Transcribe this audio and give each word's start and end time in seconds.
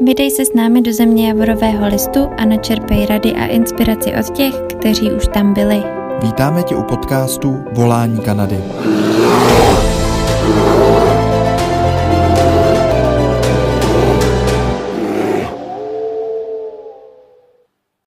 Vydej 0.00 0.30
se 0.30 0.44
s 0.44 0.54
námi 0.54 0.82
do 0.82 0.92
země 0.92 1.28
Javorového 1.28 1.86
listu 1.86 2.20
a 2.38 2.44
načerpej 2.44 3.06
rady 3.06 3.32
a 3.32 3.46
inspiraci 3.46 4.12
od 4.20 4.36
těch, 4.36 4.54
kteří 4.78 5.12
už 5.12 5.28
tam 5.28 5.54
byli. 5.54 5.82
Vítáme 6.22 6.62
tě 6.62 6.76
u 6.76 6.82
podcastu 6.82 7.64
Volání 7.72 8.20
Kanady. 8.20 8.56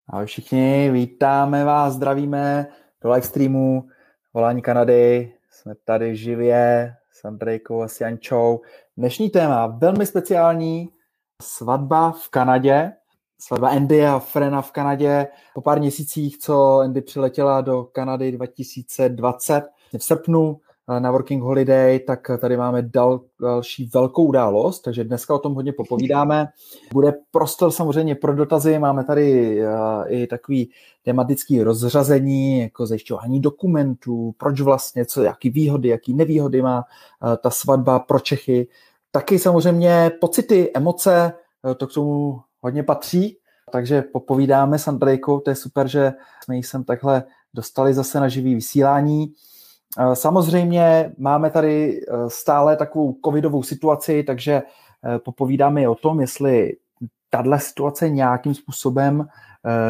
Ahoj 0.08 0.26
všichni, 0.26 0.90
vítáme 0.92 1.64
vás, 1.64 1.94
zdravíme 1.94 2.68
do 3.02 3.12
live 3.12 3.28
streamu 3.28 3.84
Volání 4.34 4.62
Kanady. 4.62 5.34
Jsme 5.52 5.74
tady 5.86 6.16
živě 6.16 6.94
s 7.12 7.26
Andrejkou 7.26 7.82
a 7.82 7.88
s 7.88 8.02
Jančou. 8.02 8.62
Dnešní 8.98 9.30
téma 9.30 9.68
velmi 9.68 10.06
speciální, 10.06 10.90
svatba 11.44 12.12
v 12.12 12.30
Kanadě, 12.30 12.92
svatba 13.40 13.70
Andy 13.70 14.06
a 14.06 14.20
Frena 14.20 14.62
v 14.62 14.72
Kanadě. 14.72 15.28
Po 15.54 15.62
pár 15.62 15.80
měsících, 15.80 16.38
co 16.38 16.80
Andy 16.80 17.02
přiletěla 17.02 17.62
do 17.62 17.84
Kanady 17.84 18.32
2020 18.32 19.64
v 19.98 20.04
srpnu 20.04 20.60
eh, 20.90 21.00
na 21.00 21.12
Working 21.12 21.44
Holiday, 21.44 22.00
tak 22.00 22.32
tady 22.42 22.58
máme 22.58 22.82
dal, 22.82 23.22
další 23.42 23.90
velkou 23.94 24.26
událost, 24.26 24.82
takže 24.82 25.04
dneska 25.04 25.36
o 25.36 25.40
tom 25.40 25.54
hodně 25.54 25.74
popovídáme. 25.74 26.48
Bude 26.94 27.14
prostor 27.32 27.72
samozřejmě 27.72 28.16
pro 28.16 28.36
dotazy, 28.36 28.80
máme 28.80 29.04
tady 29.04 29.58
uh, 29.62 29.68
i 30.08 30.28
takový 30.28 30.70
tematický 31.04 31.64
rozřazení, 31.64 32.60
jako 32.60 32.86
zajišťování 32.86 33.40
dokumentů, 33.40 34.36
proč 34.38 34.62
vlastně, 34.62 35.06
co, 35.06 35.24
jaký 35.24 35.50
výhody, 35.50 35.90
jaký 35.90 36.14
nevýhody 36.14 36.62
má 36.62 36.78
uh, 36.78 37.36
ta 37.36 37.50
svatba 37.50 38.00
pro 38.00 38.20
Čechy, 38.20 38.68
Taky 39.16 39.40
samozřejmě 39.40 40.12
pocity, 40.22 40.72
emoce, 40.76 41.34
eh, 41.72 41.76
to 41.76 41.88
k 41.88 41.94
tomu 41.94 42.42
hodně 42.62 42.84
patří, 42.84 43.38
takže 43.72 44.02
popovídáme 44.02 44.80
s 44.80 44.88
Andrejkou, 44.88 45.40
to 45.40 45.50
je 45.50 45.56
super, 45.56 45.88
že 45.88 46.14
jsme 46.44 46.56
ji 46.56 46.64
sem 46.64 46.84
takhle 46.84 47.24
dostali 47.54 47.94
zase 47.94 48.20
na 48.20 48.28
živý 48.28 48.56
vysílání. 48.56 49.34
Eh, 50.00 50.16
samozřejmě 50.16 51.14
máme 51.18 51.50
tady 51.50 52.02
eh, 52.02 52.30
stále 52.30 52.78
takovou 52.78 53.18
covidovou 53.26 53.64
situaci, 53.64 54.24
takže 54.24 54.62
popovídáme 55.26 55.82
i 55.82 55.88
o 55.88 55.96
tom, 55.96 56.22
jestli 56.22 56.72
tahle 57.30 57.60
situace 57.60 58.10
nějakým 58.10 58.56
způsobem 58.56 59.28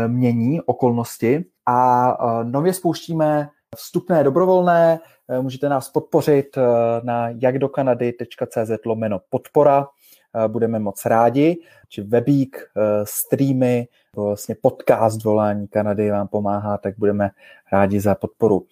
mění 0.08 0.62
okolnosti 0.62 1.46
a 1.66 2.18
nově 2.44 2.74
spouštíme 2.74 3.50
vstupné 3.76 4.24
dobrovolné, 4.24 5.00
můžete 5.42 5.70
nás 5.70 5.90
podpořit 5.90 6.58
eh, 6.58 6.62
na 7.04 7.30
jakdokanady.cz 7.30 8.86
lomeno 8.86 9.20
podpora. 9.30 9.88
Eh, 10.36 10.48
budeme 10.48 10.80
moc 10.80 11.06
rádi, 11.06 11.58
či 11.90 12.02
webík, 12.02 12.58
streamy, 13.04 13.88
vlastně 14.16 14.56
podcast 14.62 15.24
volání 15.24 15.68
Kanady 15.68 16.12
vám 16.12 16.28
pomáhá, 16.28 16.78
tak 16.78 16.98
budeme 16.98 17.30
rádi 17.72 18.00
za 18.00 18.16
podporu. 18.16 18.66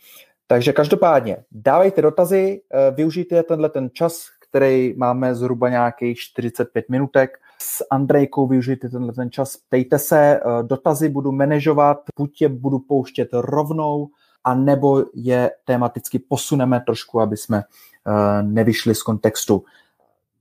Takže 0.47 0.73
každopádně 0.73 1.37
dávejte 1.51 2.01
dotazy, 2.01 2.61
využijte 2.95 3.43
tenhle 3.43 3.69
ten 3.69 3.89
čas, 3.93 4.25
který 4.49 4.93
máme 4.97 5.35
zhruba 5.35 5.69
nějakých 5.69 6.19
45 6.19 6.89
minutek. 6.89 7.37
S 7.61 7.85
Andrejkou 7.91 8.47
využijte 8.47 8.89
tenhle 8.89 9.13
ten 9.13 9.31
čas, 9.31 9.57
ptejte 9.57 9.99
se, 9.99 10.39
dotazy 10.61 11.09
budu 11.09 11.31
manažovat, 11.31 11.97
buď 12.17 12.41
je 12.41 12.49
budu 12.49 12.79
pouštět 12.79 13.29
rovnou, 13.33 14.09
a 14.43 14.55
nebo 14.55 15.03
je 15.13 15.51
tematicky 15.65 16.19
posuneme 16.19 16.81
trošku, 16.85 17.21
aby 17.21 17.37
jsme 17.37 17.63
eh, 17.63 18.43
nevyšli 18.43 18.95
z 18.95 19.03
kontextu. 19.03 19.63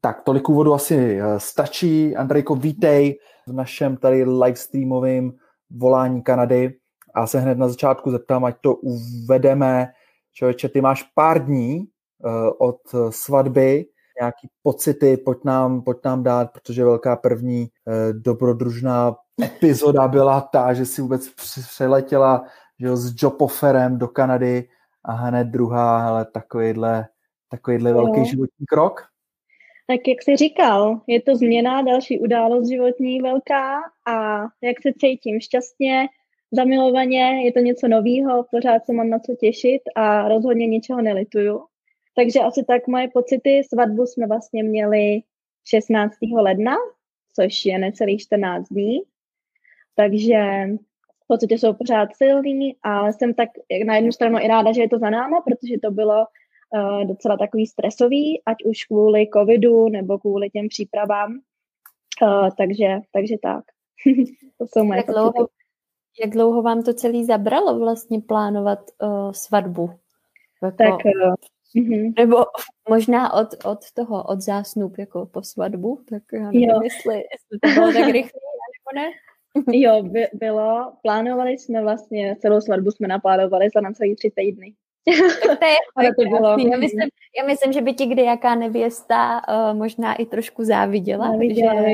Tak, 0.00 0.22
tolik 0.22 0.48
úvodu 0.48 0.74
asi 0.74 1.20
eh, 1.20 1.40
stačí. 1.40 2.16
Andrejko, 2.16 2.54
vítej 2.54 3.18
v 3.46 3.52
našem 3.52 3.96
tady 3.96 4.24
livestreamovém 4.24 5.32
volání 5.70 6.22
Kanady 6.22 6.74
a 7.14 7.26
se 7.26 7.40
hned 7.40 7.58
na 7.58 7.68
začátku 7.68 8.10
zeptám, 8.10 8.44
ať 8.44 8.56
to 8.60 8.74
uvedeme. 8.74 9.92
Člověče, 10.32 10.68
ty 10.68 10.80
máš 10.80 11.02
pár 11.14 11.44
dní 11.44 11.84
eh, 11.84 12.50
od 12.58 12.80
svatby, 13.10 13.86
nějaký 14.20 14.48
pocity, 14.62 15.16
pojď 15.16 15.38
nám, 15.44 15.82
pojď 15.82 15.98
nám 16.04 16.22
dát, 16.22 16.52
protože 16.52 16.84
velká 16.84 17.16
první 17.16 17.68
dobrodružná 18.12 19.16
epizoda 19.44 20.08
byla 20.08 20.40
ta, 20.40 20.74
že 20.74 20.86
si 20.86 21.02
vůbec 21.02 21.28
přeletěla 21.74 22.44
že 22.80 22.86
jo, 22.86 22.96
s 22.96 23.22
job 23.22 23.38
do 23.88 24.08
Kanady 24.08 24.68
a 25.04 25.12
hned 25.12 25.44
druhá, 25.44 26.08
ale 26.08 26.24
takovýhle, 26.24 27.06
takovýhle 27.48 27.92
no. 27.92 27.96
velký 27.96 28.24
životní 28.30 28.66
krok? 28.66 29.00
Tak 29.86 30.00
jak 30.08 30.22
jsi 30.22 30.36
říkal, 30.36 31.00
je 31.06 31.22
to 31.22 31.36
změna, 31.36 31.82
další 31.82 32.20
událost 32.20 32.68
životní 32.68 33.20
velká 33.20 33.80
a 34.06 34.40
jak 34.62 34.82
se 34.82 34.92
cítím 34.98 35.40
šťastně, 35.40 36.08
zamilovaně, 36.52 37.44
je 37.44 37.52
to 37.52 37.58
něco 37.58 37.88
novýho, 37.88 38.46
pořád 38.50 38.86
se 38.86 38.92
mám 38.92 39.10
na 39.10 39.18
co 39.18 39.34
těšit 39.34 39.82
a 39.96 40.28
rozhodně 40.28 40.66
ničeho 40.66 41.02
nelituju. 41.02 41.64
Takže 42.16 42.40
asi 42.40 42.64
tak 42.64 42.86
moje 42.86 43.08
pocity, 43.08 43.62
svatbu 43.68 44.06
jsme 44.06 44.26
vlastně 44.26 44.62
měli 44.62 45.20
16. 45.64 46.14
ledna, 46.40 46.76
což 47.34 47.64
je 47.64 47.78
necelých 47.78 48.20
14 48.20 48.68
dní. 48.68 49.00
Takže 49.94 50.68
pocity 51.30 51.58
jsou 51.58 51.72
pořád 51.72 52.08
silný, 52.16 52.76
ale 52.82 53.12
jsem 53.12 53.34
tak 53.34 53.48
na 53.86 53.96
jednu 53.96 54.12
stranu 54.12 54.38
i 54.38 54.48
ráda, 54.48 54.72
že 54.72 54.80
je 54.80 54.88
to 54.88 54.98
za 54.98 55.10
náma, 55.10 55.40
protože 55.40 55.74
to 55.82 55.90
bylo 55.90 56.24
uh, 56.24 57.04
docela 57.04 57.36
takový 57.36 57.66
stresový, 57.66 58.42
ať 58.46 58.56
už 58.64 58.84
kvůli 58.84 59.28
covidu 59.34 59.88
nebo 59.88 60.18
kvůli 60.18 60.50
těm 60.50 60.68
přípravám. 60.68 61.38
Uh, 62.22 62.48
takže, 62.58 62.98
takže 63.12 63.36
tak. 63.42 63.64
to 64.58 64.66
jsou 64.66 64.84
moje 64.84 64.96
jak 64.96 65.06
pocity. 65.06 65.20
Dlouho, 65.20 65.48
jak 66.20 66.30
dlouho 66.30 66.62
vám 66.62 66.82
to 66.82 66.94
celý 66.94 67.24
zabralo 67.24 67.78
vlastně 67.78 68.20
plánovat 68.20 68.78
uh, 69.02 69.32
svatbu? 69.32 69.90
Jako, 70.62 70.76
tak, 70.76 70.94
uh. 70.94 71.34
Nebo 72.18 72.36
možná 72.88 73.32
od, 73.32 73.48
od 73.64 73.78
toho, 73.94 74.24
od 74.24 74.40
zásnup 74.40 74.98
jako 74.98 75.26
po 75.26 75.42
svatbu, 75.42 76.00
tak 76.10 76.22
já 76.32 76.44
nevím, 76.44 76.68
jo. 76.68 76.80
jestli, 76.82 77.14
jestli 77.14 77.58
to 77.62 77.68
bylo 77.68 77.92
tak 77.92 78.12
rychle, 78.12 78.40
nebo 78.74 78.90
ne? 78.94 79.10
Jo, 79.72 80.02
by, 80.02 80.26
bylo. 80.32 80.92
Plánovali 81.02 81.58
jsme 81.58 81.82
vlastně, 81.82 82.36
celou 82.40 82.60
svatbu 82.60 82.90
jsme 82.90 83.08
naplánovali 83.08 83.68
za 83.74 83.80
na 83.80 83.92
celý 83.92 84.16
tři 84.16 84.32
týdny. 84.36 84.74
To 85.94 86.02
je 86.02 86.14
to 86.18 86.22
bylo. 86.22 86.58
Já 86.72 86.78
myslím, 86.78 87.08
já 87.38 87.46
myslím, 87.46 87.72
že 87.72 87.80
by 87.80 87.94
ti 87.94 88.06
kdy 88.06 88.22
jaká 88.22 88.54
nevěsta 88.54 89.40
uh, 89.48 89.78
možná 89.78 90.14
i 90.14 90.26
trošku 90.26 90.64
záviděla. 90.64 91.30
Záviděla. 91.30 91.74
Že, 91.74 91.90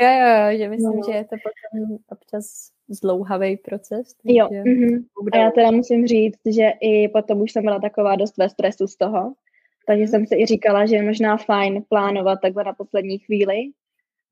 jo, 0.00 0.08
jo, 0.08 0.50
jo, 0.50 0.58
že 0.58 0.68
myslím, 0.68 0.96
no. 0.96 1.02
že 1.06 1.12
je 1.12 1.24
to 1.24 1.36
potom 1.36 1.98
občas 2.08 2.44
zdlouhavý 2.88 3.56
proces. 3.56 4.08
Jo, 4.24 4.48
mm-hmm. 4.48 5.04
a 5.32 5.36
já 5.36 5.50
teda 5.50 5.70
musím 5.70 6.06
říct, 6.06 6.40
že 6.46 6.72
i 6.80 7.08
potom 7.08 7.40
už 7.40 7.52
jsem 7.52 7.64
byla 7.64 7.78
taková 7.78 8.16
dost 8.16 8.36
ve 8.36 8.48
stresu 8.48 8.86
z 8.86 8.96
toho, 8.96 9.32
takže 9.86 10.06
jsem 10.06 10.26
si 10.26 10.36
i 10.36 10.46
říkala, 10.46 10.86
že 10.86 10.96
je 10.96 11.02
možná 11.02 11.36
fajn 11.36 11.84
plánovat 11.88 12.40
takhle 12.42 12.64
na 12.64 12.72
poslední 12.72 13.18
chvíli, 13.18 13.56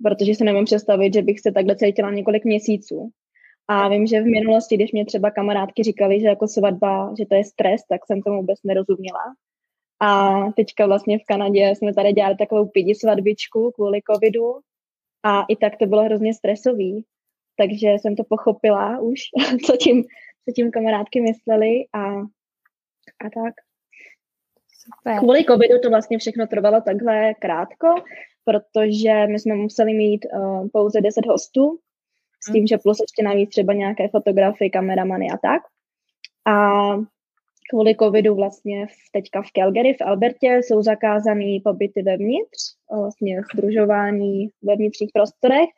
protože 0.03 0.34
si 0.34 0.44
nemůžu 0.44 0.65
představit, 0.65 1.15
že 1.15 1.22
bych 1.22 1.41
se 1.41 1.53
takhle 1.53 1.77
cítila 1.77 2.11
několik 2.11 2.44
měsíců. 2.44 3.11
A 3.69 3.88
vím, 3.88 4.06
že 4.06 4.21
v 4.21 4.25
minulosti, 4.25 4.77
když 4.77 4.93
mě 4.93 5.06
třeba 5.06 5.31
kamarádky 5.31 5.83
říkali, 5.83 6.21
že 6.21 6.27
jako 6.27 6.49
svatba, 6.49 7.15
že 7.19 7.27
to 7.27 7.34
je 7.34 7.44
stres, 7.44 7.81
tak 7.88 8.06
jsem 8.06 8.22
tomu 8.22 8.37
vůbec 8.37 8.59
nerozuměla. 8.65 9.34
A 10.00 10.41
teďka 10.53 10.87
vlastně 10.87 11.19
v 11.19 11.25
Kanadě 11.28 11.75
jsme 11.75 11.94
tady 11.94 12.12
dělali 12.12 12.37
takovou 12.37 12.66
pidi 12.66 12.94
svatbičku 12.94 13.71
kvůli 13.71 14.00
covidu 14.10 14.55
a 15.22 15.44
i 15.49 15.56
tak 15.56 15.77
to 15.77 15.87
bylo 15.87 16.05
hrozně 16.05 16.34
stresový. 16.34 17.05
Takže 17.56 17.89
jsem 17.89 18.16
to 18.16 18.25
pochopila 18.25 18.99
už, 18.99 19.21
co 19.66 19.77
tím, 19.77 20.05
co 20.44 20.53
tím 20.55 20.71
kamarádky 20.71 21.21
mysleli 21.21 21.84
a, 21.93 22.05
a 23.25 23.31
tak. 23.34 23.55
Super. 24.83 25.19
Kvůli 25.19 25.44
covidu 25.44 25.78
to 25.83 25.91
vlastně 25.91 26.19
všechno 26.19 26.47
trvalo 26.47 26.81
takhle 26.81 27.34
krátko, 27.34 27.94
protože 28.50 29.27
my 29.27 29.38
jsme 29.38 29.55
museli 29.55 29.94
mít 29.94 30.27
uh, 30.33 30.69
pouze 30.72 31.01
10 31.01 31.27
hostů, 31.27 31.78
s 32.48 32.53
tím, 32.53 32.66
že 32.66 32.78
plus 32.78 33.01
ještě 33.01 33.22
navíc 33.22 33.51
třeba 33.51 33.72
nějaké 33.72 34.09
fotografy, 34.09 34.71
kameramany 34.71 35.27
a 35.30 35.36
tak. 35.36 35.63
A 36.47 36.80
kvůli 37.71 37.97
covidu 37.97 38.34
vlastně 38.34 38.86
v, 38.86 38.91
teďka 39.13 39.42
v 39.42 39.53
Calgary, 39.53 39.95
v 39.95 40.01
Albertě 40.01 40.60
jsou 40.63 40.83
zakázané 40.83 41.59
pobyty 41.65 42.03
vevnitř, 42.03 42.60
vlastně 43.01 43.41
združování 43.54 44.48
ve 44.63 44.77
vnitřních 44.77 45.10
prostorech, 45.15 45.69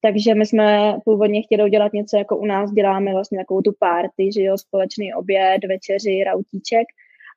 takže 0.00 0.34
my 0.34 0.46
jsme 0.46 0.98
původně 1.04 1.42
chtěli 1.42 1.64
udělat 1.64 1.92
něco, 1.92 2.16
jako 2.16 2.36
u 2.36 2.46
nás 2.46 2.72
děláme 2.72 3.12
vlastně 3.12 3.38
takovou 3.38 3.62
tu 3.62 3.72
party, 3.78 4.30
že 4.34 4.42
jo, 4.42 4.58
společný 4.58 5.14
oběd, 5.14 5.64
večeři, 5.68 6.24
rautíček, 6.26 6.86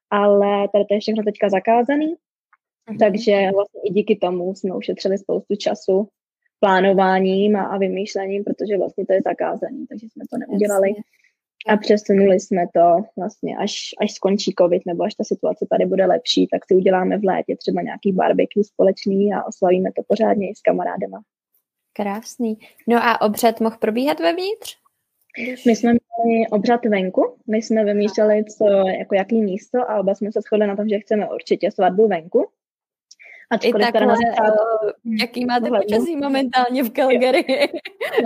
ale 0.10 0.68
tady 0.68 0.86
to 0.86 0.94
je 0.94 1.00
všechno 1.00 1.24
teďka 1.24 1.50
zakázaný. 1.50 2.16
Takže 3.00 3.32
vlastně 3.32 3.82
i 3.86 3.94
díky 3.94 4.16
tomu 4.16 4.56
jsme 4.56 4.76
ušetřili 4.76 5.18
spoustu 5.18 5.56
času 5.56 6.08
plánováním 6.60 7.56
a, 7.56 7.64
a 7.64 7.78
vymýšlením, 7.78 8.44
protože 8.44 8.78
vlastně 8.78 9.06
to 9.06 9.14
je 9.14 9.22
zakázané, 9.22 9.86
takže 9.90 10.08
jsme 10.10 10.24
to 10.32 10.38
neudělali. 10.38 10.90
A 11.68 11.78
přesunuli 11.78 12.40
jsme 12.40 12.66
to 12.74 13.04
vlastně, 13.18 13.58
až, 13.58 13.74
až 14.02 14.12
skončí 14.12 14.54
covid, 14.60 14.86
nebo 14.86 15.04
až 15.04 15.16
ta 15.16 15.24
situace 15.24 15.66
tady 15.70 15.86
bude 15.86 16.06
lepší, 16.06 16.48
tak 16.48 16.66
si 16.68 16.76
uděláme 16.76 17.18
v 17.18 17.24
létě 17.24 17.56
třeba 17.56 17.82
nějaký 17.82 18.12
barbecue 18.12 18.64
společný 18.64 19.34
a 19.34 19.44
oslavíme 19.44 19.90
to 19.96 20.02
pořádně 20.08 20.50
i 20.50 20.56
s 20.56 20.62
kamarádema. 20.62 21.22
Krásný. 21.94 22.58
No 22.88 22.98
a 23.04 23.22
obřad 23.22 23.60
mohl 23.60 23.78
probíhat 23.80 24.20
vevnitř? 24.20 24.78
Když... 25.38 25.66
My 25.66 25.76
jsme 25.76 25.92
měli 25.92 26.48
obřad 26.48 26.86
venku, 26.86 27.36
my 27.48 27.58
jsme 27.58 27.86
vymýšleli, 27.86 28.46
co, 28.46 28.66
jako 29.00 29.16
jaký 29.16 29.42
místo 29.42 29.92
a 29.92 30.00
oba 30.00 30.16
jsme 30.16 30.32
se 30.32 30.42
shodli 30.42 30.68
na 30.68 30.76
tom, 30.76 30.90
že 30.90 31.00
chceme 31.00 31.30
určitě 31.30 31.72
svatbu 31.72 32.08
venku. 32.08 32.48
Ačkoliv 33.52 33.88
I 33.88 33.92
takhle, 33.92 34.08
na 34.08 34.14
uh, 34.14 34.92
jaký 35.20 35.46
máte 35.46 35.66
pohledu. 35.66 35.84
počasí 35.84 36.16
momentálně 36.16 36.84
v 36.84 36.90
Calgary? 36.90 37.46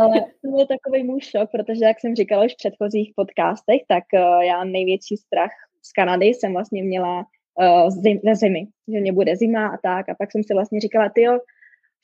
Ale 0.02 0.20
to 0.22 0.52
byl 0.52 0.66
takový 0.66 1.04
můj 1.04 1.22
šok, 1.22 1.52
protože 1.52 1.86
jak 1.86 2.00
jsem 2.00 2.16
říkala 2.16 2.46
už 2.46 2.54
v 2.54 2.58
předchozích 2.58 3.12
podcastech, 3.16 3.82
tak 3.88 4.04
uh, 4.14 4.44
já 4.44 4.64
největší 4.64 5.18
strach 5.18 5.52
z 5.82 5.92
Kanady 5.92 6.26
jsem 6.26 6.54
vlastně 6.54 6.84
měla 6.84 7.18
uh, 7.18 7.90
zim, 7.90 8.20
ze 8.24 8.36
zimy, 8.36 8.68
že 8.94 9.00
mě 9.00 9.14
bude 9.14 9.36
zima 9.36 9.68
a 9.68 9.78
tak. 9.84 10.10
A 10.10 10.16
pak 10.20 10.32
jsem 10.32 10.44
si 10.44 10.54
vlastně 10.54 10.80
říkala, 10.80 11.10
tyjo, 11.10 11.38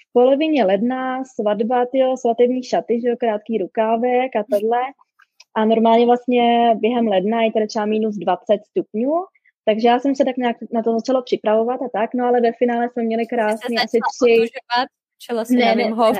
v 0.09 0.13
polovině 0.13 0.65
ledna 0.65 1.23
svatba, 1.23 1.85
tyjo, 1.85 2.17
svatební 2.17 2.63
šaty, 2.63 3.01
že 3.01 3.07
jo, 3.07 3.15
krátký 3.19 3.57
rukávek 3.57 4.35
a 4.35 4.43
tohle. 4.51 4.81
A 5.55 5.65
normálně 5.65 6.05
vlastně 6.05 6.75
během 6.75 7.07
ledna 7.07 7.41
je 7.41 7.51
tady 7.51 7.67
třeba 7.67 7.85
minus 7.85 8.15
20 8.15 8.43
stupňů 8.69 9.13
takže 9.65 9.87
já 9.87 9.99
jsem 9.99 10.15
se 10.15 10.25
tak 10.25 10.37
nějak 10.37 10.57
na 10.73 10.83
to 10.83 10.93
začala 10.93 11.21
připravovat 11.21 11.81
a 11.81 11.89
tak, 11.93 12.13
no 12.13 12.25
ale 12.25 12.41
ve 12.41 12.51
finále 12.51 12.89
jsme 12.89 13.03
měli 13.03 13.25
krásně 13.25 13.77
asi 13.77 13.97
tři... 14.21 14.47
Si 15.43 15.55
ne, 15.55 15.75
ne, 15.75 15.89
ne. 15.89 15.95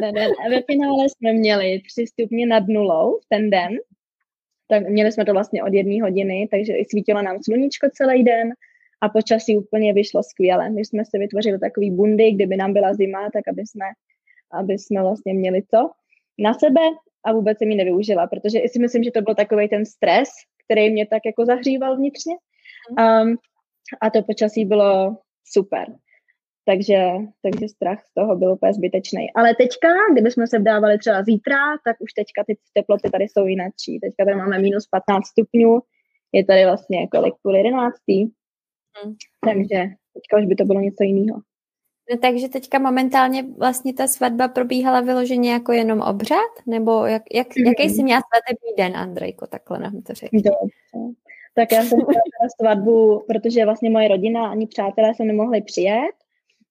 ne, 0.00 0.12
ne, 0.12 0.28
ne, 0.28 0.50
ve 0.50 0.62
finále 0.62 1.08
jsme 1.08 1.32
měli 1.32 1.80
tři 1.88 2.06
stupně 2.06 2.46
nad 2.46 2.64
nulou 2.68 3.18
v 3.18 3.26
ten 3.28 3.50
den, 3.50 3.78
tak 4.68 4.88
měli 4.88 5.12
jsme 5.12 5.24
to 5.24 5.32
vlastně 5.32 5.62
od 5.62 5.72
jedné 5.72 6.02
hodiny, 6.02 6.48
takže 6.50 6.72
svítilo 6.90 7.22
nám 7.22 7.42
sluníčko 7.42 7.88
celý 7.92 8.24
den 8.24 8.52
a 9.00 9.08
počasí 9.08 9.56
úplně 9.56 9.92
vyšlo 9.92 10.22
skvěle. 10.22 10.70
My 10.70 10.84
jsme 10.84 11.04
si 11.04 11.18
vytvořili 11.18 11.58
takový 11.58 11.90
bundy, 11.90 12.32
kdyby 12.32 12.56
nám 12.56 12.72
byla 12.72 12.94
zima, 12.94 13.30
tak 13.32 13.48
aby 13.48 13.62
jsme, 13.66 13.86
aby 14.52 14.78
jsme 14.78 15.02
vlastně 15.02 15.34
měli 15.34 15.62
to 15.62 15.90
na 16.38 16.54
sebe 16.54 16.80
a 17.24 17.32
vůbec 17.32 17.58
jsem 17.58 17.70
ji 17.70 17.76
nevyužila, 17.76 18.26
protože 18.26 18.60
si 18.66 18.78
myslím, 18.78 19.04
že 19.04 19.10
to 19.10 19.22
byl 19.22 19.34
takový 19.34 19.68
ten 19.68 19.86
stres, 19.86 20.28
který 20.64 20.90
mě 20.90 21.06
tak 21.06 21.22
jako 21.26 21.46
zahříval 21.46 21.96
vnitřně. 21.96 22.34
Um, 22.98 23.36
a 24.00 24.10
to 24.10 24.22
počasí 24.22 24.64
bylo 24.64 25.16
super. 25.44 25.86
Takže, 26.66 27.12
takže 27.42 27.68
strach 27.68 28.04
z 28.04 28.14
toho 28.14 28.36
byl 28.36 28.52
úplně 28.52 28.72
zbytečný. 28.72 29.32
Ale 29.34 29.54
teďka, 29.54 29.88
kdybychom 30.12 30.46
se 30.46 30.58
vdávali 30.58 30.98
třeba 30.98 31.22
zítra, 31.22 31.58
tak 31.84 31.96
už 32.00 32.12
teďka 32.12 32.44
ty 32.46 32.58
teploty 32.72 33.10
tady 33.10 33.24
jsou 33.24 33.46
jinakší. 33.46 34.00
Teďka 34.00 34.24
tady 34.24 34.36
máme 34.36 34.58
minus 34.58 34.86
15 34.86 35.26
stupňů, 35.26 35.80
je 36.32 36.44
tady 36.44 36.64
vlastně 36.64 37.08
kolik, 37.08 37.34
půl 37.42 37.56
jedenáctý. 37.56 38.18
Hmm. 38.96 39.14
Takže 39.44 39.78
teďka 40.14 40.38
už 40.38 40.44
by 40.44 40.54
to 40.54 40.64
bylo 40.64 40.80
něco 40.80 41.02
jiného. 41.04 41.40
No, 42.10 42.18
takže 42.18 42.48
teďka 42.48 42.78
momentálně 42.78 43.44
vlastně 43.58 43.94
ta 43.94 44.06
svatba 44.06 44.48
probíhala 44.48 45.00
vyloženě 45.00 45.52
jako 45.52 45.72
jenom 45.72 46.00
obřad? 46.00 46.50
Nebo 46.66 47.06
jak, 47.06 47.22
jak, 47.32 47.48
mm-hmm. 47.48 47.66
jaký 47.66 47.94
jsi 47.94 48.02
měla 48.02 48.20
svatební 48.20 48.76
den, 48.76 48.96
Andrejko, 48.96 49.46
takhle 49.46 49.78
nám 49.78 50.02
to 50.02 50.14
řekni. 50.14 50.42
Tak 51.54 51.72
já 51.72 51.82
jsem 51.82 51.98
měla 51.98 52.48
svatbu, 52.60 53.24
protože 53.28 53.64
vlastně 53.64 53.90
moje 53.90 54.08
rodina 54.08 54.50
ani 54.50 54.66
přátelé 54.66 55.14
se 55.14 55.24
nemohli 55.24 55.62
přijet, 55.62 56.14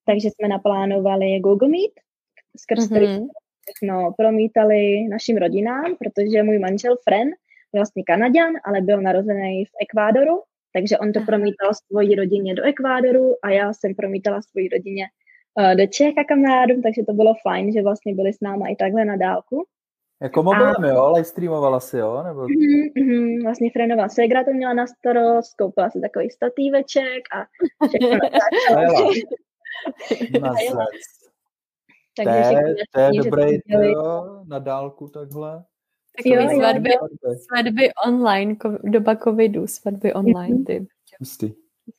takže 0.06 0.30
jsme 0.30 0.48
naplánovali 0.48 1.40
Google 1.40 1.70
Meet, 1.70 1.92
skrz 2.58 2.90
mm-hmm. 2.90 3.28
no, 3.84 4.14
promítali 4.18 5.08
našim 5.08 5.38
rodinám, 5.38 5.96
protože 6.00 6.44
můj 6.44 6.60
manžel 6.60 6.98
Fren 7.04 7.28
je 7.74 7.80
vlastně 7.80 8.04
Kanaděn, 8.04 8.54
ale 8.66 8.82
byl 8.82 9.02
narozený 9.02 9.66
v 9.66 9.70
Ekvádoru, 9.82 10.42
takže 10.74 10.98
on 10.98 11.12
to 11.12 11.20
promítal 11.26 11.72
svoji 11.74 12.16
rodině 12.16 12.56
do 12.56 12.64
Ekvádoru 12.64 13.36
a 13.44 13.50
já 13.50 13.74
jsem 13.74 13.96
promítala 13.96 14.42
svoji 14.42 14.70
rodině 14.70 15.06
do 15.76 15.88
Čech 15.88 16.18
a 16.18 16.24
kamarádům, 16.24 16.82
takže 16.82 17.04
to 17.08 17.14
bylo 17.14 17.34
fajn, 17.44 17.74
že 17.74 17.82
vlastně 17.82 18.16
byli 18.16 18.34
s 18.34 18.42
náma 18.42 18.68
i 18.68 18.76
takhle 18.76 19.06
na 19.06 19.18
dálku. 19.18 19.66
Jako 20.22 20.44
mobilem, 20.44 20.84
a... 20.84 20.88
jo? 20.88 21.12
Live 21.12 21.24
streamovala 21.26 21.80
si, 21.80 21.98
jo? 21.98 22.24
Nebo... 22.24 22.48
Mm, 22.48 23.06
mm, 23.06 23.44
vlastně 23.44 23.72
Frenová 23.72 24.10
segra 24.10 24.44
to 24.44 24.52
měla 24.54 24.74
na 24.74 24.88
starost, 24.88 25.56
koupila 25.58 25.90
si 25.90 26.02
takový 26.02 26.30
statíveček 26.30 27.24
a 27.36 27.46
všechno 27.88 28.10
Takže 32.18 32.50
to 32.50 32.68
je, 32.68 32.76
to 32.94 33.00
je 33.00 33.24
dobrý 33.24 33.60
jo, 33.68 34.44
na 34.48 34.60
dálku 34.60 35.08
takhle. 35.08 35.64
Takový 36.18 36.36
jo, 36.36 36.60
svatby, 36.60 36.90
jo. 36.90 37.36
svatby 37.50 37.90
online, 38.08 38.56
doba 38.84 39.16
covidu, 39.16 39.68
svatby 39.68 40.14
online. 40.14 40.64
Ty. 40.64 40.88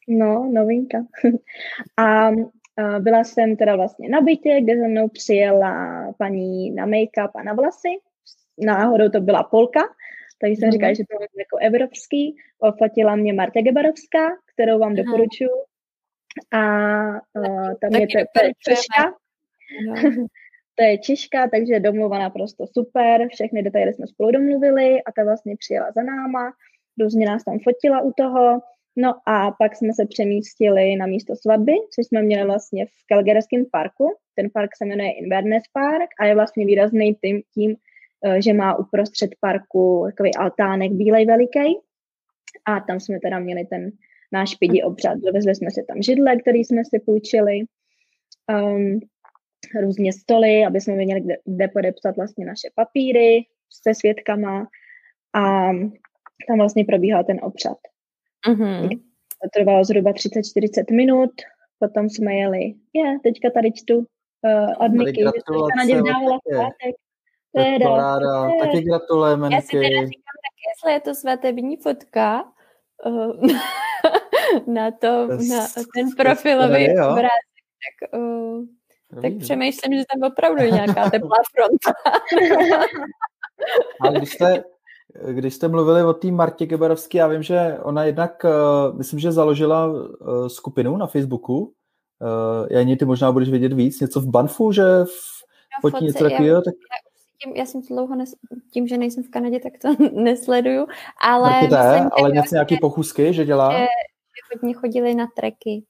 No, 0.08 0.50
novinka. 0.52 0.98
a 1.98 2.30
byla 2.98 3.24
jsem 3.24 3.56
teda 3.56 3.76
vlastně 3.76 4.08
na 4.08 4.20
bytě, 4.20 4.60
kde 4.60 4.78
za 4.78 4.86
mnou 4.86 5.08
přijela 5.08 5.74
paní 6.18 6.70
na 6.70 6.86
make-up 6.86 7.30
a 7.34 7.42
na 7.42 7.52
vlasy. 7.52 7.88
Náhodou 8.58 9.08
to 9.08 9.20
byla 9.20 9.42
Polka, 9.42 9.80
takže 10.40 10.56
jsem 10.56 10.66
mm. 10.66 10.72
říkala, 10.72 10.92
že 10.92 11.04
to 11.10 11.22
je 11.22 11.28
jako 11.38 11.56
evropský. 11.60 12.36
Ofotila 12.58 13.16
mě 13.16 13.32
Marta 13.32 13.60
Gebarovská, 13.60 14.28
kterou 14.54 14.78
vám 14.78 14.94
doporučuji. 14.94 15.50
A 16.52 16.60
uh, 17.10 17.74
tam 17.80 18.00
je 18.00 18.06
to, 18.06 18.18
to 18.38 18.44
je 18.44 18.52
Češka. 18.58 19.14
No. 19.86 19.94
to 20.74 20.84
je 20.84 20.98
Češka, 20.98 21.48
takže 21.48 21.80
domluva 21.80 22.18
naprosto 22.18 22.66
super. 22.66 23.28
Všechny 23.28 23.62
detaily 23.62 23.92
jsme 23.92 24.06
spolu 24.06 24.30
domluvili 24.30 25.02
a 25.02 25.12
ta 25.12 25.24
vlastně 25.24 25.56
přijela 25.56 25.92
za 25.92 26.02
náma. 26.02 26.52
Různě 27.00 27.26
nás 27.26 27.44
tam 27.44 27.58
fotila 27.58 28.00
u 28.00 28.12
toho. 28.12 28.60
No 28.96 29.14
a 29.26 29.50
pak 29.50 29.76
jsme 29.76 29.92
se 29.92 30.06
přemístili 30.06 30.96
na 30.96 31.06
místo 31.06 31.36
svatby, 31.36 31.72
což 31.94 32.06
jsme 32.06 32.22
měli 32.22 32.44
vlastně 32.46 32.86
v 32.86 32.90
Calgaryském 33.12 33.64
parku. 33.72 34.16
Ten 34.34 34.50
park 34.54 34.70
se 34.76 34.84
jmenuje 34.84 35.12
Inverness 35.12 35.62
Park 35.72 36.10
a 36.20 36.26
je 36.26 36.34
vlastně 36.34 36.66
výrazný 36.66 37.14
tím, 37.14 37.42
tím 37.54 37.76
eh, 38.26 38.42
že 38.42 38.52
má 38.52 38.78
uprostřed 38.78 39.30
parku 39.40 40.04
takový 40.06 40.34
altánek 40.34 40.92
bílej 40.92 41.26
veliký. 41.26 41.78
A 42.66 42.80
tam 42.80 43.00
jsme 43.00 43.20
teda 43.20 43.38
měli 43.38 43.64
ten 43.64 43.90
náš 44.32 44.54
pidi 44.54 44.82
obřad. 44.82 45.18
Dovezli 45.18 45.54
jsme 45.54 45.70
si 45.70 45.84
tam 45.88 46.02
židle, 46.02 46.36
který 46.36 46.64
jsme 46.64 46.82
si 46.84 47.00
půjčili. 47.00 47.60
Um, 48.52 49.00
různě 49.80 50.12
stoly, 50.12 50.64
aby 50.64 50.80
jsme 50.80 50.94
měli 50.94 51.20
kde, 51.20 51.34
kde 51.44 51.68
podepsat 51.68 52.16
vlastně 52.16 52.46
naše 52.46 52.68
papíry 52.74 53.44
se 53.82 53.94
svědkama 53.94 54.66
a 55.34 55.70
tam 56.48 56.58
vlastně 56.58 56.84
probíhal 56.84 57.24
ten 57.24 57.40
obřad. 57.42 57.78
Mm-hmm. 58.48 58.88
To 59.42 59.48
trvalo 59.54 59.84
zhruba 59.84 60.12
30-40 60.12 60.96
minut, 60.96 61.30
potom 61.78 62.08
jsme 62.08 62.34
jeli, 62.34 62.74
je, 62.92 63.18
teďka 63.22 63.50
tady 63.50 63.72
čtu 63.72 63.96
uh, 63.98 64.04
od 64.78 64.92
Niky, 64.92 65.20
že 65.20 65.26
se 65.26 65.58
Kanadě 65.76 66.02
vdávala 66.02 66.38
svátek. 66.52 66.94
Teda, 67.56 68.18
taky 68.60 68.82
gratulujeme, 68.82 69.48
Já 69.52 69.60
si 69.60 69.68
teda 69.68 69.88
říkám 69.88 70.36
taky, 70.46 70.62
jestli 70.70 70.92
je 70.92 71.00
to 71.00 71.14
svatební 71.14 71.76
fotka 71.76 72.44
uh, 73.06 73.46
na, 74.74 74.90
to, 74.90 75.26
na 75.28 75.66
ten 75.94 76.10
profilový 76.16 76.88
obrázek, 76.90 77.54
tak, 77.84 78.20
uh, 78.20 78.64
tak 79.22 79.32
přemýšlím, 79.38 79.98
že 79.98 80.04
tam 80.12 80.30
opravdu 80.32 80.62
je 80.62 80.70
nějaká 80.70 81.10
teplá 81.10 81.36
fronta. 81.54 81.92
Ale 84.00 84.18
když 84.18 84.30
jste, 84.32 84.64
když 85.30 85.54
jste 85.54 85.68
mluvili 85.68 86.04
o 86.04 86.12
té 86.12 86.30
Martě 86.30 86.66
Geberovské, 86.66 87.18
já 87.18 87.26
vím, 87.26 87.42
že 87.42 87.78
ona 87.82 88.04
jednak, 88.04 88.44
uh, 88.44 88.98
myslím, 88.98 89.18
že 89.18 89.32
založila 89.32 89.86
uh, 89.86 90.06
skupinu 90.46 90.96
na 90.96 91.06
Facebooku. 91.06 91.58
Uh, 91.58 92.66
Janí, 92.70 92.96
ty 92.96 93.04
možná 93.04 93.32
budeš 93.32 93.48
vědět 93.48 93.72
víc, 93.72 94.00
něco 94.00 94.20
v 94.20 94.26
Banfu, 94.26 94.72
že 94.72 94.82
v, 95.04 95.44
fotí 95.80 96.04
něco 96.04 96.24
takového. 96.24 96.62
Tak... 96.62 96.74
Tím, 97.44 97.56
já 97.56 97.66
jsem 97.66 97.82
to 97.82 97.94
dlouho, 97.94 98.16
nes, 98.16 98.34
tím, 98.72 98.86
že 98.86 98.98
nejsem 98.98 99.22
v 99.22 99.30
Kanadě, 99.30 99.60
tak 99.60 99.72
to 99.82 100.04
nesleduju, 100.12 100.86
ale... 101.20 101.50
Martě, 101.50 101.76
myslím, 101.76 102.10
ale 102.12 102.30
něco 102.30 102.54
nějaký 102.54 102.76
pochůzky, 102.80 103.32
že 103.32 103.44
dělá? 103.44 103.72
Že, 103.72 103.78
že 103.78 104.58
hodně 104.60 104.74
chodili 104.74 105.14
na 105.14 105.26
treky. 105.36 105.84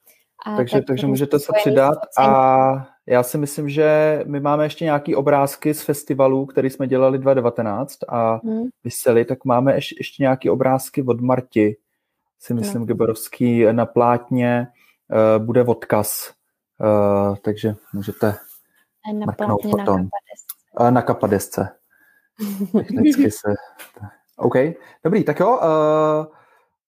A 0.46 0.56
takže, 0.56 0.76
tak 0.76 0.84
takže 0.86 1.06
můžete 1.06 1.38
se 1.38 1.52
přidat 1.56 1.98
a 2.18 2.93
já 3.06 3.22
si 3.22 3.38
myslím, 3.38 3.68
že 3.68 4.20
my 4.26 4.40
máme 4.40 4.64
ještě 4.64 4.84
nějaký 4.84 5.14
obrázky 5.14 5.74
z 5.74 5.82
festivalů, 5.82 6.46
který 6.46 6.70
jsme 6.70 6.88
dělali 6.88 7.18
2019 7.18 7.98
a 8.08 8.40
hmm. 8.44 8.64
vyseli, 8.84 9.24
tak 9.24 9.44
máme 9.44 9.74
ještě, 9.74 9.94
ještě 9.98 10.22
nějaký 10.22 10.50
obrázky 10.50 11.02
od 11.02 11.20
Marti, 11.20 11.76
si 12.40 12.54
myslím, 12.54 12.80
no. 12.80 12.86
Geberovský 12.86 13.66
na 13.72 13.86
plátně 13.86 14.66
uh, 15.38 15.44
bude 15.44 15.64
odkaz, 15.64 16.32
uh, 16.80 17.36
takže 17.36 17.74
můžete 17.92 18.36
na 19.26 19.32
plátně 19.32 19.70
potom. 19.70 20.00
Na 20.00 20.08
kapadesce. 20.10 20.80
Uh, 20.80 20.90
na 20.90 21.02
kapadesce. 21.02 21.68
Technicky 22.72 23.30
se... 23.30 23.54
OK, 24.36 24.54
dobrý, 25.04 25.24
tak 25.24 25.40
jo, 25.40 25.58
uh, 25.58 26.34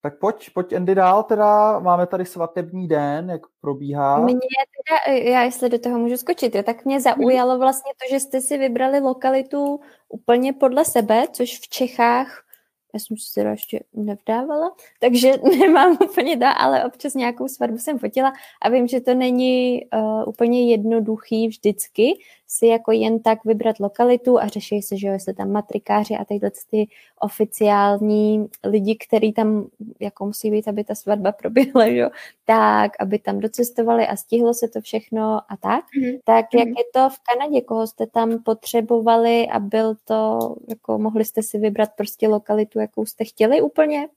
tak 0.03 0.19
pojď, 0.19 0.50
pojď 0.55 0.73
Andy 0.73 0.95
dál, 0.95 1.23
teda 1.23 1.79
máme 1.79 2.07
tady 2.07 2.25
svatební 2.25 2.88
den, 2.88 3.31
jak 3.31 3.41
probíhá. 3.61 4.19
Mě 4.19 4.35
teda, 4.35 5.19
já 5.31 5.43
jestli 5.43 5.69
do 5.69 5.79
toho 5.79 5.99
můžu 5.99 6.17
skočit, 6.17 6.55
jo, 6.55 6.62
tak 6.62 6.85
mě 6.85 7.00
zaujalo 7.00 7.59
vlastně 7.59 7.93
to, 7.93 8.15
že 8.15 8.21
jste 8.21 8.41
si 8.41 8.59
vybrali 8.59 9.00
lokalitu 9.00 9.81
úplně 10.09 10.53
podle 10.53 10.85
sebe, 10.85 11.25
což 11.33 11.59
v 11.59 11.69
Čechách 11.69 12.46
já 12.95 13.00
jsem 13.00 13.16
se 13.16 13.35
teda 13.35 13.50
ještě 13.50 13.81
nevdávala, 13.95 14.76
takže 15.00 15.33
nemám 15.59 15.99
úplně 16.05 16.37
to, 16.37 16.47
ale 16.57 16.85
občas 16.85 17.14
nějakou 17.14 17.49
svatbu 17.49 17.78
jsem 17.78 17.99
fotila 17.99 18.33
a 18.62 18.69
vím, 18.69 18.88
že 18.88 19.00
to 19.00 19.14
není 19.14 19.87
uh, 19.95 20.28
úplně 20.28 20.71
jednoduchý 20.71 21.49
vždycky 21.49 22.19
si 22.47 22.66
jako 22.66 22.93
jen 22.93 23.21
tak 23.21 23.45
vybrat 23.45 23.81
lokalitu 23.81 24.40
a 24.40 24.47
řeší 24.47 24.83
se, 24.83 24.97
že 24.97 25.07
jo, 25.07 25.12
jestli 25.12 25.35
tam 25.35 25.52
matrikáři 25.52 26.14
a 26.14 26.25
tyhle 26.25 26.50
ty 26.71 26.88
oficiální 27.21 28.47
lidi, 28.64 28.97
který 29.09 29.33
tam 29.33 29.66
jako 30.00 30.26
musí 30.26 30.50
být, 30.50 30.69
aby 30.69 30.85
ta 30.85 30.95
svatba 30.95 31.33
proběhla, 31.43 31.88
že 31.88 31.97
jo, 31.97 32.11
tak, 32.45 32.93
aby 33.00 33.19
tam 33.19 33.40
docestovali 33.40 34.07
a 34.07 34.16
stihlo 34.16 34.55
se 34.55 34.69
to 34.69 34.81
všechno 34.81 35.40
a 35.49 35.57
tak. 35.61 35.85
Mm-hmm. 35.85 36.21
Tak 36.25 36.47
jak 36.55 36.69
mm-hmm. 36.69 36.78
je 36.78 36.85
to 36.93 37.09
v 37.11 37.19
Kanadě, 37.33 37.61
koho 37.61 37.87
jste 37.87 38.07
tam 38.07 38.43
potřebovali 38.43 39.49
a 39.49 39.59
byl 39.59 39.95
to, 40.05 40.55
jako 40.69 40.99
mohli 40.99 41.25
jste 41.25 41.43
si 41.43 41.59
vybrat 41.59 41.90
prostě 41.97 42.28
lokalitu, 42.28 42.75
jakou 42.80 43.06
jste 43.06 43.25
chtěli 43.25 43.62
úplně? 43.62 44.09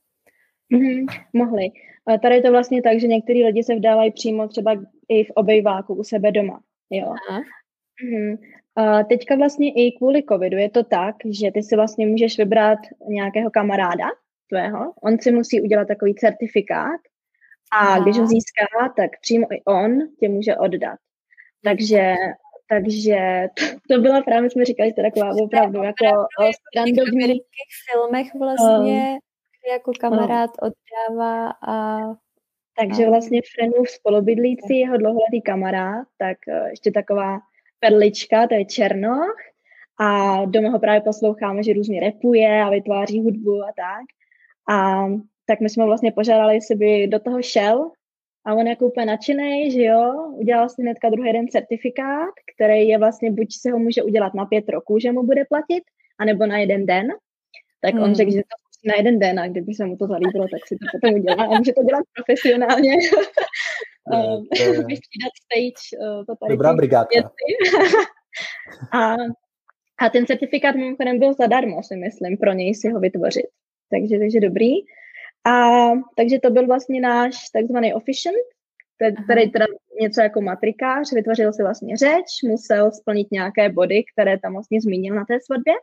Mm-hmm, 0.72 1.06
mohli. 1.32 1.68
Tady 2.22 2.34
je 2.34 2.42
to 2.42 2.50
vlastně 2.50 2.82
tak, 2.82 3.00
že 3.00 3.06
některý 3.06 3.44
lidi 3.44 3.62
se 3.62 3.74
vdávají 3.74 4.12
přímo 4.12 4.48
třeba 4.48 4.72
i 5.08 5.24
v 5.24 5.30
obejváku 5.34 5.94
u 5.94 6.04
sebe 6.04 6.32
doma. 6.32 6.60
Jo. 6.90 7.14
Mm-hmm. 8.04 8.38
A 8.76 9.02
teďka 9.02 9.36
vlastně 9.36 9.72
i 9.72 9.92
kvůli 9.92 10.22
covidu 10.22 10.56
je 10.56 10.70
to 10.70 10.84
tak, 10.84 11.16
že 11.30 11.50
ty 11.50 11.62
si 11.62 11.76
vlastně 11.76 12.06
můžeš 12.06 12.38
vybrat 12.38 12.78
nějakého 13.08 13.50
kamaráda 13.50 14.04
tvého, 14.48 14.92
on 15.02 15.18
si 15.18 15.32
musí 15.32 15.60
udělat 15.60 15.88
takový 15.88 16.14
certifikát 16.14 17.00
a 17.72 17.76
Aha. 17.76 18.00
když 18.00 18.18
ho 18.18 18.26
získá, 18.26 18.92
tak 18.96 19.10
přímo 19.20 19.52
i 19.52 19.62
on 19.64 19.98
tě 20.20 20.28
může 20.28 20.56
oddat. 20.56 20.98
Takže 21.64 22.14
takže 22.70 23.48
to, 23.54 23.94
to 23.94 24.00
byla 24.00 24.22
právě, 24.22 24.50
jsme 24.50 24.64
říkali, 24.64 24.92
to 24.92 25.02
taková 25.02 25.30
opravdu 25.42 25.82
jako 25.82 26.06
strandovní. 26.68 27.24
V 27.24 27.26
těch 27.26 27.70
filmech 27.90 28.26
vlastně 28.40 29.10
um, 29.10 29.72
jako 29.72 29.92
kamarád 30.00 30.50
um, 30.50 30.70
oddává 30.70 31.50
a... 31.68 31.98
Takže 32.80 33.06
vlastně 33.06 33.40
Frenův 33.54 33.90
spolubydlící, 33.90 34.78
jeho 34.78 34.96
dlouholetý 34.96 35.42
kamarád, 35.42 36.06
tak 36.18 36.38
eh, 36.48 36.70
ještě 36.70 36.90
taková 36.90 37.38
perlička, 37.80 38.46
to 38.46 38.54
je 38.54 38.64
Černoch 38.64 39.36
a 40.00 40.44
doma 40.44 40.68
ho 40.70 40.78
právě 40.78 41.00
posloucháme, 41.00 41.62
že 41.62 41.72
různě 41.72 42.00
repuje 42.00 42.62
a 42.62 42.70
vytváří 42.70 43.22
hudbu 43.22 43.62
a 43.62 43.72
tak. 43.76 44.04
A 44.76 45.06
tak 45.46 45.60
my 45.60 45.68
jsme 45.68 45.84
vlastně 45.84 46.12
požádali, 46.12 46.54
jestli 46.54 46.74
by 46.74 47.06
do 47.06 47.18
toho 47.18 47.42
šel 47.42 47.90
a 48.46 48.54
on 48.54 48.66
jako 48.66 48.86
úplně 48.86 49.06
nadšený, 49.06 49.70
že 49.70 49.82
jo, 49.82 50.32
udělal 50.32 50.68
si 50.68 50.82
hnedka 50.82 51.10
druhý 51.10 51.32
den 51.32 51.48
certifikát, 51.48 52.34
který 52.54 52.88
je 52.88 52.98
vlastně, 52.98 53.30
buď 53.30 53.48
se 53.52 53.70
ho 53.70 53.78
může 53.78 54.02
udělat 54.02 54.34
na 54.34 54.44
pět 54.44 54.68
roků, 54.68 54.98
že 54.98 55.12
mu 55.12 55.22
bude 55.22 55.44
platit, 55.44 55.82
anebo 56.18 56.46
na 56.46 56.58
jeden 56.58 56.86
den. 56.86 57.08
Tak 57.82 57.94
hmm. 57.94 58.02
on 58.02 58.14
řekl, 58.14 58.30
že 58.30 58.38
to 58.38 58.70
na 58.84 58.94
jeden 58.94 59.18
den 59.18 59.40
a 59.40 59.48
kdyby 59.48 59.74
se 59.74 59.86
mu 59.86 59.96
to 59.96 60.06
zalíbilo, 60.06 60.46
tak 60.48 60.66
si 60.66 60.76
to 60.76 60.86
potom 60.92 61.14
udělá 61.14 61.44
a 61.44 61.58
může 61.58 61.72
to 61.72 61.82
dělat 61.82 62.04
profesionálně. 62.14 62.92
Vystřídat 64.86 65.32
stage. 65.44 65.82
Uh, 66.00 66.24
to 66.24 66.34
tady 66.36 66.50
Dobrá 66.50 66.74
brigádka. 66.74 67.20
a, 68.92 69.14
a 69.98 70.10
ten 70.10 70.26
certifikát 70.26 70.76
mimochodem 70.76 71.18
byl 71.18 71.34
zadarmo, 71.34 71.82
si 71.82 71.96
myslím, 71.96 72.36
pro 72.36 72.52
něj 72.52 72.74
si 72.74 72.88
ho 72.90 73.00
vytvořit. 73.00 73.46
Takže, 73.90 74.18
takže 74.18 74.40
dobrý. 74.40 74.70
A 75.44 75.70
takže 76.16 76.38
to 76.42 76.50
byl 76.50 76.66
vlastně 76.66 77.00
náš 77.00 77.50
takzvaný 77.52 77.94
officiant, 77.94 78.36
který 79.24 79.50
teda 79.50 79.66
něco 80.00 80.20
jako 80.20 80.40
matrikář, 80.40 81.12
vytvořil 81.12 81.52
si 81.52 81.62
vlastně 81.62 81.96
řeč, 81.96 82.42
musel 82.44 82.92
splnit 82.92 83.28
nějaké 83.30 83.68
body, 83.68 84.04
které 84.14 84.38
tam 84.38 84.52
vlastně 84.52 84.80
zmínil 84.80 85.14
na 85.14 85.24
té 85.24 85.40
svatbě. 85.40 85.74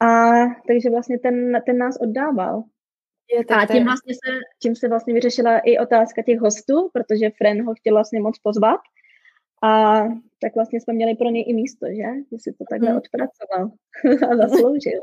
A 0.00 0.32
takže 0.68 0.90
vlastně 0.90 1.18
ten, 1.18 1.62
ten 1.66 1.78
nás 1.78 1.96
oddával. 2.00 2.62
Je, 3.34 3.56
a 3.56 3.66
tím, 3.66 3.84
vlastně 3.84 4.14
se, 4.14 4.38
tím 4.62 4.76
se 4.76 4.88
vlastně 4.88 5.14
vyřešila 5.14 5.58
i 5.58 5.78
otázka 5.78 6.22
těch 6.22 6.40
hostů, 6.40 6.90
protože 6.92 7.30
Fren 7.30 7.64
ho 7.66 7.74
chtěl 7.74 7.94
vlastně 7.94 8.20
moc 8.20 8.38
pozvat. 8.38 8.80
A 9.62 10.02
tak 10.40 10.54
vlastně 10.54 10.80
jsme 10.80 10.94
měli 10.94 11.14
pro 11.16 11.30
něj 11.30 11.44
i 11.48 11.54
místo, 11.54 11.86
že? 11.86 12.08
Že 12.32 12.38
si 12.38 12.52
to 12.52 12.64
takhle 12.70 12.88
hmm. 12.88 12.98
odpracoval 12.98 13.70
a 14.30 14.48
zasloužil. 14.48 15.00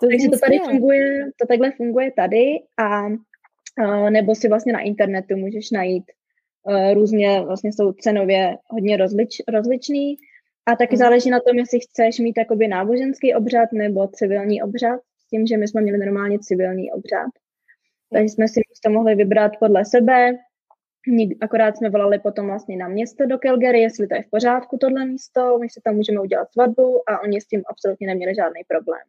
to 0.00 0.08
Takže 0.08 0.28
to 0.28 0.38
tady 0.38 0.58
funguje, 0.58 1.30
to 1.40 1.46
takhle 1.46 1.72
funguje 1.76 2.12
tady 2.12 2.44
a 2.78 3.06
uh, 3.06 4.10
nebo 4.10 4.34
si 4.34 4.48
vlastně 4.48 4.72
na 4.72 4.80
internetu 4.80 5.36
můžeš 5.36 5.70
najít 5.70 6.04
uh, 6.62 6.94
různě, 6.94 7.40
vlastně 7.40 7.72
jsou 7.72 7.92
cenově 7.92 8.56
hodně 8.66 8.96
rozlič, 8.96 9.42
rozličný 9.48 10.16
a 10.66 10.76
taky 10.76 10.94
hmm. 10.94 10.98
záleží 10.98 11.30
na 11.30 11.40
tom, 11.40 11.58
jestli 11.58 11.80
chceš 11.80 12.18
mít 12.18 12.38
jakoby 12.38 12.68
náboženský 12.68 13.34
obřad 13.34 13.72
nebo 13.72 14.08
civilní 14.08 14.62
obřad, 14.62 15.00
s 15.18 15.28
tím, 15.28 15.46
že 15.46 15.56
my 15.56 15.68
jsme 15.68 15.80
měli 15.80 15.98
normálně 15.98 16.38
civilní 16.38 16.92
obřad. 16.92 17.30
Takže 18.12 18.28
jsme 18.28 18.48
si 18.48 18.60
to 18.84 18.90
mohli 18.90 19.14
vybrat 19.14 19.52
podle 19.60 19.84
sebe, 19.84 20.38
Akorát 21.40 21.76
jsme 21.76 21.90
volali 21.90 22.18
potom 22.18 22.46
vlastně 22.46 22.76
na 22.76 22.88
město 22.88 23.26
do 23.26 23.38
Calgary, 23.38 23.80
jestli 23.80 24.06
to 24.06 24.14
je 24.14 24.22
v 24.22 24.30
pořádku 24.30 24.78
tohle 24.78 25.06
místo, 25.06 25.58
my 25.58 25.68
si 25.70 25.80
tam 25.84 25.94
můžeme 25.94 26.20
udělat 26.20 26.52
svatbu 26.52 27.10
a 27.10 27.22
oni 27.22 27.40
s 27.40 27.46
tím 27.46 27.62
absolutně 27.66 28.06
neměli 28.06 28.34
žádný 28.34 28.60
problém. 28.68 29.02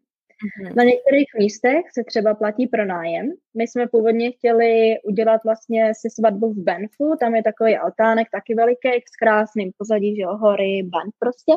Mm-hmm. 0.44 0.76
Na 0.76 0.84
některých 0.84 1.28
místech 1.40 1.86
se 1.94 2.04
třeba 2.04 2.34
platí 2.34 2.68
pro 2.68 2.86
nájem. 2.86 3.32
My 3.58 3.68
jsme 3.68 3.88
původně 3.88 4.32
chtěli 4.32 4.96
udělat 5.04 5.42
vlastně 5.44 5.92
si 5.96 6.10
svatbu 6.10 6.54
v 6.54 6.64
Banfu, 6.64 7.16
tam 7.20 7.36
je 7.36 7.44
takový 7.44 7.78
altánek 7.78 8.28
taky 8.32 8.56
veliký, 8.56 8.90
s 8.90 9.16
krásným 9.16 9.72
pozadí, 9.78 10.16
že 10.16 10.22
jo, 10.22 10.38
hory, 10.38 10.84
Banff 10.84 11.16
prostě. 11.20 11.54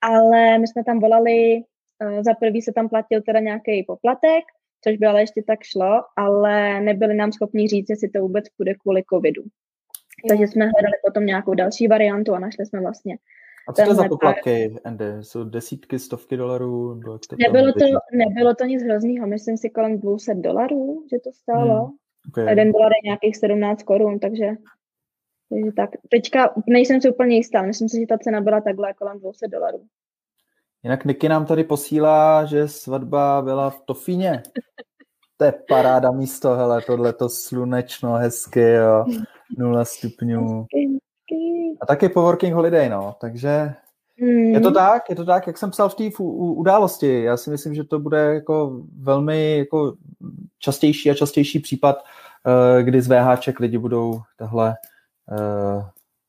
Ale 0.00 0.58
my 0.58 0.66
jsme 0.66 0.84
tam 0.84 1.00
volali, 1.00 1.62
uh, 2.04 2.22
za 2.22 2.34
prvý 2.34 2.62
se 2.62 2.72
tam 2.72 2.88
platil 2.88 3.22
teda 3.22 3.40
nějaký 3.40 3.84
poplatek, 3.86 4.44
což 4.84 4.96
by 4.96 5.06
ale 5.06 5.22
ještě 5.22 5.42
tak 5.46 5.62
šlo, 5.62 6.02
ale 6.16 6.80
nebyli 6.80 7.14
nám 7.14 7.32
schopni 7.32 7.68
říct, 7.68 7.90
jestli 7.90 8.08
to 8.08 8.20
vůbec 8.20 8.44
půjde 8.56 8.74
kvůli 8.74 9.02
covidu. 9.12 9.42
Jo. 9.42 10.28
Takže 10.28 10.46
jsme 10.46 10.64
hledali 10.64 10.94
potom 11.06 11.26
nějakou 11.26 11.54
další 11.54 11.88
variantu 11.88 12.34
a 12.34 12.38
našli 12.38 12.66
jsme 12.66 12.80
vlastně 12.80 13.16
a 13.68 13.72
co 13.72 13.84
to 13.84 13.94
za 13.94 14.08
poplatky, 14.08 14.74
Andy? 14.84 15.04
Jsou 15.20 15.44
desítky, 15.44 15.98
stovky 15.98 16.36
dolarů? 16.36 17.00
To 17.04 17.36
nebylo, 17.36 17.72
to, 17.72 17.84
nebylo 18.12 18.54
to 18.54 18.64
nic 18.64 18.82
hroznýho, 18.82 19.26
myslím 19.26 19.56
si 19.56 19.70
kolem 19.70 20.00
200 20.00 20.34
dolarů, 20.34 21.04
že 21.12 21.18
to 21.18 21.32
stálo. 21.32 21.84
Hmm, 21.84 21.94
okay. 22.28 22.48
Jeden 22.48 22.72
dolar 22.72 22.92
je 22.92 23.08
nějakých 23.08 23.36
17 23.36 23.82
korun, 23.82 24.18
takže, 24.18 24.46
takže 25.50 25.72
tak. 25.76 25.90
Teďka 26.10 26.54
nejsem 26.66 27.00
si 27.00 27.10
úplně 27.10 27.36
jistá, 27.36 27.62
myslím 27.62 27.88
si, 27.88 28.00
že 28.00 28.06
ta 28.06 28.18
cena 28.18 28.40
byla 28.40 28.60
takhle 28.60 28.94
kolem 28.94 29.18
200 29.18 29.48
dolarů. 29.48 29.84
Jinak 30.84 31.04
Niky 31.04 31.28
nám 31.28 31.46
tady 31.46 31.64
posílá, 31.64 32.44
že 32.44 32.68
svatba 32.68 33.42
byla 33.42 33.70
v 33.70 33.80
Tofíně. 33.84 34.42
To 35.36 35.46
je 35.46 35.54
paráda 35.68 36.10
místo, 36.10 36.54
hele, 36.54 36.82
tohle 36.86 37.12
to 37.12 37.28
slunečno, 37.28 38.14
hezky, 38.14 38.60
jo, 38.60 39.04
nula 39.58 39.84
stupňů. 39.84 40.66
A 41.80 41.86
taky 41.86 42.08
po 42.08 42.22
working 42.22 42.54
holiday, 42.54 42.88
no, 42.88 43.14
takže 43.20 43.74
je 44.26 44.60
to 44.60 44.68
hmm. 44.68 44.74
tak, 44.74 45.10
je 45.10 45.16
to 45.16 45.24
tak, 45.24 45.46
jak 45.46 45.58
jsem 45.58 45.70
psal 45.70 45.88
v 45.88 45.94
té 45.94 46.04
události. 46.18 47.22
Já 47.22 47.36
si 47.36 47.50
myslím, 47.50 47.74
že 47.74 47.84
to 47.84 47.98
bude 47.98 48.18
jako 48.18 48.82
velmi 48.98 49.58
jako 49.58 49.94
častější 50.58 51.10
a 51.10 51.14
častější 51.14 51.58
případ, 51.58 52.04
eh, 52.78 52.82
kdy 52.82 53.02
z 53.02 53.08
VHček 53.08 53.60
lidi 53.60 53.78
budou 53.78 54.20
tahle 54.36 54.76
eh, 55.32 55.84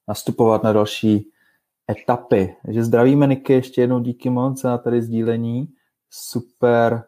nastupovat 0.07 0.63
na 0.63 0.73
další 0.73 1.32
etapy. 1.91 2.55
Takže 2.65 2.83
zdravíme 2.83 3.27
Niky, 3.27 3.53
ještě 3.53 3.81
jednou 3.81 3.99
díky 3.99 4.29
moc 4.29 4.61
za 4.61 4.77
tady 4.77 5.01
sdílení. 5.01 5.67
Super, 6.09 7.03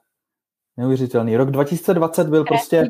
neuvěřitelný. 0.78 1.38
Rok 1.38 1.52
2020 1.52 2.28
byl 2.28 2.44
prostě 2.44 2.90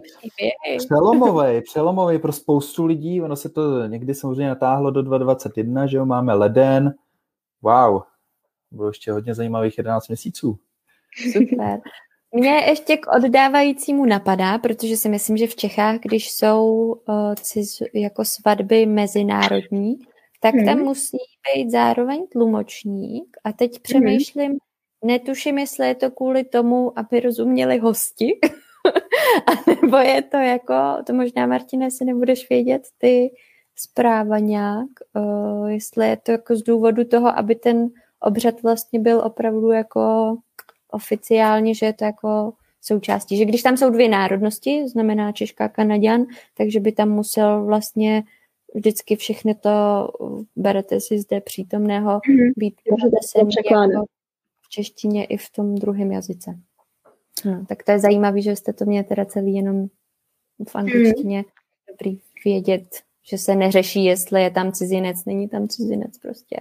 přelomový, 0.78 1.62
přelomový 1.62 2.20
pro 2.22 2.32
spoustu 2.32 2.86
lidí. 2.86 3.22
Ono 3.22 3.36
se 3.36 3.50
to 3.50 3.88
někdy 3.88 4.16
samozřejmě 4.16 4.48
natáhlo 4.48 4.92
do 4.92 5.02
2021, 5.02 5.88
že 5.88 5.98
jo, 5.98 6.06
máme 6.06 6.34
leden. 6.34 6.94
Wow, 7.62 8.02
bylo 8.72 8.88
ještě 8.88 9.12
hodně 9.12 9.36
zajímavých 9.36 9.78
11 9.78 10.08
měsíců. 10.08 10.60
Super. 11.32 11.80
Mě 12.32 12.50
ještě 12.50 12.98
k 12.98 13.16
oddávajícímu 13.16 14.06
napadá, 14.06 14.58
protože 14.58 14.98
si 14.98 15.10
myslím, 15.10 15.38
že 15.38 15.48
v 15.48 15.56
Čechách, 15.56 16.00
když 16.00 16.32
jsou 16.32 16.94
uh, 17.08 17.34
jako 17.94 18.26
svatby 18.26 18.86
mezinárodní, 18.86 20.00
tak 20.46 20.56
tam 20.66 20.76
hmm. 20.76 20.86
musí 20.86 21.18
být 21.56 21.72
zároveň 21.72 22.28
tlumočník. 22.28 23.38
A 23.44 23.52
teď 23.52 23.72
mhm. 23.72 23.80
přemýšlím, 23.82 24.52
hmm. 24.52 24.58
netuším, 25.04 25.58
jestli 25.58 25.88
je 25.88 25.96
to 25.96 26.12
kvůli 26.12 26.44
tomu, 26.44 27.00
aby 27.00 27.20
rozuměli 27.20 27.78
hosti, 27.78 28.40
a 29.48 29.72
nebo 29.82 29.98
je 29.98 30.22
to 30.22 30.38
jako, 30.38 30.74
to 31.06 31.14
možná 31.14 31.48
Martine 31.48 31.92
si 31.92 32.06
nebudeš 32.06 32.50
vědět, 32.50 32.82
ty 32.98 33.32
zpráva 33.76 34.40
nějak, 34.40 34.88
uh, 35.14 35.68
jestli 35.70 36.08
je 36.08 36.18
to 36.18 36.32
jako 36.32 36.56
z 36.56 36.64
důvodu 36.64 37.04
toho, 37.04 37.38
aby 37.38 37.56
ten 37.56 37.90
obřad 38.20 38.64
vlastně 38.64 39.00
byl 39.00 39.20
opravdu 39.20 39.72
jako 39.72 40.36
oficiálně, 40.92 41.76
že 41.76 41.86
je 41.86 41.94
to 41.94 42.06
jako 42.06 42.54
součástí. 42.82 43.38
Že 43.38 43.46
když 43.46 43.62
tam 43.62 43.78
jsou 43.78 43.90
dvě 43.90 44.10
národnosti, 44.10 44.88
znamená 44.88 45.32
Češka 45.32 45.66
a 45.66 45.70
Kanaděn, 45.70 46.26
takže 46.58 46.80
by 46.80 46.92
tam 46.92 47.10
musel 47.10 47.66
vlastně 47.66 48.24
vždycky 48.76 49.16
všechny 49.16 49.56
to 49.56 50.08
berete 50.56 51.00
si 51.00 51.20
zde 51.20 51.42
přítomného 51.42 52.12
mm-hmm. 52.12 52.52
být 52.58 52.76
přednesený 52.98 53.50
jako 53.72 54.06
v 54.62 54.70
češtině 54.70 55.26
i 55.26 55.38
v 55.38 55.50
tom 55.50 55.76
druhém 55.76 56.12
jazyce. 56.12 56.60
No, 57.46 57.66
tak 57.66 57.84
to 57.84 57.92
je 57.92 58.00
zajímavé, 58.00 58.42
že 58.42 58.56
jste 58.56 58.74
to 58.74 58.86
měli 58.86 59.04
teda 59.04 59.26
celý 59.26 59.56
jenom 59.56 59.88
v 60.68 60.76
angličtině. 60.76 61.38
Mm. 61.38 61.44
Dobrý 61.90 62.20
vědět, 62.46 63.02
že 63.24 63.38
se 63.38 63.56
neřeší, 63.56 64.04
jestli 64.04 64.44
je 64.44 64.52
tam 64.52 64.72
cizinec, 64.72 65.26
není 65.26 65.50
tam 65.50 65.68
cizinec 65.68 66.18
prostě. 66.18 66.58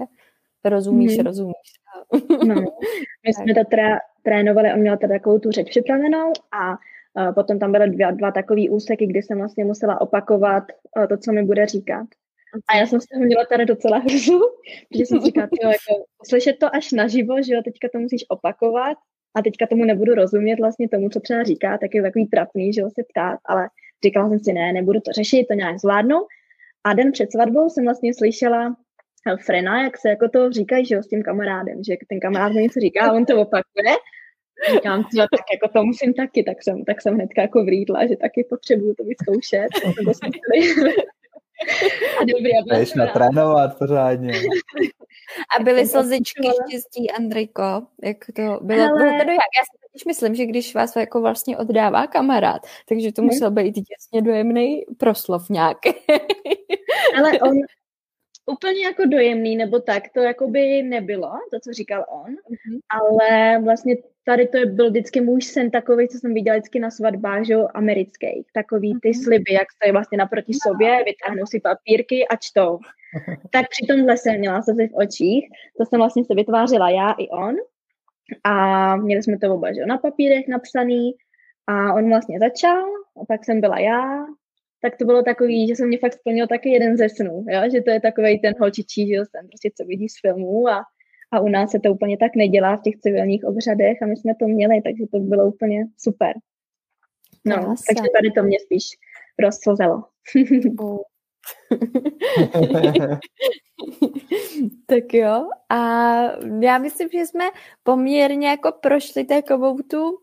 Rozumíš, 0.65 1.19
mm. 1.19 1.25
rozumíš. 1.25 1.81
No, 2.47 2.55
my 3.27 3.35
jsme 3.35 3.55
to 3.55 3.71
teda 3.71 3.99
trénovali, 4.23 4.73
on 4.73 4.81
měl 4.81 4.97
teda 4.97 5.15
takovou 5.15 5.39
tu 5.39 5.51
řeč 5.51 5.71
připravenou 5.71 6.33
a 6.53 6.71
uh, 6.71 6.77
potom 7.35 7.59
tam 7.59 7.73
byly 7.73 7.91
dva, 7.91 8.11
dva 8.11 8.31
takové 8.31 8.63
úseky, 8.71 9.07
kdy 9.07 9.23
jsem 9.23 9.39
vlastně 9.39 9.65
musela 9.65 10.01
opakovat 10.01 10.65
uh, 10.99 11.07
to, 11.07 11.17
co 11.17 11.33
mi 11.33 11.43
bude 11.43 11.67
říkat. 11.67 12.07
A 12.69 12.77
já 12.77 12.87
jsem 12.87 13.01
z 13.01 13.07
toho 13.07 13.25
měla 13.25 13.45
tady 13.45 13.65
docela 13.67 13.99
hrzu, 13.99 14.41
protože 14.91 15.07
jsem 15.07 15.21
říkala, 15.21 15.49
jo, 15.63 15.69
jako, 15.71 16.05
slyšet 16.29 16.57
to 16.61 16.75
až 16.75 16.93
naživo, 16.93 17.43
že 17.43 17.55
jo, 17.55 17.63
teďka 17.65 17.89
to 17.93 17.99
musíš 17.99 18.25
opakovat 18.29 18.97
a 19.37 19.43
teďka 19.43 19.67
tomu 19.67 19.85
nebudu 19.85 20.15
rozumět 20.15 20.57
vlastně 20.61 20.89
tomu, 20.89 21.09
co 21.09 21.21
třeba 21.21 21.43
říká, 21.43 21.79
tak 21.79 21.95
je 21.95 22.03
takový 22.03 22.27
trapný, 22.27 22.73
že 22.73 22.81
jo, 22.81 22.91
se 22.91 23.03
ptát, 23.09 23.39
ale 23.45 23.69
říkala 24.05 24.29
jsem 24.29 24.39
si, 24.39 24.53
ne, 24.53 24.73
nebudu 24.73 25.01
to 25.01 25.13
řešit, 25.13 25.47
to 25.49 25.55
nějak 25.55 25.79
zvládnu. 25.79 26.17
A 26.85 26.95
den 26.95 27.13
před 27.13 27.33
svatbou 27.33 27.69
jsem 27.69 27.85
vlastně 27.85 28.15
slyšela 28.15 28.77
eh, 29.29 29.37
Frena, 29.37 29.83
jak 29.83 29.99
se 29.99 30.09
jako 30.09 30.29
to 30.29 30.53
říkají, 30.53 30.87
že 30.87 30.95
jo, 30.95 31.03
s 31.03 31.09
tím 31.09 31.23
kamarádem, 31.23 31.85
že 31.85 31.97
ten 32.09 32.21
kamarád 32.21 32.53
mi 32.53 32.63
něco 32.63 32.81
říká 32.81 33.07
a 33.07 33.13
on 33.13 33.25
to 33.27 33.41
opakuje. 33.41 33.93
Říkám 34.73 35.05
si, 35.11 35.17
tak 35.17 35.47
jako 35.53 35.69
to 35.73 35.85
musím 35.85 36.15
taky, 36.15 36.43
tak 36.43 36.63
jsem, 36.63 36.85
tak 36.85 37.03
jsem 37.03 37.15
hnedka 37.15 37.43
jako 37.43 37.65
vrýdla, 37.65 38.07
že 38.07 38.17
taky 38.17 38.45
potřebuju 38.51 38.95
to 38.95 39.05
vyzkoušet. 39.05 39.69
A 42.21 42.25
dobrý, 42.25 42.51
a 42.57 42.79
Jdeš 42.79 42.95
natrénovat 42.95 43.79
pořádně. 43.79 44.33
A 45.59 45.63
byly 45.63 45.87
slzičky 45.87 46.49
štěstí, 46.69 47.11
Andrejko? 47.11 47.83
Jak 48.03 48.17
to 48.37 48.59
bylo? 48.63 48.83
Ale... 48.83 48.99
bylo 48.99 49.11
to 49.11 49.31
jak? 49.31 49.51
Já 49.59 49.65
si 49.65 49.79
totiž 49.83 50.05
myslím, 50.05 50.35
že 50.35 50.47
když 50.47 50.75
vás 50.75 50.97
jako 50.97 51.21
vlastně 51.21 51.57
oddává 51.57 52.07
kamarád, 52.07 52.63
takže 52.89 53.13
to 53.13 53.23
hmm. 53.23 53.27
musel 53.27 53.51
být 53.51 53.75
těsně 53.75 54.23
dojemný 54.23 54.85
proslov 54.99 55.51
nějaký. 55.51 55.91
Ale 57.19 57.33
on 57.41 57.53
úplně 58.47 58.85
jako 58.85 59.03
dojemný, 59.07 59.57
nebo 59.57 59.81
tak, 59.81 60.03
to 60.15 60.21
jako 60.21 60.49
by 60.49 60.83
nebylo, 60.83 61.31
to, 61.51 61.61
co 61.61 61.73
říkal 61.73 62.05
on, 62.09 62.33
mm-hmm. 62.33 62.79
ale 62.91 63.59
vlastně 63.65 63.97
tady 64.25 64.49
to 64.49 64.59
byl 64.67 64.91
vždycky 64.91 65.21
můj 65.21 65.43
sen 65.43 65.71
takový, 65.71 66.09
co 66.09 66.19
jsem 66.19 66.35
viděla 66.35 66.57
vždycky 66.57 66.81
na 66.81 66.91
svatbách, 66.91 67.45
že 67.45 67.55
amerických, 67.55 68.47
takový 68.55 68.99
ty 69.03 69.11
mm-hmm. 69.11 69.25
sliby, 69.25 69.53
jak 69.53 69.73
stojí 69.73 69.93
vlastně 69.93 70.19
naproti 70.19 70.53
no. 70.53 70.59
sobě, 70.71 71.05
vytáhnou 71.05 71.47
si 71.47 71.61
papírky 71.61 72.29
a 72.29 72.37
čtou. 72.37 72.79
tak 73.53 73.67
při 73.71 73.87
tomhle 73.87 74.17
jsem 74.17 74.39
měla 74.39 74.63
se 74.63 74.73
v 74.73 74.95
očích, 74.95 75.49
to 75.79 75.85
jsem 75.85 76.01
vlastně 76.01 76.25
se 76.25 76.35
vytvářela 76.35 76.91
já 76.91 77.13
i 77.13 77.29
on 77.29 77.57
a 78.45 78.97
měli 78.97 79.23
jsme 79.23 79.39
to 79.39 79.55
oba, 79.55 79.73
že 79.73 79.87
na 79.87 79.99
papírech 79.99 80.49
napsaný 80.49 81.13
a 81.67 81.95
on 81.95 82.09
vlastně 82.09 82.39
začal 82.39 82.85
a 83.23 83.25
pak 83.29 83.45
jsem 83.45 83.61
byla 83.61 83.79
já, 83.79 84.27
tak 84.85 84.97
to 84.97 85.05
bylo 85.05 85.23
takový, 85.23 85.69
že 85.69 85.77
se 85.77 85.87
mě 85.87 85.99
fakt 85.99 86.15
splnil 86.15 86.47
taky 86.47 86.69
jeden 86.69 86.97
ze 86.97 87.09
snů, 87.09 87.45
jo? 87.49 87.61
že 87.73 87.81
to 87.81 87.91
je 87.91 88.01
takový 88.01 88.41
ten 88.41 88.55
holčičí, 88.61 89.09
že 89.09 89.15
jsem 89.15 89.49
prostě 89.49 89.71
co 89.77 89.85
vidí 89.85 90.09
z 90.09 90.21
filmů 90.21 90.69
a 90.69 90.83
a 91.33 91.41
u 91.41 91.49
nás 91.49 91.71
se 91.71 91.81
to 91.81 91.91
úplně 91.91 92.17
tak 92.17 92.37
nedělá 92.37 92.77
v 92.77 92.83
těch 92.83 92.97
civilních 92.97 93.45
obřadech 93.45 94.03
a 94.03 94.07
my 94.07 94.17
jsme 94.17 94.35
to 94.35 94.47
měli, 94.47 94.83
takže 94.83 95.05
to 95.13 95.19
bylo 95.19 95.47
úplně 95.47 95.87
super. 95.99 96.33
No, 97.45 97.57
no 97.57 97.75
takže 97.89 98.11
tady 98.17 98.31
to 98.35 98.43
mě 98.43 98.59
spíš 98.61 98.85
rozslzelo. 99.39 100.05
tak 104.87 105.15
jo, 105.15 105.49
a 105.71 105.79
já 106.61 106.79
myslím, 106.79 107.09
že 107.13 107.27
jsme 107.27 107.45
poměrně 107.83 108.49
jako 108.49 108.73
prošli 108.73 109.25
takovou 109.25 109.77
tu 109.77 110.19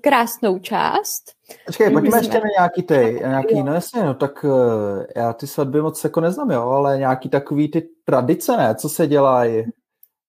krásnou 0.00 0.58
část. 0.58 1.22
Počkej, 1.66 1.90
pojďme 1.90 2.10
jsme... 2.10 2.18
ještě 2.18 2.38
na 2.38 2.48
nějaký 2.58 2.82
ty, 2.82 3.18
nějaký, 3.20 3.62
no 3.62 3.74
jasně, 3.74 4.04
no 4.04 4.14
tak 4.14 4.44
uh, 4.44 5.04
já 5.16 5.32
ty 5.32 5.46
svatby 5.46 5.82
moc 5.82 6.04
jako 6.04 6.20
neznám, 6.20 6.50
jo, 6.50 6.62
ale 6.62 6.98
nějaký 6.98 7.28
takový 7.28 7.70
ty 7.70 7.88
tradice, 8.04 8.56
ne, 8.56 8.74
co 8.74 8.88
se 8.88 9.06
dělají 9.06 9.64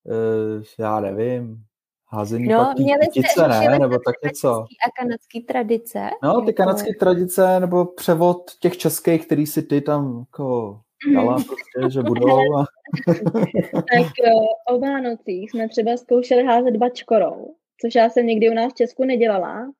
uh, 0.04 0.62
já 0.78 1.00
nevím, 1.00 1.64
házení 2.12 2.48
no, 2.48 2.74
měli 2.78 3.06
jste, 3.14 3.48
ne? 3.48 3.78
Nebo 3.78 3.98
tak 3.98 4.14
něco. 4.24 4.50
A 4.60 4.90
kanadské 5.00 5.40
tradice. 5.48 6.10
No, 6.22 6.40
ty 6.40 6.46
jako... 6.46 6.56
kanadské 6.56 6.94
tradice, 7.00 7.60
nebo 7.60 7.84
převod 7.84 8.50
těch 8.60 8.76
českých, 8.76 9.26
který 9.26 9.46
si 9.46 9.62
ty 9.62 9.80
tam 9.80 10.18
jako 10.18 10.80
dala 11.14 11.34
prostě, 11.34 11.94
že 11.94 12.02
budou. 12.02 12.58
A... 12.58 12.64
tak 13.72 14.12
o 14.68 14.78
Vánocích 14.78 15.50
jsme 15.50 15.68
třeba 15.68 15.96
zkoušeli 15.96 16.44
házet 16.44 16.76
bačkorou, 16.76 17.54
což 17.80 17.94
já 17.94 18.10
jsem 18.10 18.26
nikdy 18.26 18.50
u 18.50 18.54
nás 18.54 18.72
v 18.72 18.76
Česku 18.76 19.04
nedělala. 19.04 19.72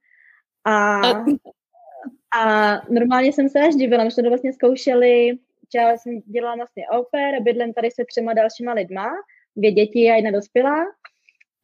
A, 0.65 1.01
a 2.41 2.73
normálně 2.91 3.33
jsem 3.33 3.49
se 3.49 3.61
až 3.61 3.75
divila, 3.75 4.05
my 4.05 4.11
jsme 4.11 4.23
to 4.23 4.29
vlastně 4.29 4.53
zkoušeli, 4.53 5.39
já 5.75 5.97
jsem 5.97 6.21
dělala 6.21 6.57
vlastně 6.57 6.89
oper, 6.89 7.43
bydlem 7.43 7.73
tady 7.73 7.91
se 7.91 8.05
třema 8.05 8.33
dalšíma 8.33 8.73
lidma 8.73 9.11
dvě 9.57 9.73
děti 9.73 10.11
a 10.11 10.15
jedna 10.15 10.31
dospělá. 10.31 10.85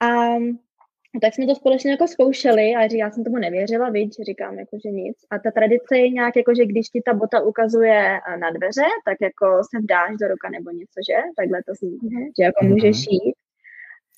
A 0.00 0.36
tak 1.20 1.34
jsme 1.34 1.46
to 1.46 1.54
společně 1.54 1.90
jako 1.90 2.08
zkoušeli 2.08 2.74
a 2.74 2.88
já 2.92 3.10
jsem 3.10 3.24
tomu 3.24 3.36
nevěřila, 3.36 3.90
víc, 3.90 4.16
že 4.16 4.24
říkám 4.24 4.58
jako, 4.58 4.76
že 4.84 4.90
nic. 4.90 5.16
A 5.30 5.38
ta 5.38 5.50
tradice 5.50 5.98
je 5.98 6.10
nějak 6.10 6.36
jako, 6.36 6.54
že 6.54 6.66
když 6.66 6.88
ti 6.88 7.02
ta 7.04 7.14
bota 7.14 7.40
ukazuje 7.40 8.18
na 8.40 8.50
dveře, 8.50 8.88
tak 9.04 9.16
jako 9.20 9.46
se 9.70 9.78
vdáš 9.82 10.10
do 10.20 10.28
ruka 10.28 10.48
nebo 10.50 10.70
něco, 10.70 10.98
že? 11.08 11.16
Takhle 11.36 11.58
to 11.68 11.74
zní, 11.74 11.98
mm-hmm. 11.98 12.26
že 12.38 12.42
jako 12.44 12.64
můžeš 12.64 12.96
mhm. 13.06 13.12
jít. 13.12 13.34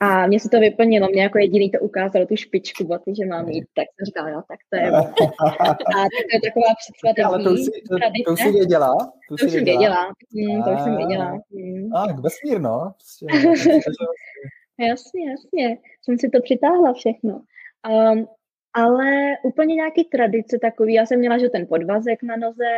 A 0.01 0.27
mě 0.27 0.41
se 0.41 0.49
to 0.49 0.61
vyplnilo, 0.61 1.09
mě 1.09 1.23
jako 1.23 1.39
jediný 1.39 1.71
to 1.71 1.79
ukázalo 1.79 2.27
tu 2.27 2.37
špičku 2.37 2.85
boty, 2.85 3.13
že 3.21 3.27
mám 3.27 3.49
jít, 3.49 3.65
tak 3.75 3.85
jsem 3.85 4.05
říkala, 4.07 4.29
jo, 4.29 4.43
tak 4.49 4.59
to 4.71 4.77
je 4.77 4.91
A 4.91 6.05
to 6.15 6.31
je 6.33 6.41
taková 6.47 6.71
předsvatební 6.79 7.25
Ale 7.25 7.45
to 7.45 7.51
už 7.51 7.61
si, 7.61 7.71
to, 7.89 7.97
to 8.27 8.33
už 8.33 8.41
si 8.41 8.53
věděla? 8.53 8.95
To, 9.29 9.37
to 9.37 9.47
už 9.47 9.53
jsem 9.53 9.65
věděla, 9.65 10.13
hmm, 10.35 10.63
to 10.63 10.71
už 10.71 10.81
jsem 10.81 10.97
věděla. 10.97 11.41
Hmm. 11.53 11.97
A, 11.97 12.21
vesmír, 12.21 12.61
no. 12.61 12.93
Prostě, 12.97 13.27
jasně, 14.89 15.31
jasně, 15.31 15.79
jsem 16.03 16.19
si 16.19 16.29
to 16.29 16.41
přitáhla 16.43 16.93
všechno. 16.93 17.41
Um, 17.89 18.27
ale 18.73 19.37
úplně 19.45 19.75
nějaký 19.75 20.05
tradice 20.05 20.59
takový, 20.63 20.95
já 20.95 21.07
jsem 21.07 21.19
měla, 21.19 21.39
že 21.39 21.49
ten 21.49 21.67
podvazek 21.67 22.23
na 22.23 22.37
noze, 22.37 22.71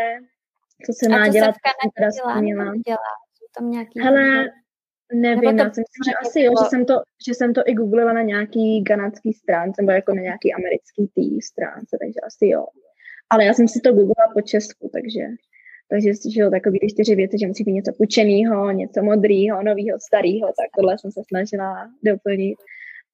co 0.86 0.92
se 0.92 1.08
má 1.08 1.28
dělat. 1.28 1.48
A 1.48 1.52
to 1.52 1.58
se 2.12 2.20
v 2.20 2.24
Kanadě 2.24 2.50
dělá, 2.52 2.72
dělá. 2.86 3.12
Jsou 3.34 3.46
tam 3.58 3.70
nějaký... 3.70 4.00
Hele, 4.00 4.50
Nevím, 5.14 5.56
to, 5.56 5.62
já 5.62 5.70
si 5.70 5.80
myslím, 5.80 6.04
že 6.08 6.12
asi 6.26 6.40
jo, 6.40 6.52
že 6.62 6.68
jsem, 6.68 6.84
to, 6.84 6.94
že 7.26 7.34
jsem 7.34 7.54
to 7.54 7.62
i 7.66 7.74
googlila 7.74 8.12
na 8.12 8.22
nějaký 8.22 8.84
kanadský 8.84 9.32
stránce, 9.32 9.82
nebo 9.82 9.92
jako 9.92 10.14
na 10.14 10.22
nějaký 10.22 10.54
americký 10.54 11.10
tý 11.14 11.40
stránce, 11.40 11.96
takže 12.00 12.20
asi 12.26 12.46
jo. 12.46 12.66
Ale 13.30 13.44
já 13.44 13.54
jsem 13.54 13.68
si 13.68 13.80
to 13.80 13.92
googlila 13.92 14.32
po 14.34 14.40
Česku, 14.40 14.90
takže, 14.92 15.20
takže 15.90 16.10
že 16.34 16.40
jo, 16.40 16.50
takový 16.50 16.78
ty 16.78 16.88
čtyři 16.88 17.14
věci, 17.14 17.38
že 17.38 17.46
musí 17.46 17.64
být 17.64 17.72
něco 17.72 17.92
pučenýho, 17.92 18.70
něco 18.70 19.02
modrýho, 19.02 19.62
novýho, 19.62 19.98
starého, 20.00 20.46
tak 20.46 20.68
tohle 20.76 20.98
jsem 20.98 21.10
se 21.12 21.20
snažila 21.28 21.88
doplnit. 22.02 22.58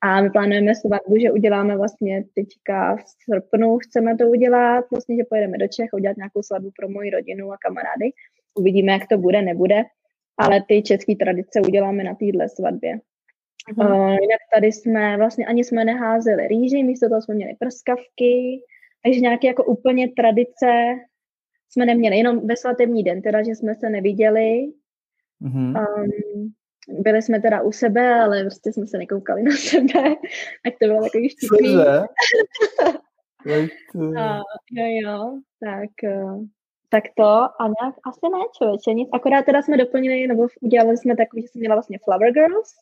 A 0.01 0.23
my 0.23 0.31
plánujeme 0.31 0.75
svatbu, 0.75 1.19
že 1.19 1.33
uděláme 1.33 1.77
vlastně 1.77 2.25
teďka 2.35 2.97
v 2.97 3.03
srpnu, 3.25 3.79
chceme 3.79 4.17
to 4.17 4.29
udělat, 4.29 4.85
vlastně, 4.91 5.17
že 5.17 5.25
pojedeme 5.29 5.59
do 5.59 5.69
Čech, 5.69 5.91
udělat 5.93 6.17
nějakou 6.17 6.43
svatbu 6.43 6.71
pro 6.79 6.89
moji 6.89 7.11
rodinu 7.11 7.53
a 7.53 7.57
kamarády. 7.61 8.11
Uvidíme, 8.55 8.93
jak 8.93 9.09
to 9.09 9.19
bude, 9.19 9.43
nebude 9.43 9.85
ale 10.39 10.65
ty 10.69 10.83
české 10.83 11.15
tradice 11.17 11.61
uděláme 11.61 12.05
na 12.05 12.15
téhle 12.15 12.49
svatbě. 12.49 13.01
Uh, 13.77 14.11
jinak 14.11 14.41
tady 14.55 14.67
jsme, 14.67 15.17
vlastně 15.17 15.47
ani 15.47 15.65
jsme 15.65 15.85
neházeli 15.85 16.49
rýži, 16.49 16.83
místo 16.83 17.09
toho 17.09 17.23
jsme 17.23 17.35
měli 17.35 17.57
prskavky, 17.59 18.61
takže 19.05 19.21
nějaké 19.21 19.47
jako 19.47 19.65
úplně 19.65 20.09
tradice 20.09 20.95
jsme 21.71 21.87
neměli, 21.87 22.17
jenom 22.17 22.47
ve 22.47 22.57
svatební 22.57 23.03
den, 23.03 23.23
teda, 23.23 23.43
že 23.43 23.51
jsme 23.51 23.75
se 23.75 23.91
neviděli. 23.91 24.73
Mm-hmm. 25.43 25.87
Um, 25.99 26.53
byli 26.89 27.23
jsme 27.23 27.41
teda 27.41 27.63
u 27.63 27.73
sebe, 27.73 28.15
ale 28.15 28.45
prostě 28.45 28.73
jsme 28.73 28.87
se 28.87 28.99
nekoukali 28.99 29.43
na 29.43 29.53
sebe, 29.57 30.03
tak 30.65 30.75
to 30.83 30.87
bylo 30.87 31.03
takový 31.03 31.29
štěstí. 31.31 31.77
uh, 33.95 34.09
jo, 34.73 34.87
jo, 35.03 35.41
tak 35.61 35.91
uh, 36.15 36.45
tak 36.89 37.05
to 37.17 37.25
a 37.25 37.63
nějak 37.63 37.95
asi 38.07 38.27
ne, 38.33 38.39
člověče, 38.59 38.95
nic. 38.95 39.09
Akorát 39.13 39.45
teda 39.45 39.63
jsme 39.63 39.77
doplnili, 39.77 40.27
nebo 40.27 40.47
udělali 40.61 40.97
jsme 40.97 41.17
takový, 41.17 41.43
že 41.43 41.49
jsem 41.49 41.61
měla 41.61 41.75
vlastně 41.75 41.99
Flower 42.05 42.33
Girls, 42.33 42.75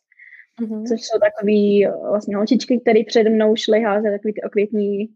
mm-hmm. 0.61 0.83
což 0.87 1.01
jsou 1.01 1.19
takový 1.19 1.87
vlastně 2.09 2.35
holčičky, 2.35 2.79
které 2.79 3.03
přede 3.07 3.29
mnou 3.29 3.55
šly 3.55 3.81
házet 3.81 4.11
takový 4.11 4.33
ty 4.33 4.41
okvětní 4.41 5.07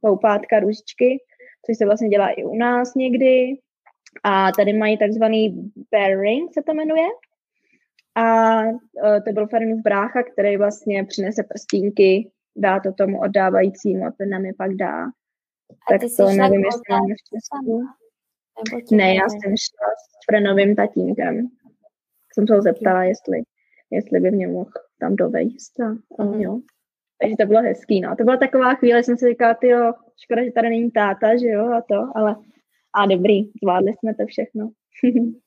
poupátka, 0.00 0.60
růžičky, 0.60 1.18
což 1.66 1.78
se 1.78 1.84
vlastně 1.84 2.08
dělá 2.08 2.28
i 2.28 2.44
u 2.44 2.56
nás 2.56 2.94
někdy. 2.94 3.58
A 4.24 4.52
tady 4.56 4.72
mají 4.72 4.98
takzvaný 4.98 5.72
bear 5.90 6.20
ring, 6.20 6.54
se 6.54 6.62
to 6.62 6.74
jmenuje. 6.74 7.06
A 8.14 8.60
uh, 8.62 8.72
to 9.26 9.32
byl 9.32 9.46
Ferinův 9.46 9.82
brácha, 9.82 10.22
který 10.22 10.56
vlastně 10.56 11.04
přinese 11.04 11.42
prstínky, 11.42 12.30
dá 12.56 12.80
to 12.80 12.92
tomu 12.92 13.20
oddávajícímu 13.20 14.06
a 14.06 14.12
ten 14.18 14.30
nám 14.30 14.44
je 14.44 14.52
pak 14.58 14.74
dá. 14.74 15.04
A 15.06 15.90
tak 15.90 16.00
to 16.16 16.24
nevím, 16.24 16.64
jestli 16.64 16.82
máme 16.90 17.14
v 17.14 17.22
Česku. 17.28 18.01
Ne, 18.92 19.14
já 19.14 19.28
jsem 19.28 19.54
šla 19.56 19.88
s 19.98 20.24
Frenovým 20.30 20.76
tatínkem. 20.76 21.48
Jsem 22.34 22.46
se 22.46 22.54
ho 22.54 22.62
zeptala, 22.62 23.04
jestli, 23.04 23.42
jestli 23.90 24.20
by 24.20 24.30
mě 24.30 24.48
mohl 24.48 24.70
tam 25.00 25.16
dovejst. 25.16 25.80
A, 26.18 26.24
mm. 26.24 26.40
jo. 26.40 26.60
Takže 27.20 27.36
to 27.40 27.46
bylo 27.46 27.62
hezký, 27.62 28.00
no. 28.00 28.16
To 28.16 28.24
byla 28.24 28.36
taková 28.36 28.74
chvíle, 28.74 29.02
jsem 29.02 29.18
si 29.18 29.28
říkala, 29.28 29.56
jo, 29.62 29.92
škoda, 30.22 30.44
že 30.44 30.52
tady 30.52 30.70
není 30.70 30.90
táta, 30.90 31.36
že 31.36 31.48
jo, 31.48 31.72
a 31.72 31.82
to, 31.88 32.12
ale 32.14 32.36
a 32.94 33.06
dobrý, 33.06 33.50
zvládli 33.62 33.92
jsme 33.92 34.14
to 34.14 34.26
všechno. 34.26 34.70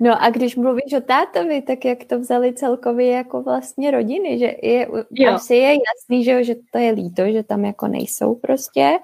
No 0.00 0.22
a 0.22 0.30
když 0.30 0.56
mluvíš 0.56 0.92
o 0.92 1.00
tátovi, 1.00 1.62
tak 1.62 1.84
jak 1.84 2.04
to 2.04 2.18
vzali 2.18 2.54
celkově 2.54 3.10
jako 3.10 3.42
vlastně 3.42 3.90
rodiny, 3.90 4.38
že 4.38 4.54
je, 4.62 4.88
jo. 5.10 5.32
asi 5.32 5.54
je 5.54 5.72
jasný, 5.72 6.24
že, 6.24 6.44
že 6.44 6.54
to 6.72 6.78
je 6.78 6.92
líto, 6.92 7.32
že 7.32 7.42
tam 7.42 7.64
jako 7.64 7.88
nejsou 7.88 8.34
prostě, 8.34 8.98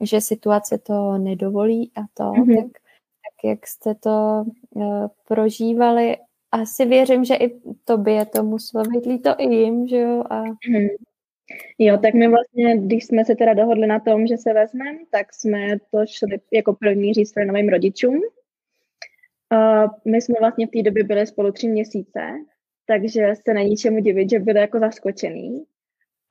že 0.00 0.20
situace 0.20 0.78
to 0.78 1.18
nedovolí 1.18 1.92
a 1.94 2.00
to, 2.14 2.24
mm-hmm. 2.24 2.56
tak, 2.56 2.72
tak 2.72 3.50
jak 3.50 3.66
jste 3.66 3.94
to 3.94 4.44
uh, 4.70 5.06
prožívali, 5.28 6.16
asi 6.52 6.84
věřím, 6.84 7.24
že 7.24 7.34
i 7.34 7.60
tobě 7.84 8.26
to 8.26 8.42
muselo 8.42 8.84
být 8.84 9.06
líto 9.06 9.34
i 9.38 9.54
jim, 9.54 9.88
že 9.88 9.98
jo? 9.98 10.24
A... 10.30 10.42
Mm-hmm. 10.42 10.88
Jo, 11.78 11.98
tak 12.02 12.14
my 12.14 12.28
vlastně, 12.28 12.78
když 12.78 13.04
jsme 13.04 13.24
se 13.24 13.34
teda 13.34 13.54
dohodli 13.54 13.86
na 13.86 14.00
tom, 14.00 14.26
že 14.26 14.36
se 14.36 14.52
vezmeme, 14.52 14.98
tak 15.10 15.34
jsme 15.34 15.78
to 15.90 16.06
šli 16.06 16.40
jako 16.52 16.72
první 16.72 17.14
říct 17.14 17.34
novým 17.46 17.68
rodičům, 17.68 18.20
Uh, 19.52 19.90
my 20.04 20.22
jsme 20.22 20.34
vlastně 20.40 20.66
v 20.66 20.70
té 20.70 20.82
době 20.82 21.04
byli 21.04 21.26
spolu 21.26 21.52
tři 21.52 21.68
měsíce, 21.68 22.20
takže 22.86 23.32
se 23.46 23.54
není 23.54 23.76
čemu 23.76 24.00
divit, 24.00 24.30
že 24.30 24.38
byli 24.38 24.60
jako 24.60 24.78
zaskočený. 24.78 25.64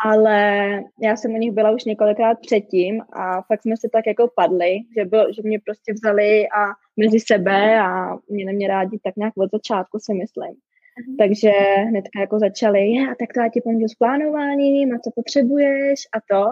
Ale 0.05 0.69
já 1.01 1.15
jsem 1.15 1.31
u 1.31 1.37
nich 1.37 1.51
byla 1.51 1.71
už 1.71 1.85
několikrát 1.85 2.39
předtím 2.39 3.01
a 3.13 3.41
fakt 3.41 3.61
jsme 3.61 3.77
si 3.77 3.89
tak 3.89 4.07
jako 4.07 4.31
padli, 4.35 4.79
že, 4.97 5.05
byl, 5.05 5.33
že 5.33 5.41
mě 5.43 5.59
prostě 5.65 5.93
vzali 5.93 6.47
a 6.47 6.65
mezi 6.97 7.19
sebe 7.19 7.79
a 7.79 8.17
mě 8.29 8.45
nemě 8.45 8.67
rádi 8.67 8.99
tak 9.03 9.15
nějak 9.15 9.33
od 9.37 9.51
začátku 9.51 9.99
si 9.99 10.13
myslím. 10.13 10.55
Mm. 11.09 11.17
Takže 11.17 11.51
hnedka 11.87 12.19
jako 12.19 12.39
začali, 12.39 12.81
a 13.11 13.15
tak 13.19 13.33
to 13.33 13.39
já 13.41 13.49
ti 13.49 13.61
pomůžu 13.61 13.87
s 13.87 13.95
plánováním 13.95 14.95
a 14.95 14.99
co 14.99 15.11
potřebuješ 15.15 15.99
a 16.13 16.17
to. 16.31 16.45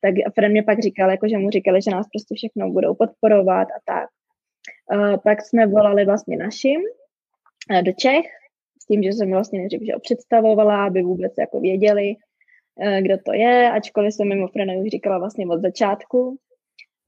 Tak 0.00 0.14
Fred 0.34 0.48
mě 0.48 0.62
pak 0.62 0.80
říkal, 0.80 1.10
jako, 1.10 1.28
že 1.28 1.38
mu 1.38 1.50
říkali, 1.50 1.82
že 1.82 1.90
nás 1.90 2.06
prostě 2.12 2.34
všechno 2.34 2.70
budou 2.70 2.94
podporovat 2.94 3.68
a 3.68 3.78
tak. 3.84 4.08
Uh, 4.94 5.16
pak 5.16 5.46
jsme 5.46 5.66
volali 5.66 6.04
vlastně 6.04 6.36
našim 6.36 6.80
uh, 7.70 7.82
do 7.82 7.92
Čech, 7.92 8.26
s 8.82 8.86
tím, 8.86 9.02
že 9.02 9.12
jsem 9.12 9.30
vlastně 9.30 9.58
nejdřív 9.58 9.80
že 9.82 9.92
představovala, 10.02 10.86
aby 10.86 11.02
vůbec 11.02 11.32
jako 11.38 11.60
věděli, 11.60 12.14
kdo 13.00 13.18
to 13.26 13.32
je, 13.32 13.70
ačkoliv 13.70 14.14
jsem 14.14 14.28
mimo 14.28 14.48
už 14.82 14.88
říkala 14.90 15.18
vlastně 15.18 15.46
od 15.46 15.62
začátku. 15.62 16.38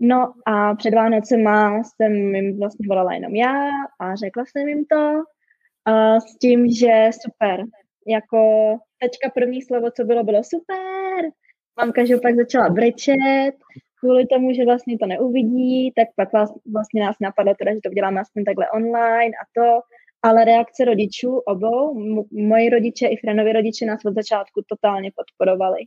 No 0.01 0.33
a 0.47 0.75
před 0.75 0.95
Vánocema 0.95 1.83
jsem 1.85 2.13
jim 2.35 2.59
vlastně 2.59 2.87
volala 2.89 3.15
jenom 3.15 3.35
já 3.35 3.69
a 4.01 4.15
řekla 4.15 4.45
jsem 4.45 4.69
jim 4.69 4.85
to 4.85 5.13
uh, 5.89 6.19
s 6.19 6.39
tím, 6.39 6.69
že 6.69 7.11
super, 7.23 7.65
jako 8.07 8.39
teďka 9.01 9.31
první 9.35 9.63
slovo, 9.63 9.91
co 9.97 10.05
bylo, 10.05 10.25
bylo 10.25 10.45
super. 10.45 11.31
Mamka, 11.81 12.05
že 12.05 12.17
pak 12.17 12.35
začala 12.35 12.69
brečet, 12.69 13.55
kvůli 14.01 14.27
tomu, 14.27 14.53
že 14.53 14.65
vlastně 14.65 14.99
to 14.99 15.07
neuvidí, 15.07 15.93
tak 15.97 16.09
pak 16.17 16.29
vlastně 16.73 17.05
nás 17.05 17.17
napadlo 17.21 17.55
teda, 17.59 17.75
že 17.75 17.81
to 17.85 17.91
děláme 17.91 18.21
aspoň 18.21 18.45
takhle 18.45 18.71
online 18.71 19.33
a 19.41 19.45
to, 19.57 19.81
ale 20.25 20.45
reakce 20.45 20.85
rodičů 20.85 21.39
obou, 21.39 21.95
moji 22.33 22.71
rodiče 22.71 23.07
i 23.07 23.17
Frenovi 23.17 23.53
rodiče 23.53 23.87
nás 23.87 24.01
od 24.07 24.15
začátku 24.15 24.63
totálně 24.69 25.11
podporovali, 25.17 25.79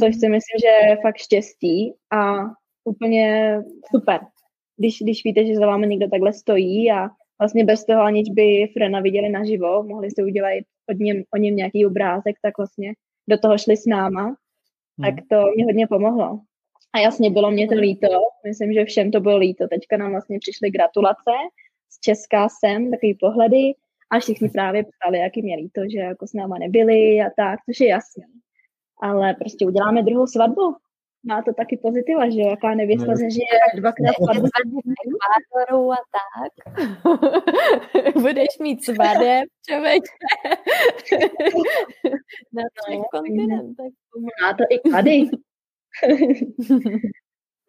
což 0.00 0.16
si 0.16 0.28
myslím, 0.28 0.58
že 0.62 0.88
je 0.88 0.96
fakt 1.02 1.16
štěstí 1.16 1.94
a 2.12 2.34
úplně 2.84 3.56
super, 3.94 4.20
když, 4.76 4.98
když 5.02 5.24
víte, 5.24 5.46
že 5.46 5.54
za 5.54 5.66
vámi 5.66 5.86
někdo 5.86 6.08
takhle 6.08 6.32
stojí 6.32 6.92
a 6.92 7.08
vlastně 7.40 7.64
bez 7.64 7.84
toho, 7.84 8.02
aniž 8.02 8.30
by 8.30 8.70
Frena 8.72 9.00
viděli 9.00 9.28
naživo, 9.28 9.82
mohli 9.82 10.10
si 10.10 10.22
udělat 10.22 10.64
od 10.90 10.98
něm, 10.98 11.22
o 11.34 11.36
něm 11.36 11.56
nějaký 11.56 11.86
obrázek, 11.86 12.36
tak 12.42 12.58
vlastně 12.58 12.92
do 13.28 13.38
toho 13.38 13.58
šli 13.58 13.76
s 13.76 13.86
náma, 13.86 14.22
hmm. 14.22 14.34
tak 15.04 15.14
to 15.30 15.36
mě 15.56 15.64
hodně 15.64 15.86
pomohlo. 15.86 16.40
A 16.92 16.98
jasně, 16.98 17.30
bylo 17.30 17.50
mě 17.50 17.68
to 17.68 17.74
líto, 17.74 18.08
myslím, 18.46 18.72
že 18.72 18.84
všem 18.84 19.10
to 19.10 19.20
bylo 19.20 19.36
líto. 19.36 19.68
Teďka 19.68 19.96
nám 19.96 20.10
vlastně 20.10 20.38
přišly 20.38 20.70
gratulace 20.70 21.30
z 21.90 22.00
Česká 22.00 22.48
sem, 22.48 22.90
takový 22.90 23.14
pohledy 23.14 23.74
a 24.10 24.18
všichni 24.18 24.48
právě 24.48 24.84
ptali, 24.84 25.18
jak 25.18 25.36
jim 25.36 25.46
je 25.46 25.56
líto, 25.56 25.80
že 25.92 25.98
jako 25.98 26.26
s 26.26 26.32
náma 26.32 26.58
nebyli 26.58 27.20
a 27.20 27.30
tak, 27.36 27.60
což 27.66 27.80
je 27.80 27.88
jasný. 27.88 28.24
Ale 29.02 29.34
prostě 29.34 29.66
uděláme 29.66 30.02
druhou 30.02 30.26
svatbu. 30.26 30.76
Má 31.24 31.42
to 31.42 31.52
taky 31.52 31.76
pozitiva, 31.76 32.30
že 32.30 32.40
jaká 32.40 32.74
nevěsta 32.74 33.06
no. 33.06 33.16
zažije 33.16 33.46
dvakrát 33.76 34.14
svatbu 34.14 35.92
a 35.92 35.96
tak. 36.16 36.52
Budeš 38.22 38.58
mít 38.60 38.84
svadeb, 38.84 39.48
člověk. 39.68 40.02
Na 42.52 42.62
třech 42.74 42.98
no, 42.98 43.04
kontinentech. 43.12 43.92
Má 44.42 44.52
to 44.52 44.64
i 44.70 44.90
tady. 44.90 45.20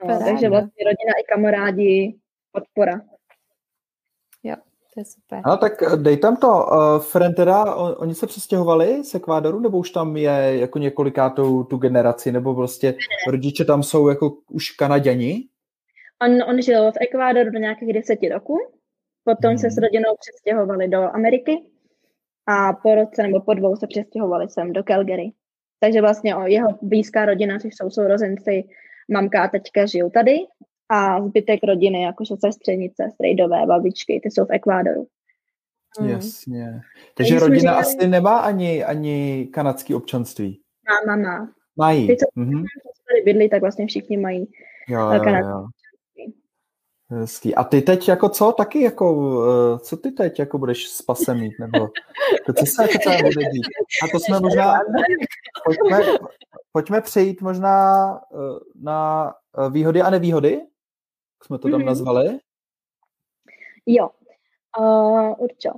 no, 0.08 0.20
takže 0.26 0.50
vlastně 0.50 0.86
rodina 0.86 1.14
i 1.20 1.24
kamarádi, 1.34 2.20
podpora. 2.52 3.02
To 4.94 5.00
je 5.00 5.06
super. 5.06 5.42
No 5.48 5.58
tak 5.58 5.74
dej 5.96 6.18
tam 6.18 6.36
to. 6.38 6.48
Uh, 6.48 7.00
Fren 7.00 7.34
teda, 7.34 7.76
on, 7.76 7.96
oni 7.98 8.16
se 8.16 8.28
přestěhovali 8.28 9.04
z 9.04 9.16
Ekvádoru, 9.16 9.60
nebo 9.60 9.78
už 9.78 9.90
tam 9.90 10.18
je 10.18 10.58
jako 10.60 10.80
několikátou 10.80 11.64
tu 11.64 11.78
generaci, 11.78 12.32
nebo 12.32 12.56
prostě 12.56 12.94
rodiče 13.28 13.66
tam 13.66 13.84
jsou 13.84 14.08
jako 14.08 14.38
už 14.50 14.72
Kanaděni? 14.72 15.48
On, 16.22 16.44
on 16.44 16.62
žil 16.62 16.92
v 16.92 16.96
Ekvádoru 17.02 17.50
do 17.50 17.60
nějakých 17.60 17.94
deseti 17.94 18.30
roků, 18.30 18.58
potom 19.24 19.50
hmm. 19.50 19.58
se 19.58 19.72
s 19.72 19.78
rodinou 19.78 20.16
přestěhovali 20.20 20.88
do 20.88 21.02
Ameriky 21.02 21.64
a 22.48 22.74
po 22.74 22.96
roce 22.96 23.24
nebo 23.24 23.42
po 23.42 23.54
dvou 23.54 23.76
se 23.76 23.88
přestěhovali 23.88 24.50
sem 24.50 24.74
do 24.74 24.84
Calgary. 24.84 25.32
Takže 25.80 26.02
vlastně 26.02 26.36
o 26.36 26.48
jeho 26.48 26.70
blízká 26.82 27.26
rodina, 27.26 27.60
což 27.60 27.74
jsou 27.76 27.90
sourozenci, 27.90 28.64
mamka 29.12 29.44
a 29.44 29.48
teďka 29.48 29.86
žijou 29.86 30.10
tady 30.10 30.38
a 30.92 31.22
zbytek 31.22 31.60
rodiny, 31.64 32.02
jakože 32.02 32.36
sestřenice, 32.46 33.10
strejdové, 33.14 33.66
babičky, 33.66 34.20
ty 34.24 34.32
jsou 34.32 34.46
v 34.46 34.52
Ekvádoru. 34.52 35.08
Mm. 36.00 36.10
Jasně. 36.10 36.82
Takže 37.14 37.40
rodina 37.40 37.58
říkali, 37.58 37.78
asi 37.80 38.08
nemá 38.08 38.38
ani, 38.38 38.84
ani 38.84 39.48
kanadské 39.54 39.96
občanství. 39.96 40.62
Má, 40.90 41.16
má, 41.16 41.22
má. 41.22 41.50
Mají. 41.76 42.08
Ty, 42.08 42.18
co 42.18 42.42
mm-hmm. 42.42 42.64
tady 43.10 43.22
bydlí, 43.26 43.50
tak 43.50 43.62
vlastně 43.62 43.88
všichni 43.88 44.18
mají 44.18 44.48
jo, 44.88 45.12
jo, 45.12 45.24
jo. 45.24 45.66
Hezký. 47.10 47.56
A 47.56 47.64
ty 47.64 47.82
teď 47.82 48.10
jako 48.10 48.30
co? 48.30 48.52
Taky 48.52 48.82
jako, 48.82 49.14
uh, 49.14 49.78
co 49.78 49.98
ty 49.98 50.12
teď 50.12 50.40
jako 50.40 50.58
budeš 50.58 50.88
s 50.88 51.02
pasem 51.02 51.40
mít? 51.40 51.54
Nebo 51.60 51.88
to, 52.46 52.54
co 52.54 52.66
se 52.66 52.82
jako 52.82 52.98
celé 53.04 53.18
bude 53.18 53.50
dít? 53.52 53.66
A 54.04 54.08
to 54.12 54.20
jsme 54.20 54.40
možná, 54.40 54.74
pojďme, 55.66 56.00
pojďme 56.72 57.02
přejít 57.02 57.42
možná 57.42 58.12
uh, 58.32 58.60
na 58.84 59.34
výhody 59.70 60.02
a 60.02 60.10
nevýhody? 60.10 60.62
Jak 61.42 61.46
jsme 61.46 61.60
to 61.60 61.70
tam 61.70 61.82
mm-hmm. 61.82 61.86
nazvali? 61.86 62.40
Jo, 63.86 64.10
uh, 64.80 65.34
určitě. 65.38 65.70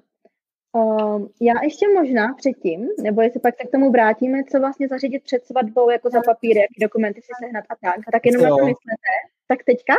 Uh, 0.71 1.27
já 1.41 1.53
ještě 1.63 1.87
možná 1.87 2.33
předtím, 2.33 2.89
nebo 3.01 3.21
jestli 3.21 3.39
pak 3.39 3.55
se 3.61 3.67
k 3.67 3.71
tomu 3.71 3.91
vrátíme, 3.91 4.43
co 4.43 4.59
vlastně 4.59 4.87
zařídit 4.87 5.23
před 5.23 5.45
svatbou, 5.45 5.89
jako 5.89 6.09
za 6.09 6.21
papíry, 6.25 6.59
jaký 6.59 6.79
dokumenty 6.81 7.21
si 7.21 7.31
sehnat 7.43 7.65
a 7.69 7.75
tak. 7.81 7.95
Tak 8.11 8.25
jenom 8.25 8.41
na 8.41 8.49
to 8.49 8.55
myslete. 8.55 9.13
Tak 9.47 9.63
teďka? 9.63 9.93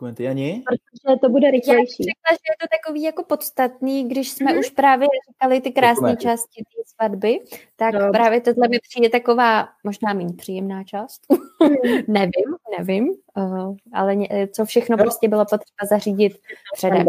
Dokumenty. 0.00 0.28
Ani? 0.28 0.62
Protože 0.66 1.16
to 1.20 1.28
bude 1.28 1.50
rychlejší. 1.50 2.02
Já 2.02 2.12
řekla, 2.12 2.30
že 2.30 2.48
je 2.50 2.56
to 2.60 2.66
takový 2.76 3.02
jako 3.02 3.24
podstatný, 3.24 4.08
když 4.08 4.30
jsme 4.30 4.52
mm-hmm. 4.52 4.58
už 4.58 4.70
právě 4.70 5.08
říkali 5.30 5.60
ty 5.60 5.72
krásné 5.72 6.16
části 6.16 6.62
té 6.62 6.82
svatby, 6.86 7.40
tak 7.76 7.94
no. 7.94 8.10
právě 8.12 8.40
tohle 8.40 8.68
mi 8.68 8.78
přijde 8.88 9.08
taková 9.08 9.68
možná 9.84 10.12
méně 10.12 10.32
příjemná 10.32 10.84
část. 10.84 11.20
Mm. 11.30 11.68
nevím, 12.08 12.56
nevím, 12.78 13.08
uh, 13.36 13.76
ale 13.92 14.16
ně, 14.16 14.28
co 14.52 14.64
všechno 14.64 14.96
no. 14.96 15.04
prostě 15.04 15.28
bylo 15.28 15.44
potřeba 15.44 15.86
zařídit 15.90 16.32
předem. 16.74 17.06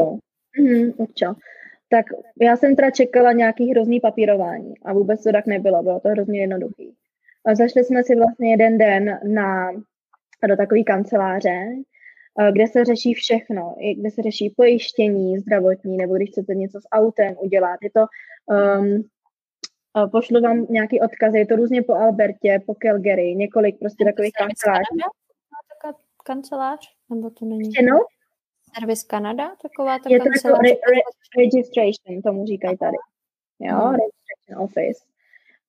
Mm, 0.59 0.91
Tak 1.89 2.05
já 2.41 2.57
jsem 2.57 2.75
teda 2.75 2.91
čekala 2.91 3.31
nějaký 3.31 3.71
hrozný 3.71 3.99
papírování 3.99 4.73
a 4.85 4.93
vůbec 4.93 5.23
to 5.23 5.31
tak 5.31 5.45
nebylo, 5.45 5.83
bylo 5.83 5.99
to 5.99 6.09
hrozně 6.09 6.41
jednoduchý. 6.41 6.93
A 7.45 7.55
zašli 7.55 7.83
jsme 7.83 8.03
si 8.03 8.15
vlastně 8.15 8.51
jeden 8.51 8.77
den 8.77 9.19
na, 9.23 9.71
do 10.47 10.55
takové 10.57 10.83
kanceláře, 10.83 11.67
kde 12.51 12.67
se 12.67 12.85
řeší 12.85 13.13
všechno, 13.13 13.75
kde 13.97 14.11
se 14.11 14.21
řeší 14.21 14.53
pojištění 14.57 15.39
zdravotní, 15.39 15.97
nebo 15.97 16.15
když 16.15 16.29
chcete 16.29 16.55
něco 16.55 16.79
s 16.79 16.87
autem 16.91 17.35
udělat. 17.39 17.77
Je 17.83 17.89
to, 17.91 18.05
um, 18.79 19.03
pošlu 20.11 20.41
vám 20.41 20.65
nějaký 20.69 21.01
odkazy, 21.01 21.37
je 21.37 21.45
to 21.45 21.55
různě 21.55 21.81
po 21.81 21.93
Albertě, 21.93 22.59
po 22.65 22.75
Calgary, 22.75 23.35
několik 23.35 23.79
prostě 23.79 24.05
takových 24.05 24.33
kanceláří. 24.33 24.97
Kancelář? 26.23 26.79
Nebo 27.09 27.29
to 27.29 27.45
není? 27.45 27.69
No? 27.91 27.99
Service 28.79 29.05
Canada, 29.09 29.55
taková 29.61 29.99
ta 29.99 30.09
Je 30.09 30.19
to 30.19 30.25
jako 30.25 30.61
re, 30.61 30.69
re, 30.69 31.01
registration, 31.37 32.21
tomu 32.21 32.45
říkají 32.45 32.77
tady. 32.77 32.97
Jo, 33.59 33.75
hmm. 33.75 33.95
registration 33.95 34.63
office. 34.63 35.10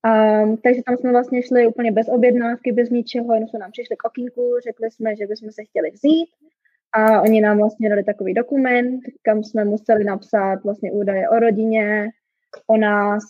Um, 0.04 0.56
takže 0.56 0.82
tam 0.86 0.96
jsme 0.96 1.10
vlastně 1.10 1.42
šli 1.42 1.66
úplně 1.66 1.92
bez 1.92 2.08
objednávky, 2.08 2.72
bez 2.72 2.90
ničeho, 2.90 3.34
jenom 3.34 3.48
jsme 3.48 3.58
nám 3.58 3.70
přišli 3.70 3.96
k 3.96 4.04
okýnku, 4.04 4.54
řekli 4.64 4.90
jsme, 4.90 5.16
že 5.16 5.26
bychom 5.26 5.50
se 5.50 5.64
chtěli 5.64 5.90
vzít 5.90 6.28
a 6.92 7.22
oni 7.22 7.40
nám 7.40 7.58
vlastně 7.58 7.88
dali 7.88 8.04
takový 8.04 8.34
dokument, 8.34 9.00
kam 9.22 9.44
jsme 9.44 9.64
museli 9.64 10.04
napsat 10.04 10.64
vlastně 10.64 10.92
údaje 10.92 11.28
o 11.28 11.38
rodině, 11.38 12.08
o 12.66 12.76
nás, 12.76 13.22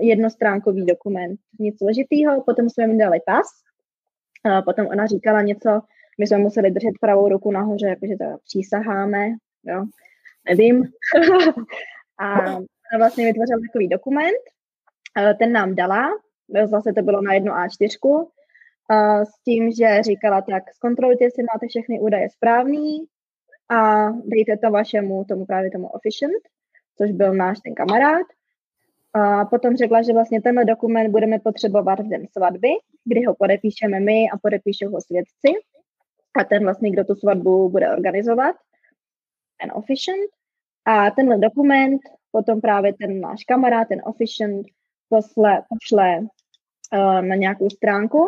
jednostránkový 0.00 0.86
dokument, 0.86 1.40
nic 1.60 1.78
složitýho, 1.78 2.42
potom 2.42 2.70
jsme 2.70 2.86
mi 2.86 2.98
dali 2.98 3.20
pas, 3.26 3.46
a 4.44 4.62
potom 4.62 4.86
ona 4.86 5.06
říkala 5.06 5.42
něco, 5.42 5.80
my 6.18 6.26
jsme 6.26 6.38
museli 6.38 6.70
držet 6.70 6.92
pravou 7.00 7.28
ruku 7.28 7.50
nahoře, 7.50 7.86
jakože 7.86 8.16
to 8.16 8.24
přísaháme, 8.44 9.28
jo, 9.64 9.84
nevím. 10.48 10.84
a 12.18 12.56
ona 12.56 12.98
vlastně 12.98 13.26
vytvořila 13.26 13.58
takový 13.68 13.88
dokument, 13.88 14.38
ten 15.38 15.52
nám 15.52 15.74
dala, 15.74 16.08
zase 16.64 16.92
to 16.92 17.02
bylo 17.02 17.22
na 17.22 17.34
jednu 17.34 17.52
A4, 17.52 18.26
s 19.24 19.42
tím, 19.44 19.72
že 19.72 20.02
říkala, 20.02 20.42
tak 20.42 20.62
zkontrolujte, 20.74 21.24
jestli 21.24 21.42
máte 21.42 21.66
všechny 21.68 22.00
údaje 22.00 22.30
správný 22.30 23.04
a 23.70 24.10
dejte 24.10 24.56
to 24.56 24.70
vašemu, 24.70 25.24
tomu 25.24 25.46
právě 25.46 25.70
tomu 25.70 25.88
officient, 25.88 26.42
což 26.98 27.12
byl 27.12 27.34
náš 27.34 27.60
ten 27.60 27.74
kamarád. 27.74 28.26
A 29.14 29.44
potom 29.44 29.76
řekla, 29.76 30.02
že 30.02 30.12
vlastně 30.12 30.42
tenhle 30.42 30.64
dokument 30.64 31.10
budeme 31.10 31.38
potřebovat 31.38 32.00
v 32.00 32.08
den 32.08 32.26
svatby, 32.32 32.68
kdy 33.04 33.24
ho 33.24 33.34
podepíšeme 33.34 34.00
my 34.00 34.30
a 34.32 34.38
podepíšou 34.42 34.90
ho 34.90 35.00
svědci. 35.00 35.48
A 36.40 36.44
ten 36.44 36.64
vlastně, 36.64 36.90
kdo 36.90 37.04
tu 37.04 37.14
svatbu 37.14 37.68
bude 37.68 37.92
organizovat, 37.92 38.56
ten 39.60 39.72
officiant. 39.74 40.30
A 40.84 41.10
tenhle 41.10 41.38
dokument 41.38 42.00
potom 42.32 42.60
právě 42.60 42.92
ten 42.94 43.20
náš 43.20 43.44
kamarád, 43.44 43.88
ten 43.88 44.02
officiant, 44.04 44.66
posle, 45.08 45.62
pošle 45.68 46.18
uh, 46.20 47.22
na 47.22 47.34
nějakou 47.34 47.70
stránku. 47.70 48.24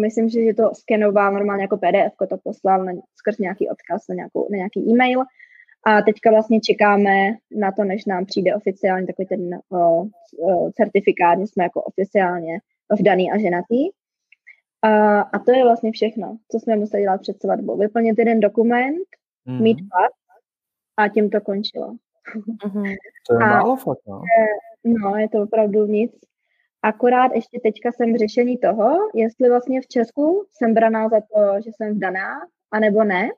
Myslím, 0.00 0.28
že 0.28 0.54
to 0.56 0.74
skenoval 0.74 1.32
normálně 1.32 1.62
jako 1.62 1.76
PDF, 1.76 2.28
to 2.28 2.36
poslal 2.44 2.84
na, 2.84 2.92
skrz 3.16 3.38
nějaký 3.38 3.68
odkaz 3.68 4.08
na, 4.08 4.14
nějakou, 4.14 4.48
na 4.50 4.56
nějaký 4.56 4.90
e-mail. 4.90 5.20
A 5.86 6.02
teďka 6.02 6.30
vlastně 6.30 6.60
čekáme 6.60 7.30
na 7.56 7.72
to, 7.72 7.84
než 7.84 8.04
nám 8.04 8.24
přijde 8.26 8.54
oficiálně 8.54 9.06
takový 9.06 9.26
ten 9.26 9.60
uh, 9.68 10.06
uh, 10.38 10.70
certifikát, 10.70 11.38
že 11.38 11.46
jsme 11.46 11.64
jako 11.64 11.82
oficiálně 11.82 12.60
vdaný 13.00 13.32
a 13.32 13.38
ženatý. 13.38 13.90
A, 14.82 15.20
a 15.20 15.38
to 15.38 15.52
je 15.52 15.64
vlastně 15.64 15.92
všechno, 15.92 16.36
co 16.50 16.60
jsme 16.60 16.76
museli 16.76 17.02
dělat 17.02 17.20
před 17.20 17.40
svatbou. 17.40 17.78
Vyplnit 17.78 18.18
jeden 18.18 18.40
dokument, 18.40 19.06
mm. 19.46 19.62
mít 19.62 19.78
pas 19.90 20.12
a 20.96 21.08
tím 21.08 21.30
to 21.30 21.40
končilo. 21.40 21.94
Mm-hmm. 22.66 22.94
To 23.28 23.34
je 23.34 23.40
a, 23.40 23.46
málo 23.46 23.76
fakt, 23.76 24.00
no. 24.08 24.22
No, 24.84 25.16
je 25.16 25.28
to 25.28 25.42
opravdu 25.42 25.86
nic. 25.86 26.12
Akorát 26.82 27.32
ještě 27.34 27.60
teďka 27.62 27.92
jsem 27.92 28.12
v 28.12 28.18
řešení 28.18 28.58
toho, 28.58 28.90
jestli 29.14 29.48
vlastně 29.48 29.80
v 29.80 29.86
Česku 29.86 30.46
jsem 30.52 30.74
braná 30.74 31.08
za 31.08 31.20
to, 31.20 31.60
že 31.64 31.70
jsem 31.76 31.94
vdaná, 31.94 32.40
anebo 32.70 33.04
ne. 33.04 33.28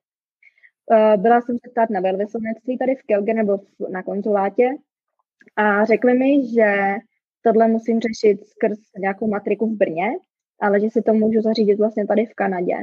Eh, 0.92 1.16
byla 1.16 1.40
jsem 1.40 1.56
se 1.64 1.70
ptát 1.70 1.90
na 1.90 2.00
velvyslanectví 2.00 2.78
tady 2.78 2.94
v 2.94 3.02
Kelge 3.02 3.34
nebo 3.34 3.60
na 3.90 4.02
konzulátě 4.02 4.70
a 5.56 5.84
řekli 5.84 6.14
mi, 6.14 6.48
že 6.48 6.96
tohle 7.42 7.68
musím 7.68 8.00
řešit 8.00 8.46
skrz 8.46 8.78
nějakou 8.98 9.26
matriku 9.26 9.66
v 9.66 9.76
Brně, 9.76 10.06
ale 10.60 10.80
že 10.80 10.90
si 10.90 11.02
to 11.02 11.14
můžu 11.14 11.40
zařídit 11.40 11.78
vlastně 11.78 12.06
tady 12.06 12.26
v 12.26 12.34
Kanadě. 12.34 12.76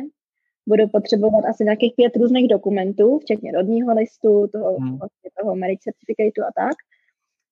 Budu 0.68 0.88
potřebovat 0.88 1.46
asi 1.50 1.64
nějakých 1.64 1.94
pět 1.96 2.16
různých 2.16 2.48
dokumentů, 2.48 3.20
včetně 3.20 3.52
rodního 3.52 3.94
listu, 3.94 4.48
toho, 4.48 4.78
hmm. 4.78 4.98
vlastně 4.98 5.30
toho 5.42 5.56
marriage 5.56 5.82
certificateu 5.82 6.44
a 6.44 6.52
tak. 6.56 6.76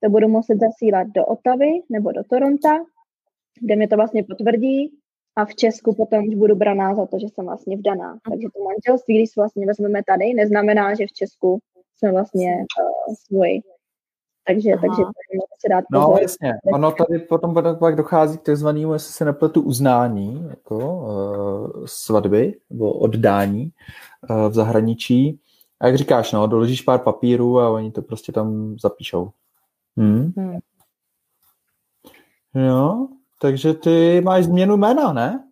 To 0.03 0.09
budu 0.09 0.27
muset 0.27 0.59
zasílat 0.59 1.07
do 1.07 1.25
Otavy 1.25 1.71
nebo 1.89 2.12
do 2.12 2.23
Toronta, 2.23 2.69
kde 3.62 3.75
mi 3.75 3.88
to 3.88 3.95
vlastně 3.95 4.23
potvrdí 4.23 4.91
a 5.35 5.45
v 5.45 5.55
Česku 5.55 5.95
potom 5.95 6.27
už 6.27 6.35
budu 6.35 6.55
braná 6.55 6.95
za 6.95 7.05
to, 7.05 7.19
že 7.19 7.27
jsem 7.27 7.45
vlastně 7.45 7.77
vdaná. 7.77 8.17
Takže 8.29 8.47
to 8.55 8.63
manželství, 8.63 9.17
když 9.17 9.35
vlastně 9.35 9.65
vezmeme 9.65 10.01
tady, 10.07 10.33
neznamená, 10.33 10.95
že 10.95 11.05
v 11.07 11.13
Česku 11.13 11.59
jsme 11.97 12.12
vlastně 12.12 12.55
uh, 12.55 13.15
svůj. 13.27 13.62
Takže, 14.47 14.71
Aha. 14.71 14.81
takže 14.81 15.03
se 15.59 15.69
dát 15.69 15.83
No 15.91 16.15
jasně, 16.21 16.53
ono 16.73 16.91
tady 16.91 17.19
potom 17.19 17.53
pak 17.79 17.95
dochází 17.95 18.38
k 18.38 18.41
takzvanému, 18.41 18.93
jestli 18.93 19.13
se 19.13 19.25
nepletu, 19.25 19.62
uznání 19.62 20.45
jako 20.49 20.77
uh, 20.77 21.85
svatby 21.85 22.59
nebo 22.69 22.93
oddání 22.93 23.71
uh, 24.29 24.49
v 24.49 24.53
zahraničí. 24.53 25.39
A 25.79 25.88
jak 25.88 25.97
říkáš, 25.97 26.31
no, 26.31 26.47
doložíš 26.47 26.81
pár 26.81 26.99
papírů 26.99 27.59
a 27.59 27.69
oni 27.69 27.91
to 27.91 28.01
prostě 28.01 28.31
tam 28.31 28.75
zapíšou. 28.79 29.31
Hmm. 29.99 30.31
Hmm. 30.38 30.59
Jo, 32.55 33.07
takže 33.41 33.73
ty 33.73 34.21
máš 34.21 34.43
změnu 34.43 34.77
jména, 34.77 35.13
ne? 35.13 35.43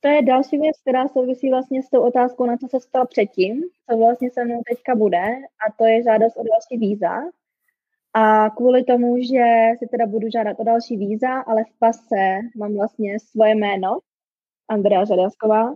To 0.00 0.08
je 0.08 0.22
další 0.22 0.58
věc, 0.58 0.76
která 0.80 1.08
souvisí 1.08 1.50
vlastně 1.50 1.82
s 1.82 1.88
tou 1.88 2.00
otázkou, 2.00 2.46
na 2.46 2.56
co 2.56 2.68
se 2.68 2.80
stalo 2.80 3.06
předtím, 3.06 3.62
co 3.90 3.96
vlastně 3.96 4.30
se 4.30 4.44
mnou 4.44 4.62
teďka 4.68 4.94
bude, 4.94 5.24
a 5.66 5.72
to 5.78 5.84
je 5.84 6.02
žádost 6.02 6.36
o 6.36 6.42
další 6.42 6.86
víza. 6.86 7.14
A 8.14 8.50
kvůli 8.50 8.84
tomu, 8.84 9.16
že 9.22 9.44
si 9.78 9.86
teda 9.86 10.06
budu 10.06 10.30
žádat 10.30 10.60
o 10.60 10.64
další 10.64 10.96
víza, 10.96 11.40
ale 11.40 11.64
v 11.64 11.78
pase 11.78 12.38
mám 12.56 12.74
vlastně 12.74 13.20
svoje 13.20 13.54
jméno, 13.54 13.98
Andrea 14.68 15.04
Žadasková, 15.04 15.74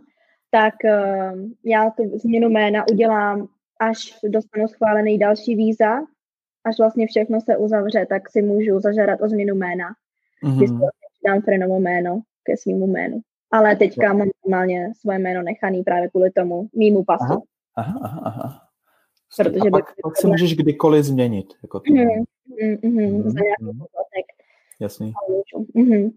tak 0.51 0.75
uh, 0.85 1.41
já 1.65 1.91
tu 1.91 2.19
změnu 2.19 2.49
jména 2.49 2.85
udělám, 2.93 3.49
až 3.81 4.19
dostanu 4.25 4.69
schválený 4.69 5.19
další 5.19 5.55
víza, 5.55 6.01
až 6.65 6.79
vlastně 6.79 7.07
všechno 7.07 7.41
se 7.41 7.57
uzavře, 7.57 8.07
tak 8.09 8.31
si 8.31 8.43
můžu 8.43 8.81
zažádat 8.81 9.23
o 9.23 9.29
změnu 9.29 9.55
jména 9.55 9.87
mm-hmm. 10.45 10.57
když 10.57 10.71
dám 11.27 11.43
Frenovo 11.43 11.81
jméno 11.81 12.21
ke 12.43 12.57
svýmu 12.57 12.87
jménu. 12.87 13.21
Ale 13.51 13.77
teďka 13.77 14.13
mám 14.13 14.29
normálně 14.45 14.93
svoje 15.01 15.19
jméno 15.19 15.43
nechaný 15.43 15.83
právě 15.83 16.09
kvůli 16.09 16.31
tomu 16.31 16.69
mýmu 16.77 17.05
pasu. 17.05 17.43
Aha, 17.77 18.01
aha, 18.03 18.21
aha. 18.25 18.61
Protože 19.37 19.69
a 19.69 19.71
pak, 19.71 19.85
pak 20.03 20.17
si 20.17 20.27
můžeš 20.27 20.57
kdykoliv 20.57 21.05
změnit. 21.05 21.47
Jako 21.63 21.81
to. 21.81 21.93
Mm, 21.93 22.01
mm, 22.01 22.77
mm, 22.83 23.15
mm, 23.17 23.23
za 23.23 23.41
nějaký 23.41 23.65
mm. 23.65 23.79
poplatek. 23.79 24.27
Jasný. 24.81 25.13
Mm-hmm. 25.77 26.13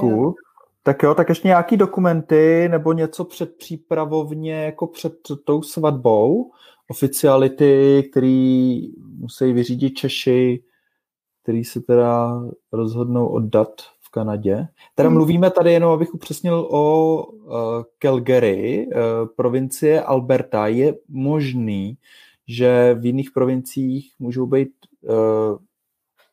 Cool. 0.00 0.34
Tak 0.82 1.02
jo, 1.02 1.14
tak 1.14 1.28
ještě 1.28 1.48
nějaký 1.48 1.76
dokumenty 1.76 2.68
nebo 2.68 2.92
něco 2.92 3.24
před 3.24 3.56
přípravovně, 3.56 4.64
jako 4.64 4.86
před 4.86 5.12
tou 5.44 5.62
svatbou, 5.62 6.52
oficiality, 6.88 8.04
který 8.10 8.80
musí 9.18 9.52
vyřídit 9.52 9.90
Češi, 9.90 10.62
který 11.42 11.64
se 11.64 11.80
teda 11.80 12.42
rozhodnou 12.72 13.26
oddat 13.26 13.68
v 14.00 14.10
Kanadě. 14.10 14.68
Teda 14.94 15.08
hmm. 15.08 15.16
mluvíme 15.16 15.50
tady 15.50 15.72
jenom, 15.72 15.92
abych 15.92 16.14
upřesnil 16.14 16.68
o 16.70 17.26
uh, 17.26 17.52
Calgary, 17.98 18.86
uh, 18.86 19.28
provincie 19.36 20.02
Alberta. 20.02 20.66
Je 20.66 20.94
možný, 21.08 21.96
že 22.48 22.96
v 23.00 23.06
jiných 23.06 23.30
provinciích 23.30 24.12
můžou 24.18 24.46
být 24.46 24.70
uh, 25.02 25.58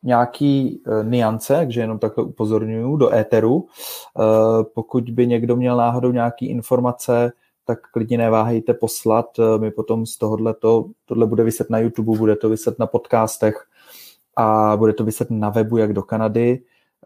nějaký 0.04 0.82
uh, 0.88 1.04
niance, 1.10 1.54
takže 1.56 1.82
jenom 1.82 2.00
takhle 2.00 2.24
upozorňuju 2.24 2.98
do 2.98 3.14
éteru. 3.14 3.56
Uh, 3.56 3.68
pokud 4.76 5.10
by 5.10 5.28
někdo 5.28 5.56
měl 5.56 5.78
náhodou 5.78 6.12
nějaký 6.12 6.46
informace, 6.46 7.32
tak 7.66 7.80
klidně 7.92 8.18
neváhejte 8.18 8.74
poslat. 8.74 9.26
My 9.60 9.72
potom 9.72 10.06
z 10.06 10.18
tohohle 10.18 10.54
to, 10.54 10.86
tohle 11.06 11.28
bude 11.28 11.44
vyset 11.44 11.70
na 11.70 11.80
YouTube, 11.80 12.18
bude 12.18 12.36
to 12.36 12.50
vyset 12.50 12.80
na 12.80 12.88
podcastech, 12.88 13.68
a 14.36 14.78
bude 14.78 14.94
to 14.94 15.04
vyset 15.04 15.32
na 15.32 15.50
webu 15.50 15.78
jak 15.78 15.94
do 15.94 16.04
Kanady 16.04 16.60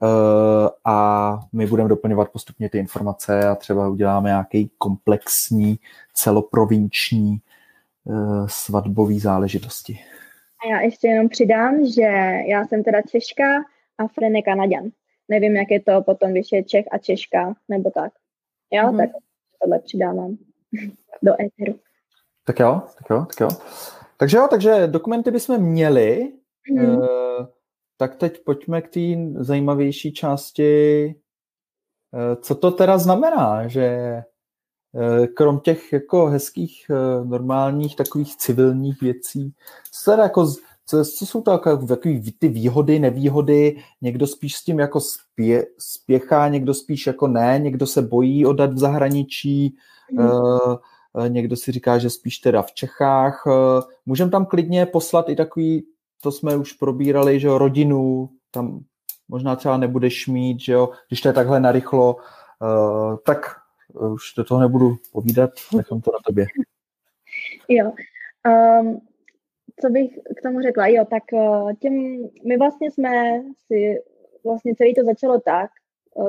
eh, 0.03 0.69
a 0.85 1.39
my 1.53 1.67
budeme 1.67 1.89
doplňovat 1.89 2.29
postupně 2.29 2.69
ty 2.69 2.77
informace 2.77 3.47
a 3.47 3.55
třeba 3.55 3.87
uděláme 3.87 4.29
nějaký 4.29 4.71
komplexní 4.77 5.79
celoprovinční 6.13 7.37
eh, 7.37 8.47
svatbový 8.47 9.19
záležitosti. 9.19 9.99
A 10.65 10.69
já 10.71 10.81
ještě 10.81 11.07
jenom 11.07 11.29
přidám, 11.29 11.85
že 11.85 12.07
já 12.47 12.67
jsem 12.67 12.83
teda 12.83 13.01
Češka 13.01 13.43
a 13.97 14.07
Fren 14.07 14.35
je 14.35 14.41
Kanaděn. 14.41 14.89
Nevím, 15.29 15.55
jak 15.55 15.71
je 15.71 15.79
to 15.79 16.01
potom, 16.01 16.31
když 16.31 16.51
je 16.51 16.63
Čech 16.63 16.85
a 16.91 16.97
Češka, 16.97 17.53
nebo 17.69 17.91
tak. 17.91 18.13
Jo, 18.71 18.83
mm-hmm. 18.83 18.97
tak 18.97 19.09
tohle 19.61 19.79
přidávám 19.79 20.37
do 21.23 21.31
éteru. 21.33 21.79
Tak 22.43 22.59
jo, 22.59 22.81
tak 22.97 23.09
jo, 23.09 23.25
tak 23.25 23.39
jo. 23.39 23.49
Takže 24.17 24.37
jo, 24.37 24.47
takže 24.49 24.87
dokumenty 24.87 25.31
bychom 25.31 25.57
měli, 25.61 26.31
Mm. 26.71 26.97
tak 27.97 28.15
teď 28.15 28.43
pojďme 28.45 28.81
k 28.81 28.89
té 28.89 28.99
zajímavější 29.43 30.13
části. 30.13 31.05
Eh, 32.13 32.35
co 32.41 32.55
to 32.55 32.71
teda 32.71 32.97
znamená, 32.97 33.67
že 33.67 33.83
eh, 33.83 35.27
krom 35.27 35.59
těch 35.59 35.93
jako 35.93 36.25
hezkých, 36.25 36.91
normálních, 37.23 37.95
takových 37.95 38.37
civilních 38.37 39.01
věcí, 39.01 39.53
co, 39.91 40.11
teda 40.11 40.23
jako, 40.23 40.47
co, 40.85 41.05
co 41.05 41.25
jsou 41.25 41.41
to 41.41 41.51
jako, 41.51 41.77
takový 41.77 42.31
ty 42.31 42.47
výhody, 42.47 42.99
nevýhody, 42.99 43.77
někdo 44.01 44.27
spíš 44.27 44.55
s 44.55 44.63
tím 44.63 44.79
jako 44.79 44.99
spě, 44.99 45.65
spěchá, 45.79 46.47
někdo 46.47 46.73
spíš 46.73 47.07
jako 47.07 47.27
ne, 47.27 47.59
někdo 47.59 47.87
se 47.87 48.01
bojí 48.01 48.45
odat 48.45 48.73
v 48.73 48.77
zahraničí. 48.77 49.75
Někdo 51.27 51.55
si 51.55 51.71
říká, 51.71 51.97
že 51.97 52.09
spíš 52.09 52.37
teda 52.37 52.61
v 52.61 52.71
Čechách. 52.71 53.43
Můžeme 54.05 54.31
tam 54.31 54.45
klidně 54.45 54.85
poslat 54.85 55.29
i 55.29 55.35
takový 55.35 55.85
to 56.21 56.31
jsme 56.31 56.57
už 56.57 56.73
probírali, 56.73 57.39
že 57.39 57.47
jo, 57.47 57.57
rodinu, 57.57 58.29
tam 58.51 58.79
možná 59.27 59.55
třeba 59.55 59.77
nebudeš 59.77 60.27
mít, 60.27 60.59
že 60.59 60.73
jo, 60.73 60.89
když 61.07 61.21
to 61.21 61.27
je 61.27 61.33
takhle 61.33 61.59
narychlo, 61.59 62.15
tak 63.25 63.55
už 64.13 64.33
do 64.37 64.43
toho 64.43 64.61
nebudu 64.61 64.95
povídat, 65.11 65.49
nechám 65.75 66.01
to 66.01 66.11
na 66.11 66.19
tobě. 66.25 66.45
Jo. 67.67 67.91
Um, 68.81 69.01
co 69.81 69.89
bych 69.89 70.11
k 70.37 70.41
tomu 70.43 70.61
řekla? 70.61 70.87
Jo, 70.87 71.05
tak 71.09 71.23
těm, 71.79 71.93
my 72.47 72.57
vlastně 72.57 72.91
jsme 72.91 73.43
si, 73.67 73.95
vlastně 74.43 74.75
celý 74.75 74.95
to 74.95 75.03
začalo 75.03 75.39
tak, 75.39 75.69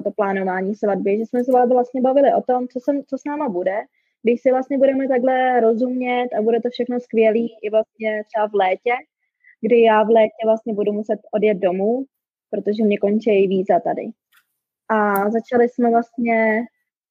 to 0.04 0.10
plánování 0.10 0.74
svatby, 0.74 1.18
že 1.18 1.26
jsme 1.26 1.44
se 1.44 1.52
vlastně 1.52 2.00
bavili 2.00 2.34
o 2.34 2.42
tom, 2.42 2.68
co, 2.68 2.80
sem, 2.80 3.02
co 3.04 3.18
s 3.18 3.24
náma 3.24 3.48
bude, 3.48 3.76
když 4.22 4.40
si 4.40 4.50
vlastně 4.50 4.78
budeme 4.78 5.08
takhle 5.08 5.60
rozumět 5.60 6.28
a 6.38 6.42
bude 6.42 6.60
to 6.60 6.70
všechno 6.70 7.00
skvělý 7.00 7.56
i 7.62 7.70
vlastně 7.70 8.24
třeba 8.24 8.48
v 8.48 8.54
létě, 8.54 8.92
kdy 9.60 9.82
já 9.82 10.02
v 10.02 10.08
létě 10.08 10.42
vlastně 10.44 10.74
budu 10.74 10.92
muset 10.92 11.18
odjet 11.32 11.54
domů, 11.54 12.04
protože 12.50 12.84
mě 12.84 12.98
končí 12.98 13.46
víza 13.46 13.80
tady. 13.80 14.10
A 14.88 15.30
začali 15.30 15.68
jsme 15.68 15.90
vlastně 15.90 16.62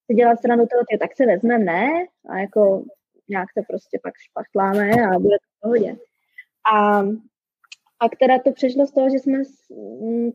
si 0.06 0.16
dělat 0.16 0.40
stranu 0.40 0.68
toho, 0.68 1.00
tak 1.00 1.16
se 1.16 1.26
vezmeme, 1.26 1.66
ne? 1.66 1.90
A 2.30 2.40
jako 2.40 2.84
nějak 3.30 3.48
to 3.58 3.62
prostě 3.68 4.00
pak 4.04 4.14
špachtláme 4.18 4.92
a 4.92 5.20
bude 5.20 5.38
to 5.38 5.48
v 5.58 5.62
pohodě. 5.62 5.96
A 6.74 7.02
a 8.00 8.10
která 8.10 8.40
to 8.40 8.52
přešlo 8.52 8.86
z 8.86 8.92
toho, 8.92 9.10
že 9.10 9.20
jsme, 9.20 9.38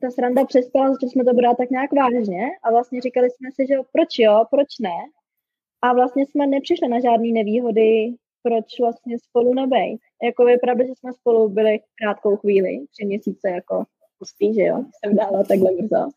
ta 0.00 0.10
sranda 0.10 0.44
přestala, 0.44 0.96
že 1.02 1.06
jsme 1.08 1.24
to 1.24 1.34
brát 1.34 1.56
tak 1.56 1.70
nějak 1.70 1.90
vážně 1.92 2.42
a 2.62 2.70
vlastně 2.70 3.00
říkali 3.00 3.30
jsme 3.30 3.48
si, 3.54 3.66
že 3.66 3.74
proč 3.92 4.18
jo, 4.18 4.44
proč 4.50 4.78
ne. 4.80 4.98
A 5.82 5.92
vlastně 5.92 6.26
jsme 6.26 6.46
nepřišli 6.46 6.88
na 6.88 7.00
žádné 7.00 7.28
nevýhody, 7.32 8.14
proč 8.42 8.80
vlastně 8.80 9.18
spolu 9.18 9.54
nebej. 9.54 9.98
Jako 10.22 10.48
je 10.48 10.58
pravda, 10.58 10.84
že 10.84 10.92
jsme 10.98 11.12
spolu 11.12 11.48
byli 11.48 11.80
krátkou 12.02 12.36
chvíli, 12.36 12.80
tři 12.92 13.04
měsíce 13.06 13.50
jako 13.50 13.84
pustý, 14.18 14.54
že 14.54 14.62
jo, 14.62 14.84
jsem 15.04 15.16
dala 15.16 15.44
takhle 15.44 15.70
brzo. 15.72 16.08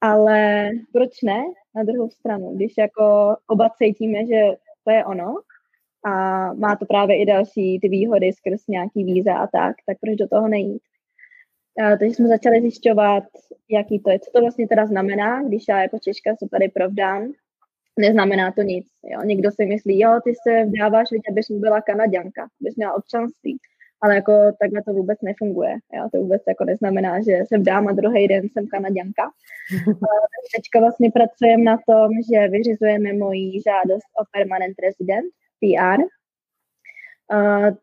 Ale 0.00 0.70
proč 0.92 1.22
ne 1.22 1.44
na 1.74 1.82
druhou 1.82 2.10
stranu, 2.10 2.54
když 2.54 2.72
jako 2.78 3.36
oba 3.46 3.70
cítíme, 3.78 4.26
že 4.26 4.40
to 4.84 4.90
je 4.90 5.04
ono 5.04 5.34
a 6.04 6.10
má 6.54 6.76
to 6.76 6.86
právě 6.86 7.22
i 7.22 7.26
další 7.26 7.78
ty 7.80 7.88
výhody 7.88 8.32
skrz 8.32 8.66
nějaký 8.68 9.04
víza 9.04 9.34
a 9.34 9.46
tak, 9.46 9.76
tak 9.86 9.96
proč 10.00 10.16
do 10.16 10.28
toho 10.28 10.48
nejít? 10.48 10.82
A, 11.82 11.96
takže 11.96 12.14
jsme 12.14 12.28
začali 12.28 12.60
zjišťovat, 12.60 13.24
jaký 13.70 13.98
to 13.98 14.10
je, 14.10 14.18
co 14.18 14.30
to 14.34 14.40
vlastně 14.40 14.68
teda 14.68 14.86
znamená, 14.86 15.42
když 15.42 15.64
já 15.68 15.82
jako 15.82 15.98
Češka 15.98 16.36
se 16.36 16.48
tady 16.50 16.68
provdám, 16.68 17.32
neznamená 17.98 18.52
to 18.52 18.62
nic. 18.62 18.86
Jo. 19.04 19.20
Někdo 19.24 19.50
si 19.50 19.66
myslí, 19.66 20.00
jo, 20.00 20.20
ty 20.24 20.32
se 20.34 20.64
vdáváš, 20.64 21.08
víte, 21.12 21.30
abys 21.30 21.50
byla 21.50 21.80
Kanaděnka, 21.80 22.48
abys 22.60 22.76
měla 22.76 22.94
občanství 22.94 23.58
ale 24.00 24.14
jako 24.14 24.32
takhle 24.60 24.82
to 24.82 24.92
vůbec 24.92 25.18
nefunguje. 25.22 25.76
Jo? 25.92 26.08
To 26.12 26.18
vůbec 26.18 26.42
jako 26.48 26.64
neznamená, 26.64 27.20
že 27.20 27.42
se 27.48 27.58
vdám 27.58 27.88
a 27.88 27.92
druhý 27.92 28.28
den 28.28 28.48
jsem 28.48 28.66
kanaděnka. 28.66 29.30
Teďka 30.56 30.80
vlastně 30.80 31.10
pracujeme 31.10 31.64
na 31.64 31.78
tom, 31.86 32.08
že 32.32 32.48
vyřizujeme 32.48 33.12
moji 33.12 33.62
žádost 33.62 34.08
o 34.20 34.24
permanent 34.32 34.76
resident, 34.86 35.32
PR. 35.60 36.00
Uh, 37.32 37.76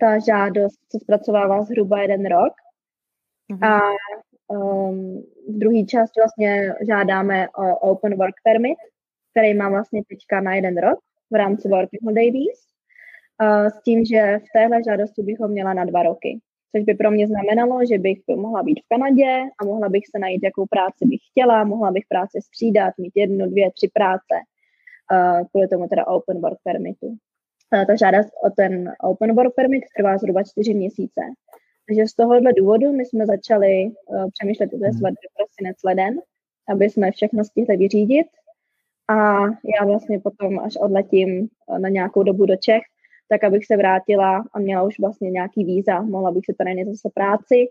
ta 0.00 0.18
žádost 0.18 0.78
se 0.90 0.98
zpracovává 1.00 1.62
zhruba 1.62 2.02
jeden 2.02 2.26
rok. 2.26 2.52
Mm-hmm. 3.52 3.68
A 3.68 3.80
um, 4.48 5.22
v 5.48 5.58
druhé 5.58 5.84
části 5.84 6.20
vlastně 6.20 6.74
žádáme 6.86 7.48
o 7.48 7.78
Open 7.78 8.16
Work 8.16 8.34
Permit, 8.44 8.78
který 9.30 9.54
mám 9.54 9.72
vlastně 9.72 10.02
teďka 10.08 10.40
na 10.40 10.54
jeden 10.54 10.78
rok 10.78 10.98
v 11.30 11.34
rámci 11.34 11.68
Working 11.68 12.02
Holiday 12.02 12.30
Visa 12.30 12.72
s 13.48 13.82
tím, 13.82 14.04
že 14.04 14.38
v 14.38 14.48
téhle 14.52 14.82
žádosti 14.84 15.22
bych 15.22 15.40
ho 15.40 15.48
měla 15.48 15.74
na 15.74 15.84
dva 15.84 16.02
roky. 16.02 16.40
Což 16.76 16.84
by 16.84 16.94
pro 16.94 17.10
mě 17.10 17.26
znamenalo, 17.26 17.86
že 17.86 17.98
bych 17.98 18.18
mohla 18.36 18.62
být 18.62 18.80
v 18.80 18.88
Kanadě 18.88 19.42
a 19.60 19.64
mohla 19.64 19.88
bych 19.88 20.02
se 20.06 20.18
najít, 20.18 20.42
jakou 20.44 20.66
práci 20.66 21.04
bych 21.04 21.20
chtěla, 21.30 21.64
mohla 21.64 21.90
bych 21.90 22.04
práce 22.08 22.38
střídat, 22.42 22.94
mít 22.98 23.12
jednu, 23.14 23.50
dvě, 23.50 23.72
tři 23.72 23.88
práce, 23.94 24.34
kvůli 25.50 25.68
tomu 25.68 25.88
teda 25.88 26.06
Open 26.06 26.40
Work 26.40 26.58
Permitu. 26.64 27.16
Ta 27.86 27.96
žádost 27.96 28.30
o 28.46 28.50
ten 28.50 28.92
Open 29.00 29.34
Work 29.34 29.54
Permit 29.54 29.84
trvá 29.96 30.18
zhruba 30.18 30.42
čtyři 30.42 30.74
měsíce. 30.74 31.20
Takže 31.88 32.06
z 32.06 32.14
tohohle 32.14 32.52
důvodu 32.52 32.92
my 32.92 33.04
jsme 33.04 33.26
začali 33.26 33.84
uh, 33.84 34.28
přemýšlet, 34.38 34.70
že 34.70 34.76
je 34.76 34.90
prosinec 35.36 35.76
leden, 35.84 36.20
aby 36.68 36.90
jsme 36.90 37.10
všechno 37.10 37.44
stihli 37.44 37.76
vyřídit. 37.76 38.26
A 39.08 39.44
já 39.46 39.84
vlastně 39.86 40.20
potom, 40.20 40.58
až 40.58 40.76
odletím 40.76 41.48
na 41.78 41.88
nějakou 41.88 42.22
dobu 42.22 42.46
do 42.46 42.56
Čech, 42.56 42.82
tak 43.28 43.44
abych 43.44 43.66
se 43.66 43.76
vrátila 43.76 44.44
a 44.54 44.58
měla 44.58 44.82
už 44.82 44.98
vlastně 45.00 45.30
nějaký 45.30 45.64
víza, 45.64 46.02
mohla 46.02 46.30
bych 46.30 46.44
se 46.44 46.54
tady 46.58 46.84
zase 46.84 47.08
práci 47.14 47.66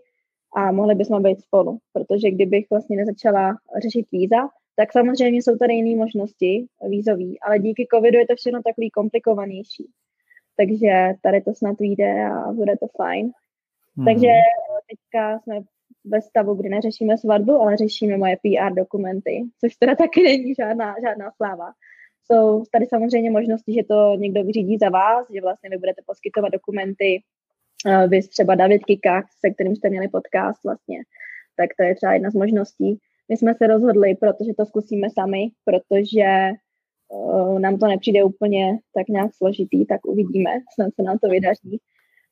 a 0.56 0.72
mohli 0.72 0.94
bychom 0.94 1.22
být 1.22 1.40
spolu, 1.40 1.78
protože 1.92 2.30
kdybych 2.30 2.66
vlastně 2.70 2.96
nezačala 2.96 3.56
řešit 3.82 4.06
víza, 4.12 4.48
tak 4.76 4.92
samozřejmě 4.92 5.38
jsou 5.38 5.56
tady 5.56 5.74
jiné 5.74 5.96
možnosti 5.96 6.66
vízový, 6.88 7.40
ale 7.40 7.58
díky 7.58 7.86
covidu 7.94 8.18
je 8.18 8.26
to 8.26 8.36
všechno 8.36 8.62
takový 8.62 8.90
komplikovanější. 8.90 9.90
Takže 10.56 11.12
tady 11.22 11.40
to 11.40 11.54
snad 11.54 11.80
vyjde 11.80 12.24
a 12.24 12.52
bude 12.52 12.76
to 12.76 12.86
fajn. 12.96 13.30
Hmm. 13.96 14.06
Takže 14.06 14.28
teďka 14.90 15.38
jsme 15.38 15.60
ve 16.04 16.20
stavu, 16.20 16.54
kdy 16.54 16.68
neřešíme 16.68 17.18
svatbu, 17.18 17.52
ale 17.52 17.76
řešíme 17.76 18.16
moje 18.16 18.36
PR 18.36 18.74
dokumenty, 18.74 19.42
což 19.60 19.76
teda 19.76 19.94
taky 19.94 20.22
není 20.22 20.54
žádná, 20.54 20.94
žádná 21.04 21.30
sláva 21.36 21.72
jsou 22.32 22.64
tady 22.72 22.86
samozřejmě 22.86 23.30
možnosti, 23.30 23.72
že 23.72 23.82
to 23.88 24.16
někdo 24.18 24.44
vyřídí 24.44 24.78
za 24.78 24.88
vás, 24.88 25.26
že 25.34 25.40
vlastně 25.40 25.70
vy 25.70 25.78
budete 25.78 26.02
poskytovat 26.06 26.52
dokumenty, 26.52 27.22
uh, 27.86 28.10
vy 28.10 28.22
třeba 28.22 28.54
David 28.54 28.84
Kikák, 28.84 29.24
se 29.40 29.50
kterým 29.50 29.76
jste 29.76 29.90
měli 29.90 30.08
podcast 30.08 30.64
vlastně, 30.64 30.98
tak 31.56 31.70
to 31.78 31.82
je 31.82 31.94
třeba 31.94 32.12
jedna 32.12 32.30
z 32.30 32.34
možností. 32.34 32.98
My 33.32 33.36
jsme 33.36 33.54
se 33.54 33.66
rozhodli, 33.66 34.14
protože 34.14 34.52
to 34.58 34.66
zkusíme 34.66 35.08
sami, 35.18 35.50
protože 35.64 36.50
uh, 37.08 37.58
nám 37.58 37.78
to 37.78 37.86
nepřijde 37.86 38.24
úplně 38.24 38.78
tak 38.94 39.08
nějak 39.08 39.34
složitý, 39.34 39.86
tak 39.86 40.06
uvidíme, 40.06 40.50
snad 40.74 40.94
se 40.94 41.02
nám 41.02 41.18
to 41.18 41.28
vydaří. 41.28 41.80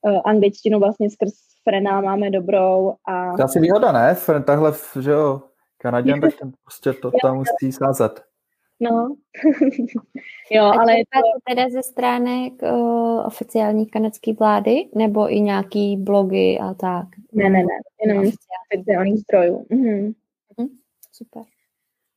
Uh, 0.02 0.20
angličtinu 0.24 0.78
vlastně 0.78 1.10
skrz 1.10 1.32
Frena 1.64 2.00
máme 2.00 2.30
dobrou. 2.30 2.94
A... 3.08 3.36
To 3.36 3.44
asi 3.44 3.60
výhoda, 3.60 3.92
ne? 3.92 4.14
Fren, 4.14 4.42
tahle, 4.42 4.72
že 5.00 5.10
jo, 5.10 5.42
Kanaděn, 5.78 6.20
tak 6.20 6.38
ten 6.38 6.52
prostě 6.64 6.92
to 6.92 7.10
tam 7.22 7.36
musí 7.36 7.72
sázet. 7.72 8.22
No. 8.80 9.16
jo, 10.50 10.64
a 10.64 10.80
ale... 10.80 10.94
To... 10.96 11.20
teda 11.48 11.68
ze 11.68 11.82
stránek 11.82 12.52
uh, 12.62 13.26
oficiální 13.26 13.86
kanadské 13.86 14.32
vlády, 14.32 14.88
nebo 14.94 15.32
i 15.32 15.40
nějaký 15.40 15.96
blogy 15.96 16.58
a 16.62 16.74
tak? 16.74 17.06
Ne, 17.32 17.50
ne, 17.50 17.58
ne, 17.58 17.78
jenom 18.04 18.26
z 18.26 18.36
oficiálních 18.72 19.18
zdrojů. 19.18 19.66
Mhm. 19.70 20.12
Super. 21.22 21.42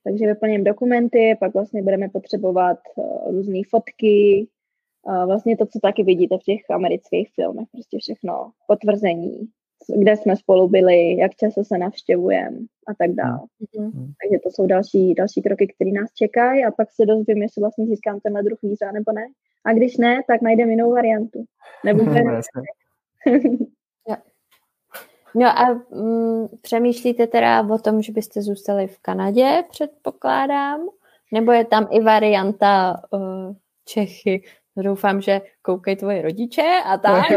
Takže 0.04 0.28
vyplním 0.28 0.64
dokumenty, 0.64 1.38
pak 1.40 1.54
vlastně 1.54 1.84
budeme 1.84 2.10
potřebovat 2.10 2.80
uh, 2.96 3.32
různé 3.32 3.60
fotky, 3.70 4.48
uh, 5.08 5.26
vlastně 5.26 5.58
to, 5.58 5.66
co 5.66 5.80
taky 5.82 6.04
vidíte 6.04 6.38
v 6.38 6.44
těch 6.44 6.62
amerických 6.70 7.30
filmech, 7.36 7.68
prostě 7.72 7.98
všechno, 8.02 8.52
potvrzení, 8.68 9.40
kde 10.00 10.18
jsme 10.18 10.36
spolu 10.36 10.70
byli, 10.70 11.18
jak 11.18 11.36
často 11.36 11.64
se 11.64 11.78
navštěvujeme 11.78 12.58
a 12.88 12.94
tak 12.94 13.12
dále. 13.12 13.40
Mm-hmm. 13.78 14.14
Takže 14.24 14.40
to 14.44 14.50
jsou 14.50 14.68
další, 14.68 15.14
další 15.14 15.42
kroky, 15.42 15.68
které 15.76 15.92
nás 15.92 16.14
čekají 16.14 16.66
a 16.66 16.72
pak 16.72 16.88
se 16.92 17.06
dozvím, 17.06 17.42
jestli 17.42 17.60
vlastně 17.60 17.86
získám 17.86 18.20
tenhle 18.20 18.44
druh 18.44 18.60
víza 18.62 18.92
nebo 18.92 19.12
ne. 19.12 19.26
A 19.66 19.74
když 19.74 19.98
ne, 19.98 20.22
tak 20.28 20.42
najdeme 20.42 20.72
jinou 20.72 20.92
variantu. 20.92 21.44
Nebo 21.86 22.04
No 25.36 25.48
a 25.48 25.74
mm, 25.74 26.48
přemýšlíte 26.62 27.28
teda 27.28 27.68
o 27.70 27.78
tom, 27.78 28.02
že 28.02 28.12
byste 28.12 28.42
zůstali 28.42 28.88
v 28.88 29.00
Kanadě, 29.00 29.64
předpokládám? 29.70 30.80
Nebo 31.34 31.52
je 31.52 31.66
tam 31.66 31.88
i 31.92 32.02
varianta 32.02 33.02
uh, 33.12 33.56
Čechy? 33.86 34.44
Doufám, 34.78 35.22
že 35.22 35.42
koukají 35.62 35.98
tvoje 35.98 36.22
rodiče 36.22 36.82
a 36.86 36.98
tak. 36.98 37.26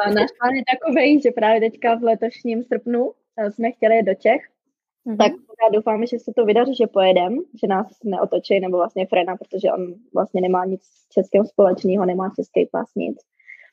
A 0.00 0.10
náš 0.10 0.30
plán 0.38 0.54
je 0.54 0.62
takový, 0.72 1.20
že 1.20 1.30
právě 1.30 1.60
teďka 1.60 1.94
v 1.94 2.02
letošním 2.02 2.62
srpnu 2.62 3.12
eh, 3.36 3.50
jsme 3.50 3.72
chtěli 3.72 4.02
do 4.02 4.14
Čech, 4.14 4.42
mm-hmm. 5.06 5.16
tak 5.16 5.32
já 5.32 5.68
doufáme, 5.72 6.06
že 6.06 6.18
se 6.18 6.32
to 6.36 6.44
vydaří, 6.44 6.74
že 6.74 6.86
pojedem, 6.86 7.38
že 7.60 7.66
nás 7.66 7.86
neotočí, 8.04 8.60
nebo 8.60 8.76
vlastně 8.76 9.06
Frena, 9.06 9.36
protože 9.36 9.72
on 9.72 9.94
vlastně 10.14 10.40
nemá 10.40 10.64
nic 10.64 10.82
českého 11.12 11.44
společného, 11.44 12.04
nemá 12.04 12.32
český 12.36 12.66
pas, 12.72 12.88
nic. 12.96 13.18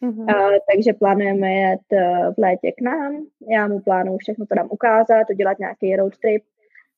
Mm-hmm. 0.03 0.35
Uh, 0.35 0.57
takže 0.73 0.93
plánujeme 0.93 1.53
jet 1.53 1.81
uh, 1.91 2.33
v 2.33 2.38
létě 2.38 2.71
k 2.71 2.81
nám. 2.81 3.25
Já 3.51 3.67
mu 3.67 3.79
plánuju 3.79 4.17
všechno 4.17 4.45
to 4.45 4.55
dám 4.55 4.67
ukázat, 4.71 5.29
udělat 5.29 5.59
nějaký 5.59 5.95
road 5.95 6.17
trip, 6.17 6.43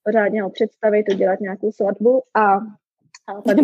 pořádně 0.04 0.42
ho 0.42 0.50
představit, 0.50 1.14
udělat 1.14 1.40
nějakou 1.40 1.72
svatbu 1.72 2.24
a, 2.34 2.54
a 3.28 3.42
pak 3.46 3.58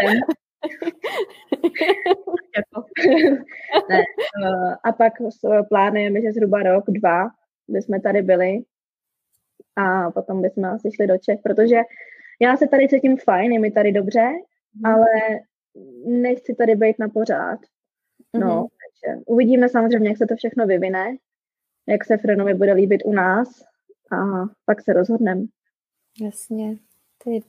jsem. 0.00 0.20
ne. 3.90 4.02
Eh, 4.44 4.74
a 4.84 4.92
pak 4.92 5.12
plánujeme, 5.68 6.20
že 6.20 6.32
zhruba 6.32 6.62
rok, 6.62 6.84
dva 6.88 7.30
bychom 7.68 8.00
tady 8.00 8.22
byli 8.22 8.58
a 9.76 10.10
potom 10.10 10.42
bychom 10.42 10.64
asi 10.64 10.92
šli 10.92 11.06
do 11.06 11.18
Čech, 11.18 11.40
protože 11.42 11.76
já 12.40 12.56
se 12.56 12.68
tady 12.68 12.88
cítím 12.88 13.16
fajn, 13.16 13.52
je 13.52 13.58
mi 13.58 13.70
tady 13.70 13.92
dobře, 13.92 14.28
mm. 14.74 14.86
ale 14.86 15.06
nechci 16.06 16.54
tady 16.54 16.76
být 16.76 16.98
na 16.98 17.08
pořád. 17.08 17.58
No, 18.34 18.60
mm. 18.60 18.68
takže 18.80 19.20
uvidíme 19.26 19.68
samozřejmě, 19.68 20.08
jak 20.08 20.18
se 20.18 20.26
to 20.26 20.36
všechno 20.36 20.66
vyvine, 20.66 21.16
jak 21.88 22.04
se 22.04 22.16
Frenovi 22.16 22.54
bude 22.54 22.72
líbit 22.72 23.02
u 23.04 23.12
nás 23.12 23.48
a 24.12 24.16
pak 24.64 24.82
se 24.82 24.92
rozhodneme. 24.92 25.42
Jasně. 26.22 26.76
Ty 27.24 27.42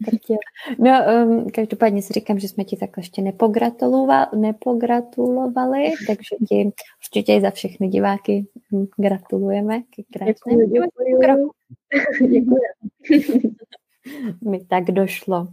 No, 0.79 0.91
um, 1.25 1.49
každopádně 1.49 2.01
si 2.01 2.13
říkám, 2.13 2.39
že 2.39 2.47
jsme 2.47 2.63
ti 2.63 2.77
takhle 2.77 3.01
ještě 3.01 3.21
nepogratulovali, 3.21 4.27
nepogratulovali 4.35 5.91
takže 6.07 6.35
ti 6.49 6.71
určitě 6.99 7.41
za 7.41 7.51
všechny 7.51 7.87
diváky 7.87 8.47
gratulujeme 8.97 9.81
ke 9.81 10.03
krásnému 10.13 10.87
kroku. 11.21 11.51
Mi 14.49 14.65
tak 14.65 14.83
došlo. 14.83 15.47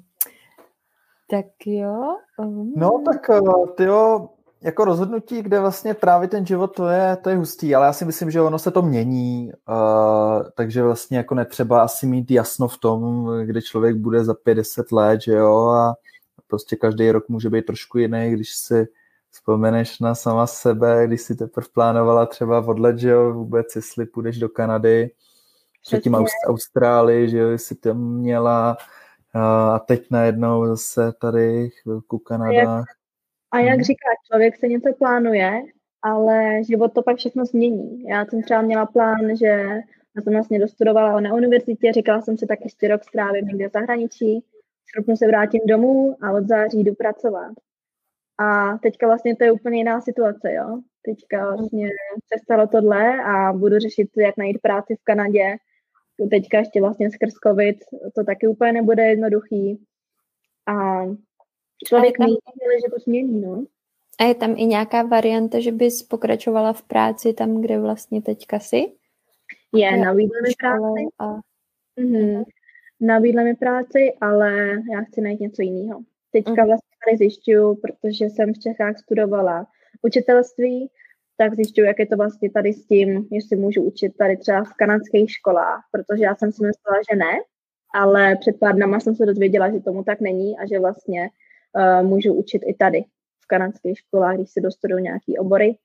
Tak 1.31 1.47
jo. 1.67 2.17
Um. 2.39 2.73
No 2.77 3.03
tak 3.05 3.31
eh, 3.31 3.41
ty 3.77 3.85
jo, 3.85 4.29
jako 4.61 4.85
rozhodnutí, 4.85 5.43
kde 5.43 5.61
vlastně 5.61 5.95
trávit 5.95 6.31
ten 6.31 6.47
život, 6.47 6.77
to 6.77 6.89
je, 6.89 7.17
to 7.17 7.31
je 7.31 7.37
hustý, 7.37 7.75
ale 7.75 7.87
já 7.87 7.93
si 7.93 8.05
myslím, 8.05 8.31
že 8.31 8.41
ono 8.41 8.59
se 8.59 8.71
to 8.71 8.83
mění, 8.83 9.53
uh, 9.69 10.43
takže 10.55 10.83
vlastně 10.83 11.17
jako 11.17 11.35
netřeba 11.35 11.83
asi 11.83 12.07
mít 12.07 12.31
jasno 12.31 12.69
v 12.69 12.79
tom, 12.79 13.31
kde 13.45 13.63
člověk 13.63 13.97
bude 13.97 14.25
za 14.25 14.35
50 14.35 14.93
let, 14.93 15.21
že 15.21 15.33
jo, 15.33 15.69
a 15.69 15.95
prostě 16.47 16.77
každý 16.77 17.11
rok 17.11 17.29
může 17.29 17.51
být 17.51 17.67
trošku 17.67 17.99
jiný, 17.99 18.31
když 18.31 18.55
si 18.55 18.89
vzpomeneš 19.31 20.01
na 20.01 20.15
sama 20.15 20.47
sebe, 20.47 21.07
když 21.07 21.21
si 21.21 21.37
teprve 21.37 21.67
plánovala 21.75 22.27
třeba 22.27 22.67
odlet, 22.67 22.99
že 22.99 23.11
jo, 23.11 23.33
vůbec, 23.33 23.77
jestli 23.77 24.07
půjdeš 24.07 24.39
do 24.39 24.49
Kanady, 24.49 25.11
předtím 25.83 26.13
Aust- 26.13 26.49
Austrálii, 26.49 27.29
že 27.29 27.39
jo, 27.39 27.49
jestli 27.49 27.77
tam 27.77 27.99
měla, 27.99 28.77
uh, 29.35 29.43
a 29.43 29.79
teď 29.79 30.07
najednou 30.11 30.67
zase 30.67 31.13
tady 31.13 31.71
chvilku 31.83 32.19
Kanada. 32.19 32.85
A 33.51 33.59
jak 33.59 33.75
hmm. 33.75 33.85
říká 33.85 34.09
člověk 34.31 34.57
se 34.57 34.69
něco 34.69 34.93
plánuje, 34.99 35.63
ale 36.03 36.65
život 36.65 36.93
to 36.93 37.03
pak 37.03 37.17
všechno 37.17 37.45
změní. 37.45 38.03
Já 38.03 38.27
jsem 38.27 38.43
třeba 38.43 38.63
měla 38.63 38.87
plán, 38.87 39.37
že 39.37 39.47
já 40.17 40.23
jsem 40.23 40.33
vlastně 40.33 40.59
dostudovala 40.59 41.21
na 41.21 41.35
univerzitě, 41.35 41.93
říkala 41.93 42.21
jsem 42.21 42.39
si 42.39 42.47
tak 42.47 42.59
ještě 42.65 42.89
rok 42.89 43.05
strávím 43.05 43.47
někde 43.47 43.69
v 43.69 43.73
zahraničí, 43.73 44.45
srpnu 44.97 45.17
se 45.17 45.27
vrátím 45.27 45.61
domů 45.69 46.17
a 46.21 46.33
od 46.33 46.47
září 46.47 46.85
jdu 46.85 46.95
pracovat. 46.95 47.53
A 48.39 48.79
teďka 48.79 49.07
vlastně 49.07 49.37
to 49.37 49.45
je 49.45 49.53
úplně 49.53 49.79
jiná 49.79 50.01
situace, 50.01 50.53
jo. 50.53 50.81
Teďka 51.03 51.55
vlastně 51.55 51.89
se 52.33 52.43
stalo 52.43 52.67
tohle 52.67 53.23
a 53.23 53.53
budu 53.53 53.79
řešit, 53.79 54.09
jak 54.17 54.37
najít 54.37 54.61
práci 54.63 54.97
v 54.97 55.05
Kanadě. 55.05 55.57
Teďka 56.31 56.59
ještě 56.59 56.81
vlastně 56.81 57.11
skrz 57.11 57.35
covid, 57.47 57.77
to 58.15 58.25
taky 58.25 58.47
úplně 58.47 58.73
nebude 58.73 59.03
jednoduchý. 59.03 59.85
A 60.67 61.05
Člověk 61.87 62.19
tam, 62.19 62.27
neví, 62.27 62.81
že 62.85 62.91
to 62.91 62.99
změní, 62.99 63.41
no. 63.41 63.65
A 64.21 64.25
je 64.25 64.35
tam 64.35 64.55
i 64.57 64.65
nějaká 64.65 65.03
varianta, 65.03 65.61
že 65.61 65.73
bys 65.73 66.03
pokračovala 66.03 66.73
v 66.73 66.83
práci 66.83 67.33
tam, 67.33 67.61
kde 67.61 67.79
vlastně 67.79 68.23
teďka 68.23 68.59
jsi? 68.59 68.93
Je, 69.75 69.97
nabídli 69.97 70.41
mi 70.43 70.51
práci. 70.59 71.07
A... 71.19 71.35
Mm-hmm. 72.01 72.45
Nabídli 73.01 73.45
mi 73.45 73.55
práci, 73.55 74.13
ale 74.21 74.71
já 74.93 75.01
chci 75.09 75.21
najít 75.21 75.41
něco 75.41 75.63
jiného. 75.63 76.01
Teďka 76.33 76.63
mm. 76.63 76.67
vlastně 76.67 76.97
tady 77.07 77.17
zjišťuju, 77.17 77.75
protože 77.75 78.25
jsem 78.25 78.55
v 78.55 78.59
Čechách 78.59 78.99
studovala 78.99 79.67
učitelství, 80.03 80.91
tak 81.37 81.55
zjišťuju, 81.55 81.87
jak 81.87 81.99
je 81.99 82.07
to 82.07 82.17
vlastně 82.17 82.51
tady 82.51 82.73
s 82.73 82.87
tím, 82.87 83.29
jestli 83.31 83.57
můžu 83.57 83.83
učit 83.83 84.17
tady 84.17 84.37
třeba 84.37 84.65
v 84.65 84.73
kanadských 84.73 85.31
školách, 85.31 85.85
protože 85.93 86.25
já 86.25 86.35
jsem 86.35 86.53
si 86.53 86.63
myslela, 86.67 86.99
že 87.11 87.17
ne, 87.17 87.41
ale 87.95 88.37
před 88.37 88.59
pár 88.59 88.75
dnama 88.75 89.01
jsem 89.01 89.15
se 89.15 89.27
dozvěděla, 89.27 89.71
že 89.71 89.81
tomu 89.81 90.05
tak 90.05 90.21
není 90.21 90.59
a 90.59 90.67
že 90.67 90.79
vlastně 90.81 91.31
uh, 91.75 92.07
můžu 92.07 92.35
učit 92.35 92.63
i 92.67 92.75
tady 92.75 93.05
v 93.41 93.47
kanadských 93.47 93.99
školách, 93.99 94.37
když 94.37 94.51
se 94.51 94.61
dostanu 94.61 94.99
nějaký 94.99 95.39
obory, 95.39 95.77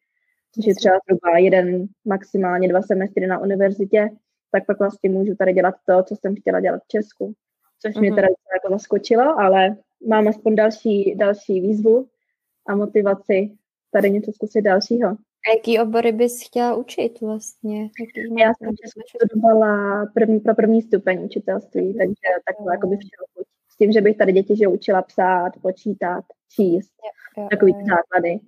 což 0.56 0.66
je 0.66 0.76
třeba 0.76 0.96
zhruba 1.06 1.38
jeden, 1.38 1.86
maximálně 2.06 2.68
dva 2.68 2.82
semestry 2.82 3.28
na 3.28 3.40
univerzitě, 3.40 4.10
tak 4.52 4.66
pak 4.66 4.80
vlastně 4.80 5.10
můžu 5.10 5.36
tady 5.36 5.54
dělat 5.54 5.76
to, 5.86 6.04
co 6.04 6.16
jsem 6.16 6.36
chtěla 6.36 6.60
dělat 6.60 6.82
v 6.84 6.88
Česku. 6.88 7.34
Což 7.82 7.96
mě 7.96 8.10
mhm. 8.10 8.16
teda 8.16 8.28
jako 8.28 8.74
zaskočilo, 8.74 9.40
ale 9.40 9.78
mám 10.08 10.28
aspoň 10.28 10.56
další, 10.56 11.16
další 11.16 11.62
výzvu 11.62 12.08
a 12.68 12.76
motivaci 12.76 13.52
tady 13.92 14.12
něco 14.12 14.32
zkusit 14.32 14.62
dalšího. 14.62 15.10
A 15.10 15.56
jaký 15.56 15.80
obory 15.80 16.12
bys 16.12 16.48
chtěla 16.48 16.76
učit 16.76 17.22
vlastně? 17.22 17.82
Jaký 17.82 18.42
Já 18.42 18.54
jsem 18.54 18.70
studovala 19.10 20.06
první, 20.14 20.40
pro 20.40 20.56
první 20.56 20.82
stupeň 20.82 21.24
učitelství, 21.26 21.94
takže 21.98 22.28
takhle 22.48 22.74
jako 22.74 22.88
by 22.88 22.98
všeho 22.98 23.46
s 23.74 23.78
tím, 23.78 23.92
že 23.92 24.02
bych 24.02 24.18
tady 24.18 24.32
děti 24.32 24.56
že 24.56 24.68
učila 24.68 25.02
psát, 25.02 25.52
počítat, 25.62 26.24
číst, 26.50 26.92
jo, 27.38 27.44
jo, 27.44 27.48
takový 27.52 27.72
jo. 27.72 27.86
základy. 27.90 28.40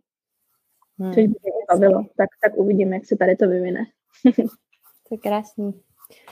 Hmm. 0.99 1.13
Což 1.13 1.23
by 1.23 1.28
mě 1.28 1.65
bavilo. 1.71 2.03
Tak, 2.17 2.30
tak 2.43 2.57
uvidíme, 2.57 2.95
jak 2.95 3.05
se 3.05 3.15
tady 3.15 3.36
to 3.36 3.47
vyvine. 3.47 3.80
to 5.07 5.11
je 5.11 5.17
krásný. 5.17 5.82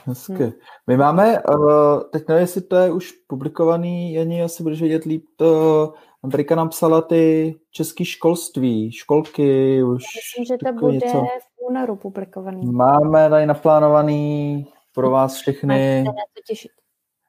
Hezky. 0.04 0.32
Hmm. 0.32 0.52
My 0.86 0.96
máme, 0.96 1.42
uh, 1.42 2.02
teď 2.12 2.28
nevím, 2.28 2.40
jestli 2.40 2.60
to 2.60 2.76
je 2.76 2.92
už 2.92 3.12
publikovaný, 3.12 4.14
Jani, 4.14 4.42
asi 4.42 4.62
budeš 4.62 4.80
vědět 4.80 5.04
líp, 5.04 5.24
to 5.36 5.92
Andrika 6.24 6.54
nám 6.54 6.68
psala 6.68 7.02
ty 7.02 7.54
český 7.70 8.04
školství, 8.04 8.92
školky 8.92 9.82
už. 9.82 10.02
Myslím, 10.16 10.44
že 10.44 10.56
to 10.66 10.72
bude 10.72 10.92
něco. 10.92 11.18
v 11.18 11.70
únoru 11.70 11.96
publikovaný. 11.96 12.66
Máme 12.66 13.30
tady 13.30 13.46
naplánovaný 13.46 14.66
pro 14.94 15.10
vás 15.10 15.34
všechny. 15.34 16.02
Máte 16.06 16.18
to 16.34 16.42
těšit. 16.46 16.70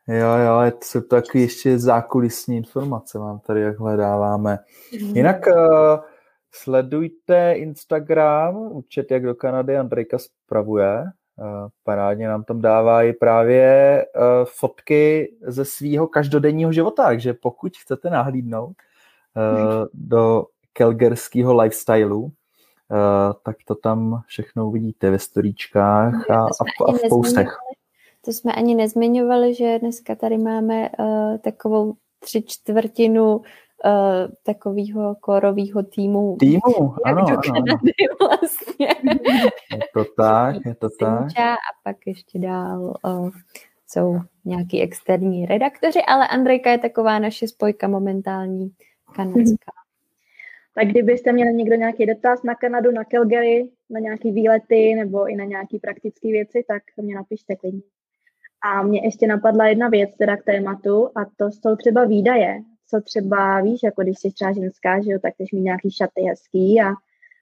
Jo, 0.08 0.38
jo, 0.38 0.72
to 0.72 0.78
jsou 0.82 1.02
taky 1.02 1.42
ještě 1.42 1.80
zákulisní 1.80 2.58
informace, 2.58 3.20
vám 3.20 3.40
tady, 3.40 3.62
jak 3.62 3.80
hledáváme. 3.80 4.60
Mm. 5.02 5.16
Jinak 5.16 5.48
uh, 5.48 6.00
sledujte 6.52 7.54
Instagram, 7.54 8.56
účet 8.56 9.12
jak 9.12 9.24
do 9.24 9.36
Kanady 9.36 9.78
Andrejka 9.78 10.18
spravuje. 10.18 11.04
Uh, 11.38 11.68
parádně 11.84 12.28
nám 12.28 12.44
tam 12.44 12.62
dává 12.62 13.04
i 13.04 13.14
právě 13.14 14.06
uh, 14.16 14.22
fotky 14.46 15.34
ze 15.42 15.66
svého 15.66 16.08
každodenního 16.08 16.72
života, 16.72 17.04
takže 17.04 17.34
pokud 17.34 17.78
chcete 17.78 18.10
nahlídnout 18.10 18.76
uh, 19.36 19.86
do 19.94 20.46
kelgerského 20.74 21.58
lifestylu, 21.62 22.22
uh, 22.22 22.32
tak 23.44 23.56
to 23.68 23.76
tam 23.76 24.22
všechno 24.28 24.68
uvidíte 24.68 25.12
ve 25.12 25.20
storíčkách 25.20 26.30
a, 26.30 26.36
a, 26.36 26.48
a 26.88 26.92
v 26.92 27.10
postech. 27.10 27.58
To 28.26 28.34
jsme 28.34 28.54
ani 28.54 28.76
nezmiňovali, 28.76 29.54
že 29.54 29.80
dneska 29.80 30.16
tady 30.16 30.38
máme 30.38 30.90
uh, 30.90 31.38
takovou 31.38 31.94
tři 32.20 32.44
čtvrtinu 32.48 33.36
uh, 33.36 33.44
takového 34.44 35.16
korového 35.16 35.84
týmu. 35.84 36.38
Týmu, 36.40 36.96
ano, 37.06 37.26
ano. 37.56 37.80
vlastně. 38.20 38.88
Je 39.72 39.82
to 39.94 40.06
tak, 40.18 40.56
je 40.66 40.76
to 40.76 40.90
tak. 41.00 41.40
A 41.40 41.56
pak 41.84 41.98
ještě 42.06 42.40
dál 42.40 42.94
uh, 43.06 43.30
jsou 43.88 44.20
nějaký 44.46 44.82
externí 44.82 45.46
redaktoři, 45.46 46.00
ale 46.08 46.28
Andrejka 46.28 46.72
je 46.72 46.78
taková 46.78 47.20
naše 47.20 47.48
spojka 47.48 47.88
momentální 47.88 48.72
kanadská. 49.16 49.72
Tak 50.78 50.88
kdybyste 50.88 51.34
měli 51.34 51.54
někdo 51.54 51.76
nějaký 51.76 52.06
dotaz 52.06 52.44
na 52.44 52.56
Kanadu, 52.56 52.92
na 52.92 53.04
Calgary, 53.04 53.70
na 53.90 54.00
nějaké 54.00 54.32
výlety 54.32 54.96
nebo 54.96 55.30
i 55.30 55.36
na 55.36 55.46
nějaké 55.46 55.78
praktické 55.82 56.28
věci, 56.28 56.66
tak 56.68 56.84
mě 56.98 57.16
napište 57.16 57.56
klidně. 57.56 57.82
A 58.64 58.84
mě 58.84 59.04
ještě 59.04 59.28
napadla 59.28 59.68
jedna 59.68 59.90
věc 59.90 60.10
teda 60.18 60.38
k 60.38 60.44
tématu 60.44 61.06
a 61.06 61.26
to 61.38 61.46
jsou 61.48 61.76
třeba 61.76 62.06
výdaje. 62.06 62.60
Co 62.90 63.02
třeba 63.02 63.62
víš, 63.62 63.80
jako 63.84 64.02
když 64.02 64.20
jsi 64.20 64.32
třeba 64.32 64.52
ženská, 64.52 65.02
že 65.02 65.12
jo, 65.12 65.20
tak 65.22 65.34
chceš 65.34 65.52
mít 65.52 65.62
nějaký 65.62 65.92
šaty 65.92 66.22
hezký 66.30 66.82
a, 66.82 66.94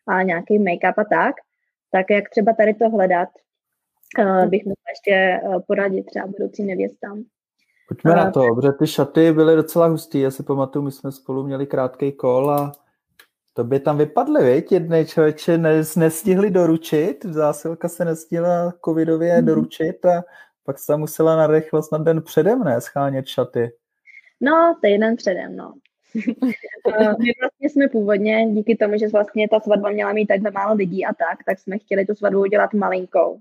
a 0.07 0.23
nějaký 0.23 0.59
make-up 0.59 0.93
a 0.97 1.03
tak. 1.03 1.35
Tak 1.91 2.09
jak 2.09 2.29
třeba 2.29 2.53
tady 2.53 2.73
to 2.73 2.89
hledat, 2.89 3.29
uh, 4.19 4.45
bych 4.45 4.65
mohla 4.65 4.89
ještě 4.93 5.39
uh, 5.43 5.61
poradit 5.67 6.05
třeba 6.05 6.27
budoucím 6.27 6.67
nevěstám. 6.67 7.23
Pojďme 7.87 8.11
uh, 8.11 8.17
na 8.17 8.31
to, 8.31 8.55
protože 8.55 8.71
ty 8.71 8.87
šaty 8.87 9.31
byly 9.31 9.55
docela 9.55 9.87
hustý. 9.87 10.19
Já 10.19 10.31
si 10.31 10.43
pamatuju, 10.43 10.85
my 10.85 10.91
jsme 10.91 11.11
spolu 11.11 11.43
měli 11.43 11.67
krátký 11.67 12.11
kol 12.11 12.51
a 12.51 12.71
to 13.53 13.63
by 13.63 13.79
tam 13.79 13.97
vypadly, 13.97 14.53
viď? 14.53 14.71
Jedné 14.71 15.05
člověče 15.05 15.57
nestihli 15.97 16.51
doručit, 16.51 17.25
zásilka 17.25 17.89
se 17.89 18.05
nestihla 18.05 18.73
covidově 18.85 19.41
mm. 19.41 19.45
doručit 19.45 20.05
a 20.05 20.23
pak 20.65 20.79
jsi 20.79 20.91
musela 20.97 21.35
na 21.35 21.47
rychlost 21.47 21.91
na 21.91 21.97
den 21.97 22.21
předem, 22.21 22.63
ne, 22.63 22.81
schánět 22.81 23.27
šaty. 23.27 23.71
No, 24.41 24.75
týden 24.81 25.15
předem, 25.15 25.55
no. 25.55 25.73
Eh, 26.99 27.07
my 27.19 27.31
vlastně 27.41 27.69
jsme 27.69 27.87
původně, 27.87 28.47
díky 28.51 28.75
tomu, 28.75 28.97
že 28.97 29.07
vlastně 29.07 29.49
ta 29.49 29.59
svatba 29.59 29.89
měla 29.89 30.13
mít 30.13 30.25
takhle 30.25 30.51
málo 30.51 30.75
lidí 30.75 31.05
a 31.05 31.13
tak, 31.13 31.43
tak 31.45 31.59
jsme 31.59 31.77
chtěli 31.77 32.05
tu 32.05 32.15
svatbu 32.15 32.39
udělat 32.39 32.73
malinkou. 32.73 33.39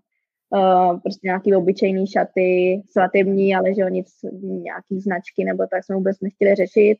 Uh, 0.51 1.01
prostě 1.01 1.21
nějaký 1.27 1.55
obyčejný 1.55 2.07
šaty, 2.07 2.83
svatební, 2.91 3.57
ale 3.57 3.75
že 3.75 3.85
o 3.85 3.89
nic, 3.89 4.09
nějaký 4.43 5.01
značky 5.01 5.45
nebo 5.45 5.67
tak 5.71 5.85
jsme 5.85 5.97
vůbec 5.97 6.21
nechtěli 6.21 6.55
řešit. 6.55 6.99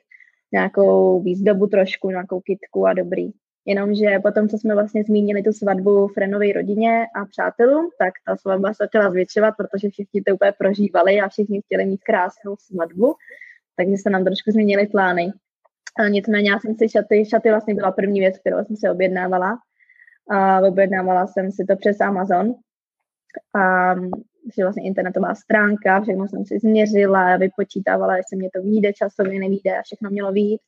Nějakou 0.53 1.23
výzdobu 1.23 1.67
trošku, 1.67 2.11
nějakou 2.11 2.41
kitku 2.41 2.87
a 2.87 2.93
dobrý. 2.93 3.31
Jenomže 3.67 4.19
potom, 4.23 4.49
co 4.49 4.59
jsme 4.59 4.75
vlastně 4.75 5.05
zmínili 5.05 5.43
tu 5.43 5.53
svatbu 5.53 6.09
Frenové 6.09 6.53
rodině 6.53 7.07
a 7.17 7.25
přátelům, 7.25 7.91
tak 7.99 8.15
ta 8.27 8.37
svatba 8.37 8.69
se 8.69 8.85
začala 8.85 9.11
zvětšovat, 9.11 9.55
protože 9.57 9.91
všichni 9.91 10.23
to 10.23 10.35
úplně 10.35 10.53
prožívali 10.59 11.21
a 11.21 11.29
všichni 11.29 11.63
chtěli 11.63 11.87
mít 11.87 12.03
krásnou 12.05 12.57
svatbu, 12.59 13.15
takže 13.77 13.97
se 13.97 14.11
nám 14.11 14.25
trošku 14.25 14.51
změnily 14.51 14.87
plány. 14.87 15.33
A 15.99 16.09
nicméně 16.09 16.51
já 16.51 16.59
jsem 16.59 16.75
si 16.75 16.89
šaty, 16.89 17.25
šaty 17.25 17.51
vlastně 17.51 17.75
byla 17.75 17.93
první 17.93 18.21
věc, 18.21 18.39
kterou 18.39 18.65
jsem 18.65 18.77
se 18.77 18.91
objednávala. 18.91 19.59
A 20.31 20.61
objednávala 20.61 21.27
jsem 21.27 21.53
si 21.53 21.65
to 21.65 21.77
přes 21.77 22.01
Amazon. 22.01 22.55
A 23.55 23.95
že 24.57 24.63
vlastně 24.63 24.83
internetová 24.83 25.35
stránka, 25.35 26.01
všechno 26.01 26.29
jsem 26.29 26.45
si 26.45 26.59
změřila, 26.59 27.37
vypočítávala, 27.37 28.17
jestli 28.17 28.37
mě 28.37 28.51
to 28.55 28.63
vyjde 28.63 28.93
časově, 28.93 29.41
nevíde 29.41 29.79
a 29.79 29.83
všechno 29.83 30.11
mělo 30.11 30.33
výjít. 30.33 30.61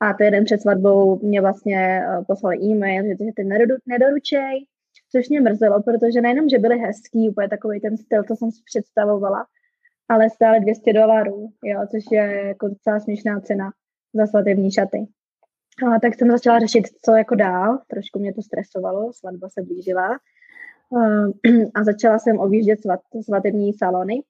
A 0.00 0.14
to 0.14 0.24
jeden 0.24 0.44
před 0.44 0.60
svatbou 0.60 1.18
mě 1.22 1.40
vlastně 1.40 2.02
uh, 2.08 2.24
poslali 2.24 2.56
e-mail, 2.56 3.04
že, 3.04 3.24
že 3.24 3.32
ty 3.36 3.44
nedoručej, 3.86 4.66
což 5.12 5.28
mě 5.28 5.40
mrzelo, 5.40 5.82
protože 5.82 6.20
nejenom, 6.20 6.48
že 6.48 6.58
byly 6.58 6.78
hezký, 6.78 7.28
úplně 7.28 7.48
takový 7.48 7.80
ten 7.80 7.96
styl, 7.96 8.24
co 8.24 8.36
jsem 8.36 8.50
si 8.50 8.62
představovala, 8.64 9.46
ale 10.08 10.30
stále 10.30 10.60
200 10.60 10.92
dolarů, 10.92 11.48
jo, 11.64 11.80
což 11.90 12.04
je 12.10 12.46
jako 12.46 12.68
docela 12.68 13.00
směšná 13.00 13.40
cena 13.40 13.70
za 14.14 14.26
svatební 14.26 14.72
šaty. 14.72 15.06
A 15.86 16.00
tak 16.00 16.14
jsem 16.14 16.30
začala 16.30 16.58
řešit, 16.58 16.84
co 17.04 17.16
jako 17.16 17.34
dál, 17.34 17.78
trošku 17.88 18.18
mě 18.18 18.34
to 18.34 18.42
stresovalo, 18.42 19.12
svatba 19.12 19.48
se 19.48 19.62
blížila. 19.62 20.18
A 21.74 21.84
začala 21.84 22.18
jsem 22.18 22.38
objíždět 22.38 22.82
svat, 22.82 23.00
svatební 23.24 23.72
salony, 23.72 24.22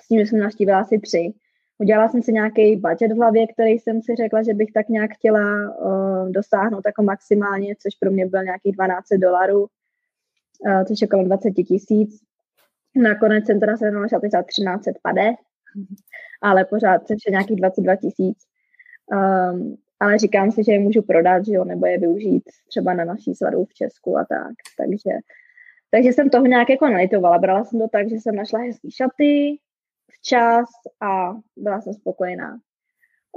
s 0.00 0.08
tím, 0.08 0.18
že 0.18 0.26
jsem 0.26 0.38
navštívila 0.38 0.80
asi 0.80 0.98
tři. 0.98 1.32
Udělala 1.78 2.08
jsem 2.08 2.22
si 2.22 2.32
nějaký 2.32 2.76
budget 2.76 3.12
v 3.12 3.16
hlavě, 3.16 3.46
který 3.46 3.70
jsem 3.70 4.02
si 4.02 4.14
řekla, 4.16 4.42
že 4.42 4.54
bych 4.54 4.72
tak 4.72 4.88
nějak 4.88 5.10
chtěla 5.14 5.76
uh, 5.78 6.30
dosáhnout 6.30 6.82
jako 6.86 7.02
maximálně, 7.02 7.74
což 7.78 7.94
pro 8.00 8.10
mě 8.10 8.26
byl 8.26 8.44
nějakých 8.44 8.76
12 8.76 9.04
dolarů, 9.16 9.60
uh, 9.60 10.84
což 10.84 11.00
je 11.00 11.08
kolem 11.08 11.26
20 11.26 11.50
tisíc. 11.50 12.20
Nakonec 12.94 13.46
jsem 13.46 13.60
teda 13.60 13.76
se 13.76 13.90
našla 13.90 14.20
za 14.32 14.42
13 14.42 14.84
pade, 15.02 15.30
ale 16.42 16.64
pořád 16.64 17.06
jsem 17.06 17.16
nějakých 17.30 17.56
22 17.56 17.96
tisíc. 17.96 18.38
Um, 19.52 19.76
ale 20.00 20.18
říkám 20.18 20.52
si, 20.52 20.64
že 20.64 20.72
je 20.72 20.78
můžu 20.78 21.02
prodat, 21.02 21.44
že 21.46 21.52
jo, 21.52 21.64
nebo 21.64 21.86
je 21.86 21.98
využít 21.98 22.42
třeba 22.68 22.94
na 22.94 23.04
naší 23.04 23.34
svatbu 23.34 23.64
v 23.64 23.74
Česku 23.74 24.18
a 24.18 24.24
tak. 24.24 24.52
Takže, 24.78 25.18
takže 25.90 26.12
jsem 26.12 26.30
toho 26.30 26.46
nějak 26.46 26.70
jako 26.70 26.86
nelitovala. 26.86 27.38
Brala 27.38 27.64
jsem 27.64 27.80
to 27.80 27.88
tak, 27.88 28.08
že 28.08 28.16
jsem 28.16 28.36
našla 28.36 28.58
hezký 28.58 28.90
šaty 28.90 29.58
včas 30.12 30.68
a 31.00 31.34
byla 31.56 31.80
jsem 31.80 31.94
spokojená. 31.94 32.58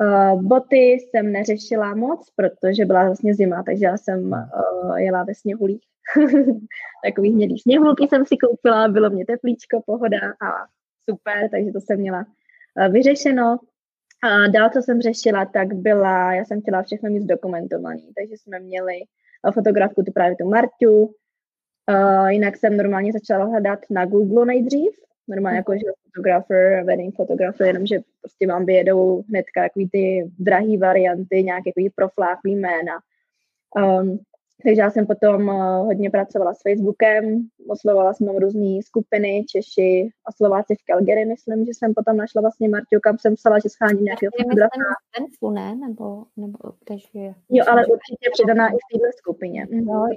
Uh, 0.02 0.44
boty 0.44 0.78
jsem 0.78 1.32
neřešila 1.32 1.96
moc, 1.96 2.30
protože 2.36 2.86
byla 2.86 3.06
vlastně 3.06 3.36
zima, 3.36 3.64
takže 3.64 3.86
já 3.86 3.98
jsem 3.98 4.32
uh, 4.32 4.96
jela 4.96 5.24
ve 5.24 5.36
sněhulích. 5.36 5.82
Takový 7.06 7.32
hnědý 7.32 7.60
sněhulky 7.60 8.08
jsem 8.08 8.26
si 8.26 8.38
koupila, 8.38 8.88
bylo 8.88 9.10
mě 9.10 9.26
teplíčko, 9.26 9.82
pohoda 9.86 10.18
a 10.30 10.68
super, 11.10 11.50
takže 11.50 11.72
to 11.72 11.82
jsem 11.82 12.00
měla 12.00 12.26
uh, 12.78 12.94
vyřešeno. 12.94 13.60
A 14.24 14.48
dál, 14.48 14.70
co 14.74 14.82
jsem 14.82 15.02
řešila, 15.02 15.46
tak 15.46 15.74
byla, 15.74 16.34
já 16.34 16.46
jsem 16.46 16.62
chtěla 16.62 16.84
všechno 16.84 17.10
mít 17.10 17.22
zdokumentovaný, 17.22 18.12
takže 18.18 18.38
jsme 18.38 18.60
měli 18.60 18.94
fotografku, 19.54 20.04
tu 20.04 20.12
právě 20.12 20.36
tu 20.36 20.50
Marťu, 20.50 21.16
uh, 21.90 22.28
jinak 22.28 22.58
jsem 22.58 22.78
normálně 22.78 23.12
začala 23.12 23.46
hledat 23.46 23.80
na 23.90 24.06
Google 24.06 24.46
nejdřív, 24.46 24.92
normálně 25.30 25.58
jako, 25.58 25.74
že 25.74 25.92
fotografer, 26.06 26.84
wedding 26.84 27.16
photographer, 27.16 27.68
jenomže 27.68 28.00
prostě 28.22 28.48
vám 28.48 28.66
vyjedou 28.66 29.24
hnedka 29.30 29.64
takový 29.64 29.90
ty 29.90 30.32
drahý 30.40 30.78
varianty, 30.78 31.44
nějaké 31.44 31.70
takový 31.70 31.90
profláklý 31.90 32.56
jména. 32.56 32.94
Um, 33.76 34.20
takže 34.64 34.82
já 34.82 34.90
jsem 34.90 35.08
potom 35.08 35.48
uh, 35.48 35.86
hodně 35.86 36.10
pracovala 36.10 36.54
s 36.54 36.62
Facebookem, 36.62 37.48
oslovovala 37.68 38.14
jsem 38.14 38.28
různé 38.28 38.82
skupiny, 38.86 39.46
Češi 39.50 40.10
a 40.26 40.32
Slováci 40.32 40.76
v 40.76 40.86
Calgary, 40.86 41.26
myslím, 41.26 41.66
že 41.66 41.72
jsem 41.72 41.94
potom 41.94 42.18
našla 42.18 42.42
vlastně 42.42 42.70
Marťu, 42.70 43.00
kam 43.04 43.18
jsem 43.18 43.36
psala, 43.36 43.60
že 43.60 43.70
schání 43.70 44.02
nějakého 44.02 44.32
fotografa. 44.42 44.70
Tenfu, 45.18 45.50
ne? 45.50 45.76
Nebo, 45.76 46.24
nebo 46.38 46.58
kde 46.86 46.96
je? 47.14 47.34
Jo, 47.50 47.66
ale 47.68 47.86
určitě 47.86 48.30
přidaná 48.34 48.68
i 48.68 48.78
v 48.78 48.88
této 48.92 49.12
skupině. 49.18 49.68
No, 49.72 50.08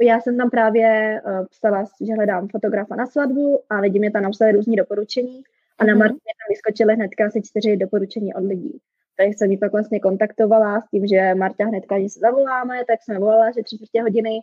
já 0.00 0.20
jsem 0.20 0.36
tam 0.36 0.50
právě 0.50 1.20
uh, 1.26 1.46
psala, 1.46 1.84
že 2.06 2.14
hledám 2.14 2.48
fotografa 2.48 2.96
na 2.96 3.06
svatbu 3.06 3.60
a 3.70 3.80
lidi 3.80 3.98
mě 3.98 4.10
tam 4.10 4.22
napsali 4.22 4.52
různé 4.52 4.76
doporučení 4.76 5.42
a 5.78 5.84
na 5.84 5.92
mhm. 5.92 5.98
Martě 5.98 6.16
tam 6.16 6.48
vyskočily 6.48 6.94
hnedka 6.94 7.26
asi 7.26 7.42
čtyři 7.42 7.76
doporučení 7.76 8.34
od 8.34 8.44
lidí. 8.44 8.80
Takže 9.16 9.38
jsem 9.38 9.50
ji 9.50 9.58
pak 9.58 9.72
vlastně 9.72 10.00
kontaktovala 10.00 10.80
s 10.80 10.88
tím, 10.90 11.06
že 11.06 11.34
Marta 11.34 11.64
hnedka, 11.64 12.00
že 12.00 12.08
se 12.08 12.20
zavoláme, 12.20 12.84
tak 12.84 13.02
jsme 13.02 13.18
volala, 13.18 13.50
že 13.50 13.62
tři 13.62 13.76
čtvrtě 13.76 14.02
hodiny 14.02 14.40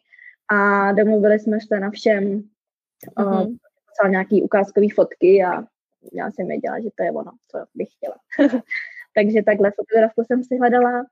a 0.51 0.91
domluvili 0.91 1.39
jsme 1.39 1.57
se 1.67 1.79
na 1.79 1.89
všem 1.89 2.23
mm-hmm. 3.17 3.57
uh, 4.03 4.09
nějaký 4.09 4.43
ukázkový 4.43 4.89
fotky 4.89 5.43
a 5.43 5.63
já 6.13 6.31
jsem 6.31 6.47
věděla, 6.47 6.79
že 6.79 6.89
to 6.95 7.03
je 7.03 7.11
ono, 7.11 7.31
co 7.51 7.65
bych 7.75 7.87
chtěla. 7.91 8.15
Takže 9.15 9.43
takhle 9.43 9.71
fotografku 9.71 10.23
jsem 10.23 10.43
si 10.43 10.57
hledala 10.57 11.05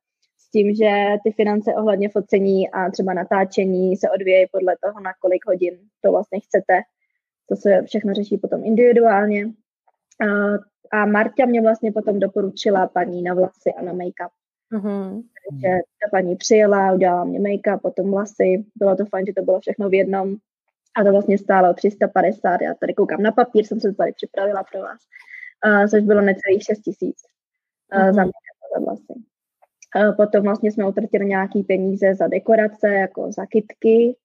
s 0.46 0.50
tím, 0.50 0.76
že 0.76 0.92
ty 1.24 1.32
finance 1.32 1.74
ohledně 1.76 2.10
focení 2.10 2.70
a 2.70 2.92
třeba 2.92 3.14
natáčení 3.14 3.98
se 3.98 4.10
odvíjejí 4.10 4.46
podle 4.52 4.76
toho, 4.84 5.00
na 5.00 5.14
kolik 5.22 5.46
hodin 5.48 5.78
to 6.02 6.12
vlastně 6.12 6.40
chcete. 6.40 6.82
To 7.50 7.56
se 7.56 7.82
všechno 7.86 8.14
řeší 8.14 8.38
potom 8.38 8.66
individuálně. 8.66 9.46
Uh, 9.46 10.58
a 10.92 11.06
Marta 11.06 11.46
mě 11.46 11.62
vlastně 11.62 11.92
potom 11.92 12.20
doporučila 12.20 12.88
paní 12.88 13.22
na 13.22 13.34
vlasy 13.34 13.74
a 13.78 13.82
na 13.82 13.94
make-up. 13.94 14.30
Mm-hmm. 14.74 15.24
Takže 15.50 15.70
ta 16.04 16.10
paní 16.12 16.36
přijela, 16.36 16.94
udělala 16.94 17.24
mě 17.24 17.40
make-up, 17.40 17.80
potom 17.82 18.12
vlasy. 18.12 18.66
Bylo 18.76 18.96
to 18.96 19.06
fajn, 19.06 19.26
že 19.26 19.34
to 19.34 19.42
bylo 19.42 19.60
všechno 19.60 19.90
v 19.90 19.94
jednom. 19.94 20.36
A 20.98 21.04
to 21.04 21.12
vlastně 21.12 21.38
stálo 21.38 21.74
350. 21.74 22.62
Já 22.62 22.74
tady 22.74 22.94
koukám 22.94 23.22
na 23.22 23.32
papír, 23.32 23.66
jsem 23.66 23.80
se 23.80 23.90
to 23.90 23.96
tady 23.96 24.12
připravila 24.12 24.64
pro 24.72 24.82
vás. 24.82 25.00
Uh, 25.68 25.88
což 25.88 26.04
bylo 26.04 26.22
necelých 26.22 26.64
6 26.64 26.80
tisíc 26.80 27.18
uh, 27.94 28.00
mm-hmm. 28.00 28.14
za 28.14 28.22
make-up 28.22 28.60
a 28.64 28.80
za 28.80 28.86
vlasy. 28.86 29.35
Uh, 29.96 30.16
potom 30.16 30.44
vlastně 30.44 30.72
jsme 30.72 30.88
utratili 30.88 31.26
nějaký 31.26 31.64
peníze 31.64 32.16
za 32.16 32.28
dekorace, 32.28 32.88
jako 32.88 33.32
za 33.32 33.46
kitky. 33.46 34.16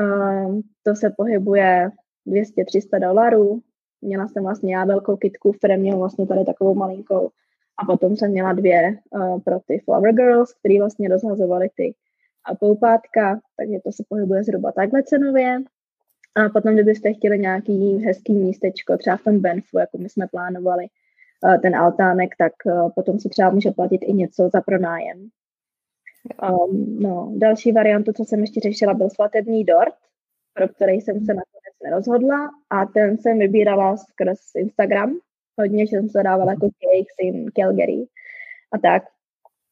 Uh, 0.00 0.60
to 0.82 0.94
se 0.94 1.10
pohybuje 1.16 1.90
200-300 2.26 3.00
dolarů, 3.00 3.62
Měla 4.02 4.28
jsem 4.28 4.42
vlastně 4.42 4.74
já 4.74 4.84
velkou 4.84 5.16
kitku, 5.16 5.52
které 5.52 5.76
měl 5.76 5.98
vlastně 5.98 6.26
tady 6.26 6.44
takovou 6.44 6.74
malinkou. 6.74 7.30
A 7.78 7.84
potom 7.84 8.16
jsem 8.16 8.30
měla 8.30 8.52
dvě 8.52 8.98
uh, 9.10 9.40
pro 9.40 9.60
ty 9.66 9.78
Flower 9.78 10.14
Girls, 10.14 10.52
které 10.52 10.78
vlastně 10.78 11.08
rozhazovaly 11.08 11.68
ty 11.76 11.94
a 12.44 12.54
poupátka, 12.54 13.40
takže 13.56 13.78
to 13.84 13.92
se 13.92 14.04
pohybuje 14.08 14.44
zhruba 14.44 14.72
takhle 14.72 15.02
cenově. 15.02 15.62
A 16.34 16.48
potom, 16.48 16.74
kdybyste 16.74 17.12
chtěli 17.12 17.38
nějaký 17.38 18.04
hezký 18.04 18.34
místečko, 18.34 18.96
třeba 18.96 19.16
v 19.16 19.24
tom 19.24 19.40
Benfu, 19.40 19.78
jako 19.78 19.98
my 19.98 20.08
jsme 20.08 20.26
plánovali, 20.26 20.86
ten 21.62 21.76
altánek, 21.76 22.36
tak 22.38 22.52
uh, 22.64 22.90
potom 22.94 23.18
se 23.18 23.28
třeba 23.28 23.50
může 23.50 23.70
platit 23.70 23.98
i 24.02 24.12
něco 24.12 24.50
za 24.52 24.60
pronájem. 24.60 25.28
Um, 26.42 26.98
no, 27.00 27.32
další 27.36 27.72
variantu, 27.72 28.12
co 28.12 28.24
jsem 28.24 28.40
ještě 28.40 28.60
řešila, 28.60 28.94
byl 28.94 29.10
svatební 29.10 29.64
dort, 29.64 29.94
pro 30.54 30.68
který 30.68 31.00
jsem 31.00 31.20
se 31.20 31.34
nakonec 31.34 31.74
nerozhodla 31.84 32.50
a 32.70 32.86
ten 32.86 33.18
jsem 33.18 33.38
vybírala 33.38 33.96
skrz 33.96 34.54
Instagram. 34.56 35.18
Hodně, 35.58 35.86
že 35.86 35.96
jsem 35.96 36.08
se 36.08 36.22
dávala 36.22 36.52
jako 36.52 36.66
cakes 36.66 37.16
in 37.20 37.50
Calgary 37.50 38.06
a 38.72 38.78
tak. 38.78 39.02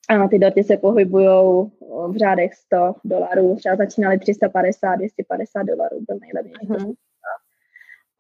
A 0.09 0.29
ty 0.29 0.39
dorty 0.39 0.65
se 0.65 0.77
pohybují 0.77 1.71
v 2.09 2.17
řádech 2.17 2.55
100 2.55 2.95
dolarů. 3.05 3.57
Třeba 3.57 3.77
začínaly 3.77 4.19
350, 4.19 4.97
250 4.97 5.63
dolarů, 5.63 6.01
byl 6.09 6.19
nejlevnější. 6.21 6.67
Mm-hmm. 6.67 6.95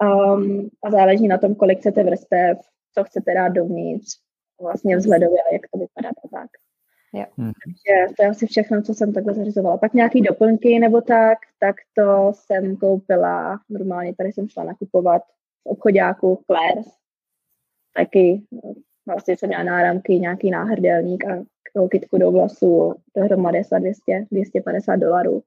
Um, 0.02 0.68
a 0.84 0.90
záleží 0.90 1.28
na 1.28 1.38
tom, 1.38 1.54
kolik 1.54 1.78
chcete 1.78 2.04
vrstev, 2.04 2.58
co 2.94 3.04
chcete 3.04 3.34
dát 3.34 3.48
dovnitř, 3.48 4.18
vlastně 4.60 4.96
vzhledově, 4.96 5.38
jak 5.52 5.62
to 5.72 5.78
vypadá 5.78 6.08
a 6.08 6.28
tak. 6.28 6.50
Jo. 7.12 7.24
Hmm. 7.38 7.52
Takže 7.64 8.14
to 8.16 8.22
je 8.22 8.28
asi 8.28 8.46
všechno, 8.46 8.82
co 8.82 8.94
jsem 8.94 9.12
takhle 9.12 9.34
zařizovala. 9.34 9.78
Pak 9.78 9.94
nějaký 9.94 10.20
doplňky 10.20 10.78
nebo 10.78 11.00
tak, 11.00 11.38
tak 11.58 11.76
to 11.94 12.32
jsem 12.34 12.76
koupila, 12.76 13.60
normálně 13.68 14.14
tady 14.14 14.32
jsem 14.32 14.48
šla 14.48 14.64
nakupovat 14.64 15.22
v 15.64 15.66
obchodáku 15.66 16.42
Claire's. 16.46 16.88
Taky 17.94 18.42
vlastně 19.06 19.36
jsem 19.36 19.48
měla 19.48 19.62
náramky, 19.62 20.18
nějaký 20.18 20.50
náhrdelník 20.50 21.24
a 21.24 21.44
kytku 21.90 22.18
do 22.18 22.30
vlasů, 22.30 22.94
dohromady 23.16 23.62
za 23.64 23.78
200, 23.78 24.26
250 24.30 24.96
dolarů. 24.96 25.42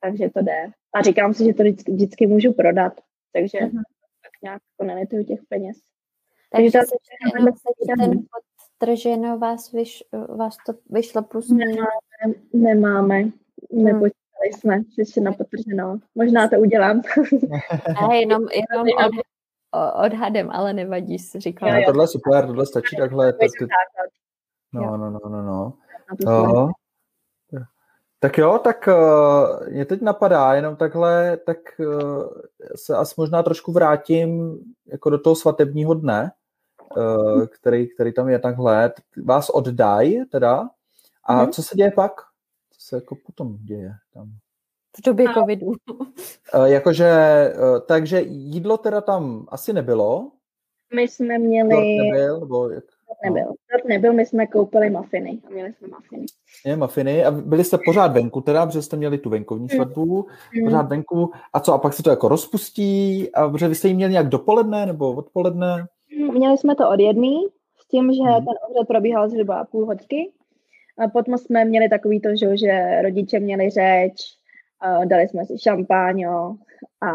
Takže 0.00 0.30
to 0.30 0.42
jde. 0.42 0.66
A 0.94 1.02
říkám 1.02 1.34
si, 1.34 1.44
že 1.44 1.54
to 1.54 1.62
vždycky, 1.62 1.92
vždycky 1.92 2.26
můžu 2.26 2.52
prodat, 2.52 3.00
takže 3.32 3.58
uh-huh. 3.58 3.82
tak 4.22 4.32
nějak 4.42 4.62
jako 5.12 5.24
těch 5.24 5.40
peněz. 5.48 5.76
Takže, 6.50 6.78
to, 6.78 6.96
ten 7.98 8.20
podtrženo 8.78 9.38
vás, 9.38 9.72
vyš, 9.72 10.04
vás 10.36 10.56
to 10.66 10.72
vyšlo 10.90 11.22
plus 11.22 11.50
Nemáme, 11.50 12.34
nemáme. 12.52 13.30
Nepočítali 13.72 14.52
jsme, 14.58 14.82
že 14.98 15.04
si 15.04 15.20
na 15.20 15.32
potrženo. 15.32 15.98
Možná 16.14 16.48
to 16.48 16.56
udělám. 16.56 17.02
ne, 18.08 18.18
jenom, 18.18 18.42
jenom 18.52 18.86
od, 19.06 20.04
odhadem, 20.06 20.50
ale 20.50 20.72
nevadí, 20.72 21.18
si 21.18 21.40
říkala. 21.40 21.74
No, 21.74 21.80
tohle 21.86 22.04
je 22.04 22.08
super, 22.08 22.46
tohle 22.46 22.66
stačí 22.66 22.96
takhle. 22.96 23.32
Tak 23.32 23.50
ty... 23.58 23.66
No, 24.72 24.96
no, 24.96 25.10
no, 25.10 25.20
no, 25.28 25.42
no. 25.42 25.72
no. 26.26 26.70
Tak 28.20 28.38
jo, 28.38 28.60
tak 28.64 28.88
uh, 28.88 29.68
mě 29.68 29.84
teď 29.84 30.02
napadá 30.02 30.54
jenom 30.54 30.76
takhle, 30.76 31.36
tak 31.36 31.58
uh, 31.78 32.24
se 32.76 32.96
asi 32.96 33.14
možná 33.18 33.42
trošku 33.42 33.72
vrátím 33.72 34.58
jako 34.86 35.10
do 35.10 35.18
toho 35.18 35.36
svatebního 35.36 35.94
dne. 35.94 36.32
Eh, 36.96 37.46
který, 37.46 37.88
který 37.88 38.12
tam 38.12 38.28
je 38.28 38.38
takhle, 38.38 38.92
vás 39.24 39.50
oddají 39.50 40.24
teda. 40.24 40.68
A 41.24 41.34
hmm. 41.34 41.52
co 41.52 41.62
se 41.62 41.76
děje 41.76 41.90
pak? 41.90 42.12
Co 42.70 42.80
se 42.80 42.96
jako 42.96 43.16
potom 43.26 43.56
děje 43.56 43.92
tam? 44.14 44.30
v 44.98 45.04
době 45.04 45.26
covidu. 45.34 45.72
Jakože, 46.64 47.12
takže 47.86 48.20
jídlo 48.20 48.76
teda 48.76 49.00
tam 49.00 49.46
asi 49.48 49.72
nebylo? 49.72 50.30
My 50.94 51.02
jsme 51.02 51.38
měli... 51.38 51.96
Nebyl, 51.98 52.40
nebo 52.40 52.70
jak? 52.70 52.84
Nebyl. 53.24 53.46
Dort 53.72 53.84
nebyl, 53.88 54.12
my 54.12 54.26
jsme 54.26 54.46
koupili 54.46 54.90
mafiny 54.90 55.38
a 55.46 55.50
měli 55.50 55.72
jsme 55.72 55.88
mafiny. 55.88 56.26
Je, 56.66 56.76
mafiny. 56.76 57.24
A 57.24 57.30
byli 57.30 57.64
jste 57.64 57.78
pořád 57.84 58.12
venku 58.12 58.40
teda, 58.40 58.66
protože 58.66 58.82
jste 58.82 58.96
měli 58.96 59.18
tu 59.18 59.30
venkovní 59.30 59.62
mm. 59.62 59.68
svatbu, 59.68 60.26
mm. 60.54 60.64
pořád 60.64 60.88
venku. 60.88 61.30
A 61.52 61.60
co, 61.60 61.72
a 61.72 61.78
pak 61.78 61.94
se 61.94 62.02
to 62.02 62.10
jako 62.10 62.28
rozpustí? 62.28 63.34
A 63.34 63.48
protože 63.48 63.68
vy 63.68 63.74
jste 63.74 63.88
ji 63.88 63.94
měli 63.94 64.12
nějak 64.12 64.28
dopoledne 64.28 64.86
nebo 64.86 65.12
odpoledne? 65.12 65.86
Měli 66.32 66.58
jsme 66.58 66.74
to 66.74 66.90
od 66.90 67.00
jedný, 67.00 67.46
s 67.80 67.88
tím, 67.88 68.12
že 68.12 68.22
mm. 68.22 68.34
ten 68.34 68.54
obřad 68.68 68.88
probíhal 68.88 69.28
zhruba 69.28 69.64
půl 69.64 69.86
hodky. 69.86 70.32
A 70.98 71.08
potom 71.08 71.38
jsme 71.38 71.64
měli 71.64 71.88
takový 71.88 72.20
to, 72.20 72.28
že 72.54 73.02
rodiče 73.02 73.40
měli 73.40 73.70
řeč, 73.70 74.14
dali 75.04 75.28
jsme 75.28 75.44
si 75.44 75.58
šampáňo 75.58 76.56
a 77.02 77.10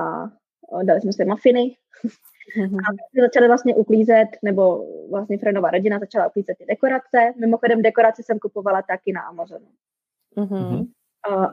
dali 0.83 1.01
jsme 1.01 1.13
si 1.13 1.25
mafiny 1.25 1.75
Mm-hmm. 2.57 2.77
A 2.77 2.93
jsme 2.93 3.21
začali 3.21 3.47
vlastně 3.47 3.75
uklízet, 3.75 4.27
nebo 4.43 4.85
vlastně 5.09 5.37
Frenová 5.37 5.71
rodina 5.71 5.99
začala 5.99 6.27
uklízet 6.27 6.57
ty 6.57 6.65
dekorace. 6.65 7.33
Mimochodem 7.39 7.81
dekorace 7.81 8.23
jsem 8.23 8.39
kupovala 8.39 8.81
taky 8.81 9.13
na 9.13 9.21
Amazonu. 9.21 9.67
Mm-hmm. 10.37 10.87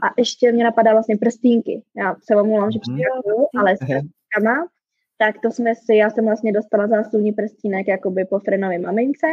A 0.03 0.07
ještě 0.19 0.53
mě 0.53 0.65
napadá 0.65 0.93
vlastně 0.93 1.17
prstínky. 1.17 1.83
Já 1.97 2.17
se 2.23 2.35
vám 2.35 2.47
mluvám, 2.47 2.71
že 2.71 2.79
mm-hmm. 2.79 3.47
ale 3.59 3.77
s 3.77 3.79
prstýnkama, 3.79 4.69
tak 5.19 5.41
to 5.43 5.51
jsme 5.51 5.75
si, 5.75 5.95
já 5.95 6.11
jsem 6.11 6.25
vlastně 6.25 6.53
dostala 6.53 6.87
zásluhní 6.87 7.33
prstínek 7.33 7.89
jakoby 7.89 8.25
po 8.25 8.39
Frenovi 8.39 8.79
mamince 8.79 9.27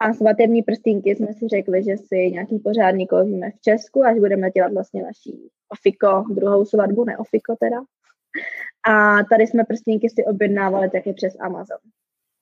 a 0.00 0.12
svatební 0.12 0.62
prstínky 0.62 1.14
jsme 1.14 1.32
si 1.32 1.48
řekli, 1.48 1.82
že 1.82 1.96
si 1.96 2.30
nějaký 2.30 2.58
pořádný 2.58 3.06
koupíme 3.06 3.50
v 3.50 3.60
Česku, 3.60 4.04
až 4.04 4.18
budeme 4.18 4.50
dělat 4.50 4.72
vlastně 4.72 5.02
naší 5.02 5.50
ofiko, 5.68 6.24
druhou 6.34 6.64
svatbu, 6.64 7.04
ne 7.04 7.18
ofiko 7.18 7.56
teda. 7.60 7.82
A 8.88 9.24
tady 9.30 9.46
jsme 9.46 9.64
prstínky 9.64 10.10
si 10.10 10.24
objednávali 10.24 10.90
taky 10.90 11.12
přes 11.12 11.36
Amazon. 11.40 11.78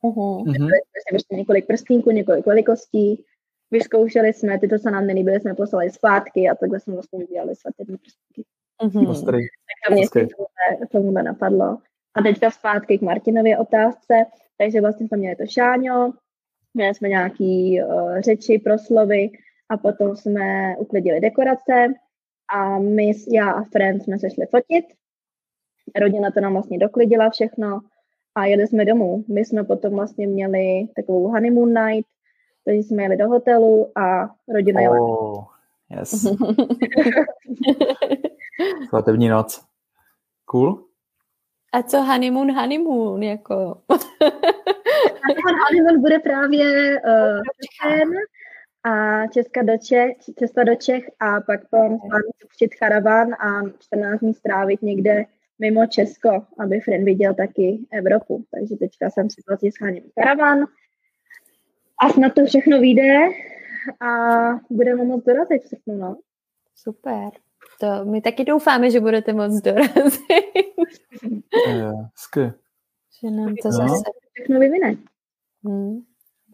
Uh-huh. 0.05 0.43
jsme 0.45 1.01
si 1.09 1.11
prostě 1.11 1.37
několik 1.37 1.67
prstníků, 1.67 2.11
několik 2.11 2.47
velikostí, 2.47 3.25
vyzkoušeli 3.71 4.33
jsme, 4.33 4.59
ty 4.59 4.69
to 4.69 4.79
se 4.79 4.91
nám 4.91 5.07
nelíbily, 5.07 5.41
jsme 5.41 5.55
poslali 5.55 5.91
zpátky 5.91 6.49
a 6.49 6.55
takhle 6.55 6.81
jsme 6.81 6.95
vlastně 6.95 7.25
udělali 7.25 7.57
svatební 7.57 7.97
prstínky. 7.97 8.51
Uh-huh. 8.83 9.25
Tak 9.31 9.89
to 9.89 9.95
mě 9.95 10.09
tomuhle, 10.11 10.87
tomuhle 10.93 11.23
napadlo. 11.23 11.79
A 12.15 12.23
teďka 12.23 12.51
zpátky 12.51 12.99
k 12.99 13.03
Martinově 13.03 13.59
otázce, 13.59 14.15
takže 14.59 14.81
vlastně 14.81 15.09
jsme 15.09 15.17
měli 15.17 15.37
to 15.37 15.47
šáňo, 15.47 16.13
měli 16.75 16.95
jsme 16.95 17.09
nějaký 17.09 17.83
uh, 17.83 18.21
řeči, 18.21 18.59
proslovy 18.59 19.31
a 19.69 19.77
potom 19.77 20.17
jsme 20.17 20.77
uklidili 20.79 21.21
dekorace 21.21 21.87
a 22.55 22.79
my, 22.79 23.13
já 23.33 23.51
a 23.51 23.63
friend 23.63 24.03
jsme 24.03 24.19
se 24.19 24.31
šli 24.31 24.47
fotit 24.47 24.85
rodina 26.01 26.31
to 26.31 26.41
nám 26.41 26.53
vlastně 26.53 26.79
doklidila 26.79 27.31
všechno 27.31 27.81
a 28.35 28.45
jeli 28.45 28.67
jsme 28.67 28.85
domů. 28.85 29.25
My 29.29 29.45
jsme 29.45 29.65
potom 29.65 29.93
vlastně 29.93 30.27
měli 30.27 30.89
takovou 30.97 31.29
honeymoon 31.29 31.75
night, 31.75 32.09
takže 32.65 32.79
jsme 32.79 33.03
jeli 33.03 33.17
do 33.17 33.29
hotelu 33.29 33.99
a 33.99 34.35
rodina 34.49 34.81
jela. 34.81 34.97
Oh, 35.01 35.45
yes. 35.91 36.11
Svatební 38.89 39.29
noc. 39.29 39.65
Cool. 40.45 40.85
A 41.73 41.83
co 41.83 42.03
honeymoon, 42.03 42.53
honeymoon, 42.53 43.23
jako? 43.23 43.55
honeymoon, 45.27 45.59
honeymoon 45.69 46.01
bude 46.01 46.19
právě 46.19 47.01
uh, 47.01 47.41
a 48.85 49.27
Česka 49.27 49.63
do 49.63 49.79
Čech, 49.79 50.17
cesta 50.39 50.65
do 50.65 50.75
Čech 50.75 51.05
a 51.21 51.41
pak 51.41 51.61
potom 51.71 51.99
spustit 52.39 52.75
karavan 52.75 53.35
a 53.35 53.63
14 53.79 54.21
dní 54.21 54.35
strávit 54.35 54.83
někde 54.83 55.25
mimo 55.59 55.87
Česko, 55.87 56.31
aby 56.59 56.81
Fren 56.81 57.05
viděl 57.05 57.35
taky 57.35 57.87
Evropu. 57.93 58.45
Takže 58.55 58.77
teďka 58.77 59.11
jsem 59.11 59.31
si 59.31 59.43
vlastně 59.49 59.73
scháním 59.73 60.05
karavan 60.15 60.65
a 62.03 62.09
snad 62.09 62.35
to 62.35 62.47
všechno 62.47 62.81
vyjde 62.81 63.29
a 64.01 64.09
budeme 64.71 65.05
moc 65.05 65.25
dorazit 65.25 65.63
v 65.63 65.69
srpnu, 65.69 65.97
no. 65.97 66.17
Super. 66.77 67.31
To 67.81 68.05
my 68.05 68.21
taky 68.21 68.45
doufáme, 68.45 68.91
že 68.91 69.01
budete 69.01 69.33
moc 69.33 69.61
dorazit. 69.61 70.15
Skvělé. 72.15 72.55
Že 73.21 73.31
nám 73.31 73.55
to 73.63 73.69
no. 73.69 73.71
zase 73.71 74.05
všechno 74.35 74.61
vyvine. 74.61 74.97
Hmm. 75.65 76.01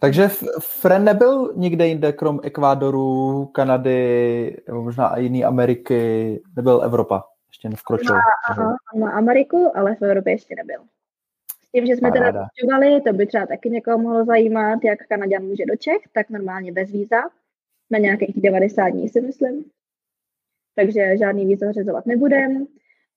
Takže 0.01 0.29
Fren 0.61 1.05
nebyl 1.05 1.55
nikde 1.57 1.89
jinde, 1.89 2.13
krom 2.13 2.41
Ekvádoru, 2.43 3.47
Kanady, 3.47 4.57
nebo 4.67 4.83
možná 4.83 5.17
i 5.17 5.23
jiný 5.23 5.45
Ameriky, 5.45 6.43
nebyl 6.57 6.83
Evropa? 6.85 7.25
Ještě 7.51 7.69
nevkročil. 7.69 8.15
Na, 8.15 8.21
aha, 8.49 8.77
na 8.97 9.11
Ameriku, 9.11 9.73
ale 9.75 9.95
v 9.95 10.03
Evropě 10.03 10.33
ještě 10.33 10.55
nebyl. 10.57 10.81
S 11.65 11.71
tím, 11.71 11.87
že 11.87 11.93
jsme 11.93 12.09
Paráda. 12.09 12.27
teda 12.27 12.47
zjišťovali, 12.55 13.01
to 13.01 13.13
by 13.13 13.27
třeba 13.27 13.47
taky 13.47 13.71
někoho 13.71 13.99
mohlo 13.99 14.25
zajímat, 14.25 14.85
jak 14.85 14.99
Kanaděn 15.09 15.47
může 15.47 15.67
do 15.67 15.77
Čech, 15.77 16.03
tak 16.13 16.31
normálně 16.31 16.73
bez 16.73 16.91
víza, 16.91 17.21
na 17.91 17.99
nějakých 17.99 18.41
90 18.43 18.89
dní 18.89 19.09
si 19.09 19.21
myslím. 19.21 19.65
Takže 20.75 21.17
žádný 21.19 21.47
víza 21.47 21.67
zařizovat 21.67 22.07
nebudem. 22.07 22.67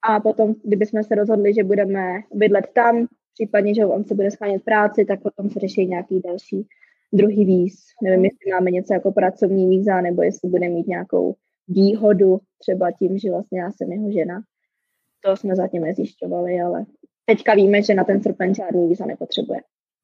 A 0.10 0.20
potom, 0.20 0.56
kdybychom 0.64 1.04
se 1.04 1.16
rozhodli, 1.16 1.54
že 1.54 1.64
budeme 1.64 2.22
bydlet 2.34 2.68
tam, 2.74 3.08
případně, 3.34 3.76
že 3.76 3.86
on 3.86 4.04
se 4.04 4.16
bude 4.16 4.32
schánět 4.32 4.64
práci, 4.64 5.06
tak 5.06 5.22
potom 5.22 5.50
se 5.50 5.60
řeší 5.60 5.86
nějaký 5.86 6.20
další 6.20 6.68
druhý 7.14 7.46
víz. 7.46 7.86
Nevím, 8.04 8.26
jestli 8.26 8.52
máme 8.52 8.72
něco 8.72 8.94
jako 8.94 9.12
pracovní 9.12 9.70
víza, 9.70 10.02
nebo 10.02 10.24
jestli 10.24 10.50
bude 10.50 10.70
mít 10.70 10.88
nějakou 10.88 11.36
výhodu, 11.68 12.40
třeba 12.58 12.92
tím, 12.92 13.18
že 13.18 13.32
vlastně 13.32 13.60
já 13.60 13.72
jsem 13.72 13.92
jeho 13.92 14.12
žena. 14.12 14.42
To 15.26 15.38
jsme 15.38 15.56
zatím 15.56 15.82
nezjišťovali, 15.82 16.62
ale 16.62 16.86
teďka 17.26 17.54
víme, 17.56 17.82
že 17.82 17.94
na 17.94 18.04
ten 18.04 18.24
srpen 18.24 18.56
žádný 18.56 18.88
víza 18.88 19.06
nepotřebuje. 19.06 19.60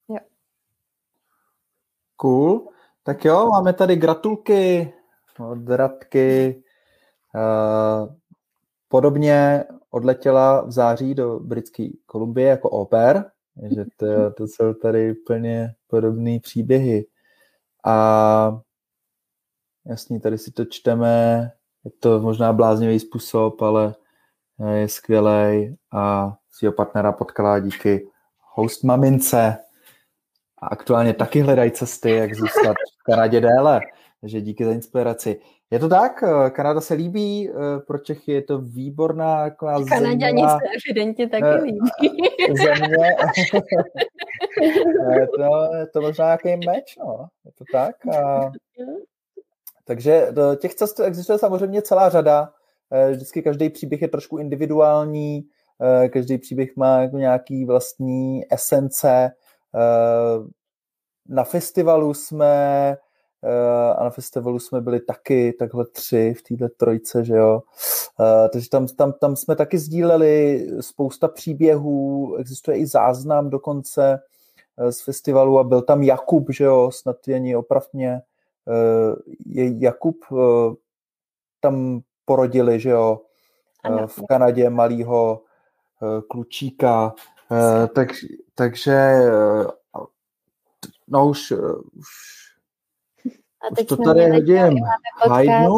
Jo. 0.10 0.18
Cool. 2.16 2.68
Tak 3.04 3.26
jo, 3.26 3.48
máme 3.48 3.74
tady 3.74 3.96
gratulky 3.96 4.94
od 5.40 5.70
Radky. 5.70 6.64
Uh, 7.36 8.16
podobně 8.88 9.64
odletěla 9.90 10.66
v 10.66 10.72
září 10.72 11.16
do 11.16 11.40
Britské 11.40 11.88
Kolumbie 12.06 12.48
jako 12.48 12.70
oper, 12.70 13.32
že 13.76 13.86
to, 13.98 14.32
to 14.32 14.48
jsou 14.48 14.74
tady 14.74 15.12
úplně 15.22 15.74
podobné 15.88 16.40
příběhy. 16.40 17.06
A 17.86 18.62
Jasně, 19.86 20.20
tady 20.20 20.38
si 20.38 20.52
to 20.52 20.66
čteme, 20.66 21.52
je 21.86 21.92
to 22.00 22.20
možná 22.20 22.54
bláznivý 22.54 23.00
způsob, 23.00 23.62
ale 23.62 23.96
je 24.74 24.88
skvělý 24.88 25.76
a 25.92 26.36
svého 26.52 26.74
partnera 26.74 27.12
potkala 27.12 27.60
díky 27.60 28.10
host 28.54 28.84
mamince 28.84 29.58
a 30.62 30.68
aktuálně 30.68 31.14
taky 31.14 31.42
hledají 31.42 31.72
cesty, 31.72 32.12
jak 32.12 32.36
zůstat 32.36 32.76
v 33.00 33.04
Kanadě 33.04 33.42
déle. 33.42 33.82
Takže 34.22 34.42
díky 34.42 34.66
za 34.66 34.72
inspiraci. 34.72 35.40
Je 35.72 35.80
to 35.80 35.90
tak? 35.90 36.24
Kanada 36.52 36.82
se 36.82 36.94
líbí, 36.94 37.50
pro 37.88 37.98
Čechy 37.98 38.32
je 38.32 38.42
to 38.42 38.60
výborná 38.60 39.50
taková 39.50 39.86
Kanaděni 39.86 40.42
se 40.42 40.58
evidentně 40.88 41.30
taky 41.30 41.44
eh, 41.44 41.62
líbí. 41.62 41.80
Země. 42.58 43.08
je, 45.20 45.28
to, 45.38 45.76
je 45.76 45.88
to 45.88 46.02
možná 46.02 46.26
nějaký 46.26 46.68
meč, 46.68 46.98
no. 46.98 47.28
Je 47.46 47.52
to 47.52 47.64
tak? 47.72 47.96
A 48.16 48.52
takže 49.90 50.28
těch 50.58 50.76
cest 50.76 51.00
existuje 51.00 51.38
samozřejmě 51.38 51.82
celá 51.82 52.10
řada. 52.10 52.50
Eh, 52.92 53.12
vždycky 53.12 53.42
každý 53.42 53.70
příběh 53.70 54.02
je 54.02 54.08
trošku 54.08 54.38
individuální, 54.38 55.42
eh, 55.82 56.10
každý 56.10 56.38
příběh 56.38 56.76
má 56.76 57.02
jako 57.02 57.18
nějaký 57.18 57.66
vlastní 57.66 58.54
esence. 58.54 59.32
Na 61.30 61.44
festivalu 61.44 62.14
jsme 62.14 62.98
a 63.96 64.04
na 64.04 64.10
festivalu 64.10 64.60
jsme 64.60 64.82
byli 64.82 65.00
taky 65.00 65.54
takhle 65.60 65.86
tři 65.86 66.34
v 66.34 66.42
této 66.42 66.76
trojce, 66.78 67.26
že 67.26 67.36
jo. 67.36 67.62
Takže 68.52 68.70
tam, 68.70 68.88
tam, 68.88 69.14
tam 69.14 69.36
jsme 69.36 69.56
taky 69.56 69.78
sdíleli 69.78 70.68
spousta 70.82 71.28
příběhů, 71.28 72.36
existuje 72.36 72.78
i 72.78 72.88
záznam 72.88 73.50
dokonce 73.50 74.20
z 74.90 75.02
festivalu 75.02 75.60
a 75.60 75.64
byl 75.64 75.82
tam 75.82 76.04
Jakub, 76.04 76.46
že 76.50 76.64
jo, 76.64 76.92
snad 76.92 77.28
Jení 77.28 77.56
opravně 77.56 78.22
Eh, 78.22 78.29
je 79.46 79.80
Jakub 79.80 80.18
eh, 80.32 80.76
tam 81.60 82.02
porodili, 82.26 82.80
že 82.80 82.90
jo, 82.90 83.22
ano. 83.84 84.08
v 84.08 84.22
Kanadě 84.28 84.70
malýho 84.70 85.42
eh, 86.04 86.22
klučíka, 86.30 87.14
tak, 87.96 88.08
takže 88.56 88.98
no 91.08 91.30
už, 91.30 91.52
už, 91.52 92.08
a 93.62 93.76
teď 93.76 93.92
už 93.92 93.98
to 93.98 94.04
tady 94.04 94.30
hodím 94.30 94.80
hajdnu. 95.30 95.76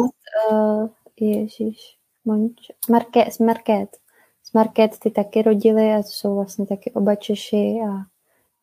Uh, 0.50 0.88
ježíš, 1.20 1.96
Monč, 2.24 2.56
Market, 2.90 3.40
Market. 3.40 3.96
Z 4.42 4.52
Market 4.52 4.98
ty 4.98 5.10
taky 5.10 5.42
rodili 5.42 5.92
a 5.92 5.96
to 5.96 6.08
jsou 6.08 6.36
vlastně 6.36 6.66
taky 6.66 6.90
oba 6.90 7.14
Češi 7.14 7.80
a 7.90 7.90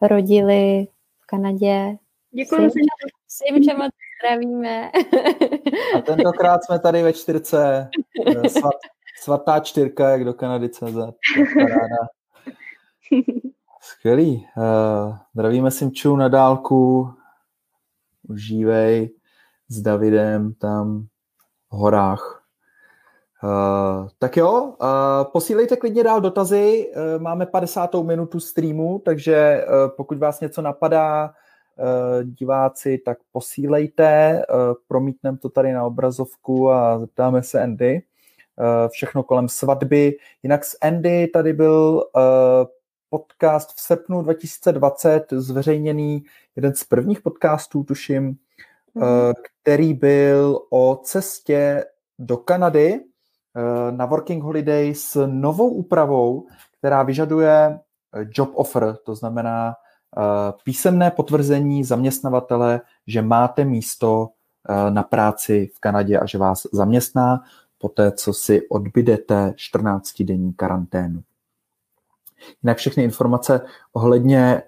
rodili 0.07 0.87
v 1.19 1.25
Kanadě. 1.25 1.97
Děkuji. 2.31 2.61
Moc 2.61 2.73
zdravíme. 4.19 4.91
A 5.95 6.01
tentokrát 6.01 6.63
jsme 6.63 6.79
tady 6.79 7.03
ve 7.03 7.13
čtyřce. 7.13 7.89
Svat, 8.47 8.75
Svatá 9.21 9.59
čtyřka, 9.59 10.09
jak 10.09 10.23
do 10.23 10.33
Kanady 10.33 10.69
CZ. 10.69 10.97
Skvělý. 13.81 14.47
Uh, 14.57 15.15
zdravíme 15.33 15.71
Simču 15.71 16.15
na 16.15 16.27
dálku. 16.27 17.13
Užívej 18.29 19.09
s 19.67 19.81
Davidem 19.81 20.53
tam 20.53 21.05
v 21.71 21.75
horách. 21.75 22.43
Uh, 23.43 24.07
tak 24.19 24.37
jo, 24.37 24.63
uh, 24.63 25.31
posílejte 25.31 25.77
klidně 25.77 26.03
dál 26.03 26.21
dotazy. 26.21 26.91
Uh, 26.95 27.21
máme 27.21 27.45
50. 27.45 27.95
minutu 28.03 28.39
streamu, 28.39 29.01
takže 29.05 29.65
uh, 29.67 29.95
pokud 29.97 30.17
vás 30.17 30.39
něco 30.39 30.61
napadá, 30.61 31.33
diváci, 32.23 32.97
tak 32.97 33.17
posílejte. 33.31 34.41
Uh, 34.49 34.73
promítneme 34.87 35.37
to 35.37 35.49
tady 35.49 35.73
na 35.73 35.85
obrazovku 35.85 36.71
a 36.71 36.99
zeptáme 36.99 37.43
se 37.43 37.61
Andy. 37.61 38.01
Uh, 38.55 38.89
všechno 38.89 39.23
kolem 39.23 39.49
svatby. 39.49 40.17
Jinak 40.43 40.65
s 40.65 40.77
Andy 40.81 41.27
tady 41.27 41.53
byl 41.53 42.03
podcast 43.09 43.69
v 43.75 43.79
srpnu 43.79 44.21
2020, 44.21 45.25
zveřejněný 45.31 46.23
jeden 46.55 46.75
z 46.75 46.83
prvních 46.83 47.21
podcastů, 47.21 47.83
tuším, 47.83 48.23
mm. 48.23 49.03
který 49.61 49.93
byl 49.93 50.59
o 50.69 50.99
cestě 51.03 51.85
do 52.19 52.37
Kanady 52.37 52.99
Eh, 53.55 53.91
na 53.91 54.05
Working 54.05 54.43
Holiday 54.43 54.95
s 54.95 55.25
novou 55.27 55.69
úpravou, 55.69 56.47
která 56.77 57.03
vyžaduje 57.03 57.51
eh, 57.51 57.79
job 58.29 58.51
offer, 58.53 58.97
to 59.05 59.15
znamená 59.15 59.69
eh, 59.69 59.73
písemné 60.63 61.11
potvrzení 61.11 61.83
zaměstnavatele, 61.83 62.81
že 63.07 63.21
máte 63.21 63.65
místo 63.65 64.29
na 64.89 65.03
práci 65.03 65.69
v 65.75 65.79
Kanadě 65.79 66.19
a 66.19 66.25
že 66.25 66.37
vás 66.37 66.67
zaměstná 66.73 67.41
poté, 67.77 68.11
co 68.11 68.33
si 68.33 68.69
odbydete 68.69 69.53
14-denní 69.55 70.53
karanténu. 70.53 71.21
Jinak 72.63 72.77
všechny 72.77 73.03
informace 73.03 73.61
ohledně 73.93 74.61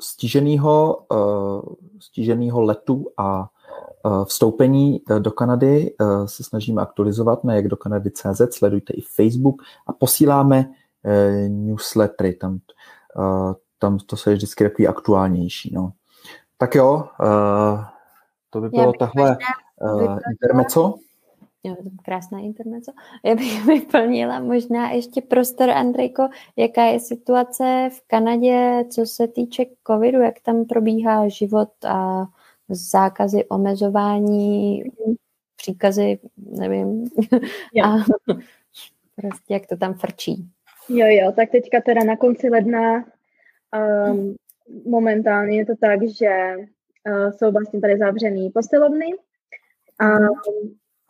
stíženého, 0.00 1.06
stíženého 1.98 2.62
letu 2.62 3.06
a 3.16 3.48
Eh, 4.06 4.24
vstoupení 4.24 5.02
eh, 5.10 5.20
do 5.20 5.30
Kanady 5.30 5.94
eh, 6.00 6.28
se 6.28 6.44
snažíme 6.44 6.82
aktualizovat 6.82 7.44
na 7.44 7.54
jak 7.54 7.68
do 7.68 7.76
Kanady.cz, 7.76 8.40
sledujte 8.50 8.92
i 8.92 9.00
Facebook 9.00 9.62
a 9.86 9.92
posíláme 9.92 10.70
newslettery, 11.48 12.34
tam, 12.34 12.58
tam 13.80 13.98
to 13.98 14.16
se 14.16 14.30
je 14.30 14.34
vždycky 14.34 14.64
takový 14.64 14.88
aktuálnější. 14.88 15.74
No. 15.74 15.92
Tak 16.58 16.74
jo, 16.74 17.08
to 18.50 18.60
by 18.60 18.68
bylo 18.68 18.92
tahle 18.92 19.38
intermeco. 20.30 20.94
Jo, 21.64 21.76
krásná 22.04 22.38
intermeco. 22.38 22.92
Já 23.24 23.34
bych 23.34 23.64
vyplnila 23.66 24.40
možná 24.40 24.90
ještě 24.90 25.20
prostor, 25.20 25.70
Andrejko, 25.70 26.28
jaká 26.56 26.84
je 26.84 27.00
situace 27.00 27.90
v 27.92 28.02
Kanadě, 28.06 28.84
co 28.90 29.06
se 29.06 29.28
týče 29.28 29.64
covidu, 29.86 30.20
jak 30.20 30.40
tam 30.40 30.64
probíhá 30.64 31.28
život 31.28 31.84
a 31.84 32.26
zákazy, 32.68 33.44
omezování, 33.44 34.84
příkazy, 35.56 36.18
nevím. 36.36 37.10
Jo. 37.74 37.84
A 37.84 37.96
prostě 39.16 39.54
jak 39.54 39.66
to 39.66 39.76
tam 39.76 39.94
frčí. 39.94 40.48
Jo, 40.88 41.06
jo, 41.06 41.32
tak 41.36 41.50
teďka 41.50 41.80
teda 41.80 42.04
na 42.04 42.16
konci 42.16 42.48
ledna 42.48 43.04
um, 43.76 44.34
momentálně 44.84 45.58
je 45.58 45.66
to 45.66 45.72
tak, 45.80 46.00
že 46.18 46.56
uh, 46.56 47.30
jsou 47.30 47.52
vlastně 47.52 47.80
tady 47.80 47.98
zavřený 47.98 48.50
posilovny 48.50 49.06
a, 50.00 50.06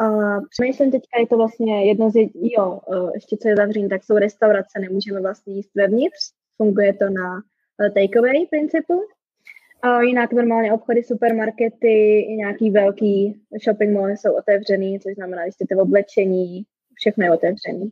a 0.05 0.41
přemýšlím 0.51 0.91
teďka, 0.91 1.21
je 1.21 1.27
to 1.27 1.37
vlastně 1.37 1.89
jedno 1.89 2.11
z, 2.11 2.17
jo, 2.35 2.81
uh, 2.87 3.11
ještě 3.15 3.37
co 3.37 3.49
je 3.49 3.57
zavřený, 3.57 3.89
tak 3.89 4.05
jsou 4.05 4.19
restaurace, 4.19 4.79
nemůžeme 4.81 5.21
vlastně 5.21 5.55
jíst 5.55 5.71
vevnitř, 5.75 6.33
funguje 6.57 6.95
to 6.95 7.11
na 7.11 7.35
uh, 7.35 7.89
takeaway 7.95 8.47
principu, 8.51 9.03
a 9.83 10.03
jinak 10.03 10.33
normálně 10.33 10.73
obchody, 10.73 11.03
supermarkety 11.03 12.21
i 12.21 12.37
nějaký 12.37 12.71
velký 12.71 13.43
shopping 13.65 13.93
mall 13.95 14.11
jsou 14.11 14.37
otevřený, 14.39 15.01
což 15.01 15.15
znamená, 15.15 15.43
že 15.47 15.77
v 15.77 15.81
oblečení, 15.81 16.63
všechno 16.95 17.25
je 17.25 17.33
otevřený. 17.33 17.91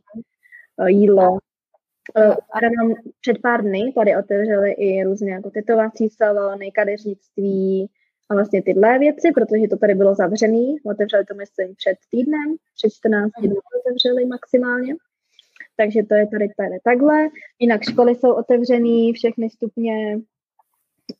Jídlo. 0.87 1.37
A 2.51 2.59
nám 2.61 2.95
před 3.21 3.41
pár 3.41 3.61
dny 3.61 3.93
tady 3.95 4.15
otevřeli 4.17 4.71
i 4.71 5.03
různé 5.03 5.31
jako 5.31 5.49
tetovací 5.49 6.09
salony, 6.09 6.71
kadeřnictví 6.71 7.89
a 8.29 8.33
vlastně 8.33 8.63
tyhle 8.63 8.99
věci, 8.99 9.31
protože 9.35 9.67
to 9.67 9.77
tady 9.77 9.95
bylo 9.95 10.15
zavřený. 10.15 10.77
Otevřeli 10.85 11.25
to 11.25 11.35
myslím 11.35 11.75
před 11.75 11.97
týdnem, 12.11 12.55
před 12.75 12.93
14 12.93 13.31
dní 13.39 13.55
otevřeli 13.79 14.25
maximálně. 14.25 14.95
Takže 15.77 16.03
to 16.03 16.15
je 16.15 16.27
tady, 16.27 16.49
tady 16.57 16.79
takhle. 16.83 17.29
Jinak 17.59 17.83
školy 17.83 18.15
jsou 18.15 18.33
otevřený, 18.33 19.13
všechny 19.13 19.49
stupně 19.49 20.19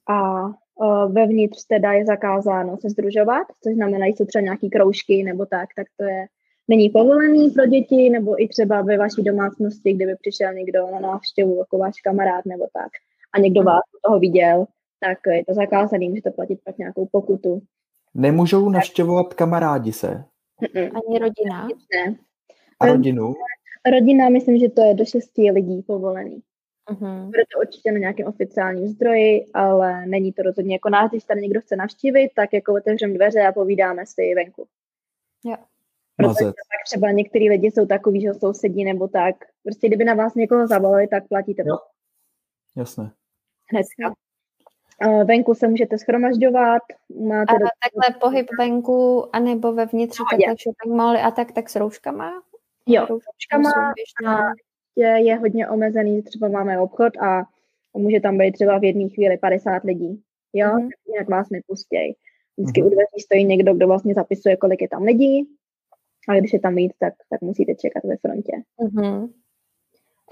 a 0.08 0.46
uh, 0.46 1.14
vevnitř 1.14 1.66
teda 1.66 1.94
je 1.94 2.06
zakázáno 2.06 2.78
se 2.78 2.90
združovat, 2.90 3.48
což 3.64 3.74
znamená, 3.74 4.06
jsou 4.06 4.26
třeba 4.26 4.42
nějaký 4.42 4.70
kroužky 4.70 5.24
nebo 5.24 5.46
tak, 5.46 5.70
tak 5.76 5.88
to 5.98 6.04
je 6.04 6.26
není 6.70 6.90
povolený 6.90 7.50
pro 7.50 7.66
děti, 7.66 8.10
nebo 8.10 8.44
i 8.44 8.48
třeba 8.48 8.82
ve 8.82 8.98
vaší 8.98 9.24
domácnosti, 9.24 9.94
kdyby 9.94 10.16
přišel 10.16 10.54
někdo 10.54 10.88
na 10.92 11.00
návštěvu, 11.00 11.58
jako 11.58 11.78
váš 11.78 12.02
kamarád 12.02 12.46
nebo 12.46 12.68
tak, 12.74 12.92
a 13.34 13.40
někdo 13.40 13.64
vás 13.64 13.82
toho 14.06 14.20
viděl, 14.20 14.66
tak 15.00 15.18
je 15.32 15.46
to 15.46 15.54
zakázaný, 15.54 16.10
můžete 16.10 16.32
platit 16.32 16.60
pak 16.66 16.78
nějakou 16.78 17.06
pokutu. 17.12 17.62
Nemůžou 18.14 18.70
navštěvovat 18.70 19.34
kamarádi 19.34 19.94
se? 19.94 20.24
Ani 20.76 21.20
rodina? 21.20 21.68
Ne. 21.96 22.16
A 22.80 22.86
rodinu? 22.86 23.34
Rodina, 23.92 24.30
myslím, 24.30 24.58
že 24.58 24.70
to 24.70 24.82
je 24.82 24.94
do 24.94 25.06
šesti 25.06 25.52
lidí 25.52 25.82
povolený. 25.82 26.42
Uh-huh. 26.92 27.26
Bude 27.26 27.44
to 27.54 27.60
určitě 27.60 27.92
na 27.92 28.00
nějakém 28.00 28.28
oficiálním 28.28 28.88
zdroji, 28.88 29.46
ale 29.54 30.06
není 30.06 30.34
to 30.34 30.42
rozhodně 30.42 30.76
jako 30.76 30.90
nás, 30.90 31.12
když 31.12 31.24
tady 31.24 31.42
někdo 31.42 31.62
chce 31.62 31.76
navštívit, 31.76 32.30
tak 32.36 32.54
jako 32.54 32.74
otevřeme 32.74 33.14
dveře 33.14 33.42
a 33.42 33.52
povídáme 33.52 34.06
si 34.06 34.36
venku. 34.36 34.68
Jo. 35.46 35.56
Protože 36.20 36.46
tak 36.46 36.82
třeba 36.86 37.12
některý 37.12 37.50
lidi 37.50 37.72
jsou 37.72 37.86
takový, 37.86 38.22
že 38.22 38.34
sousedí 38.34 38.84
nebo 38.84 39.08
tak. 39.08 39.36
Prostě 39.64 39.88
kdyby 39.88 40.04
na 40.04 40.14
vás 40.14 40.36
někoho 40.36 40.68
zavolali, 40.68 41.08
tak 41.08 41.28
platíte. 41.28 41.64
Jo. 41.66 41.78
Jasné. 42.78 43.12
Hnedka. 43.72 44.16
Venku 45.26 45.56
se 45.56 45.68
můžete 45.68 45.98
schromažďovat. 45.98 46.82
Máte 47.28 47.54
a 47.54 47.58
do... 47.58 47.66
takhle 47.84 48.20
pohyb 48.20 48.48
venku, 48.60 49.30
anebo 49.36 49.74
vevnitř 49.74 50.20
no, 50.20 50.26
takhle 50.32 50.56
shopping 50.64 50.98
mally 50.98 51.20
a 51.20 51.32
tak, 51.32 51.52
tak 51.52 51.70
s 51.70 51.76
rouškama? 51.76 52.32
Jo, 52.88 53.06
s 53.06 53.10
rouškama 53.10 53.70
a 53.70 53.94
prostě 53.94 55.02
je 55.02 55.36
hodně 55.36 55.68
omezený, 55.68 56.22
třeba 56.22 56.48
máme 56.48 56.80
obchod 56.80 57.18
a 57.18 57.44
může 57.94 58.20
tam 58.20 58.38
být 58.38 58.52
třeba 58.52 58.80
v 58.80 58.84
jedné 58.84 59.10
chvíli 59.10 59.38
50 59.38 59.84
lidí, 59.84 60.22
jo, 60.54 60.68
mm-hmm. 60.68 60.90
jinak 61.08 61.30
vás 61.30 61.50
nepustějí. 61.50 62.16
Vždycky 62.58 62.82
mm-hmm. 62.82 62.88
u 62.88 62.90
dveří 62.90 63.20
stojí 63.26 63.46
někdo, 63.46 63.74
kdo 63.74 63.88
vlastně 63.88 64.14
zapisuje, 64.14 64.58
kolik 64.58 64.82
je 64.82 64.90
tam 64.90 65.04
lidí 65.04 65.59
a 66.30 66.40
když 66.40 66.54
je 66.54 66.60
tam 66.60 66.76
víc, 66.76 66.94
tak, 67.00 67.14
tak 67.30 67.42
musíte 67.42 67.76
čekat 67.76 68.04
ve 68.04 68.18
frontě. 68.18 68.52
Mm-hmm. 68.82 69.30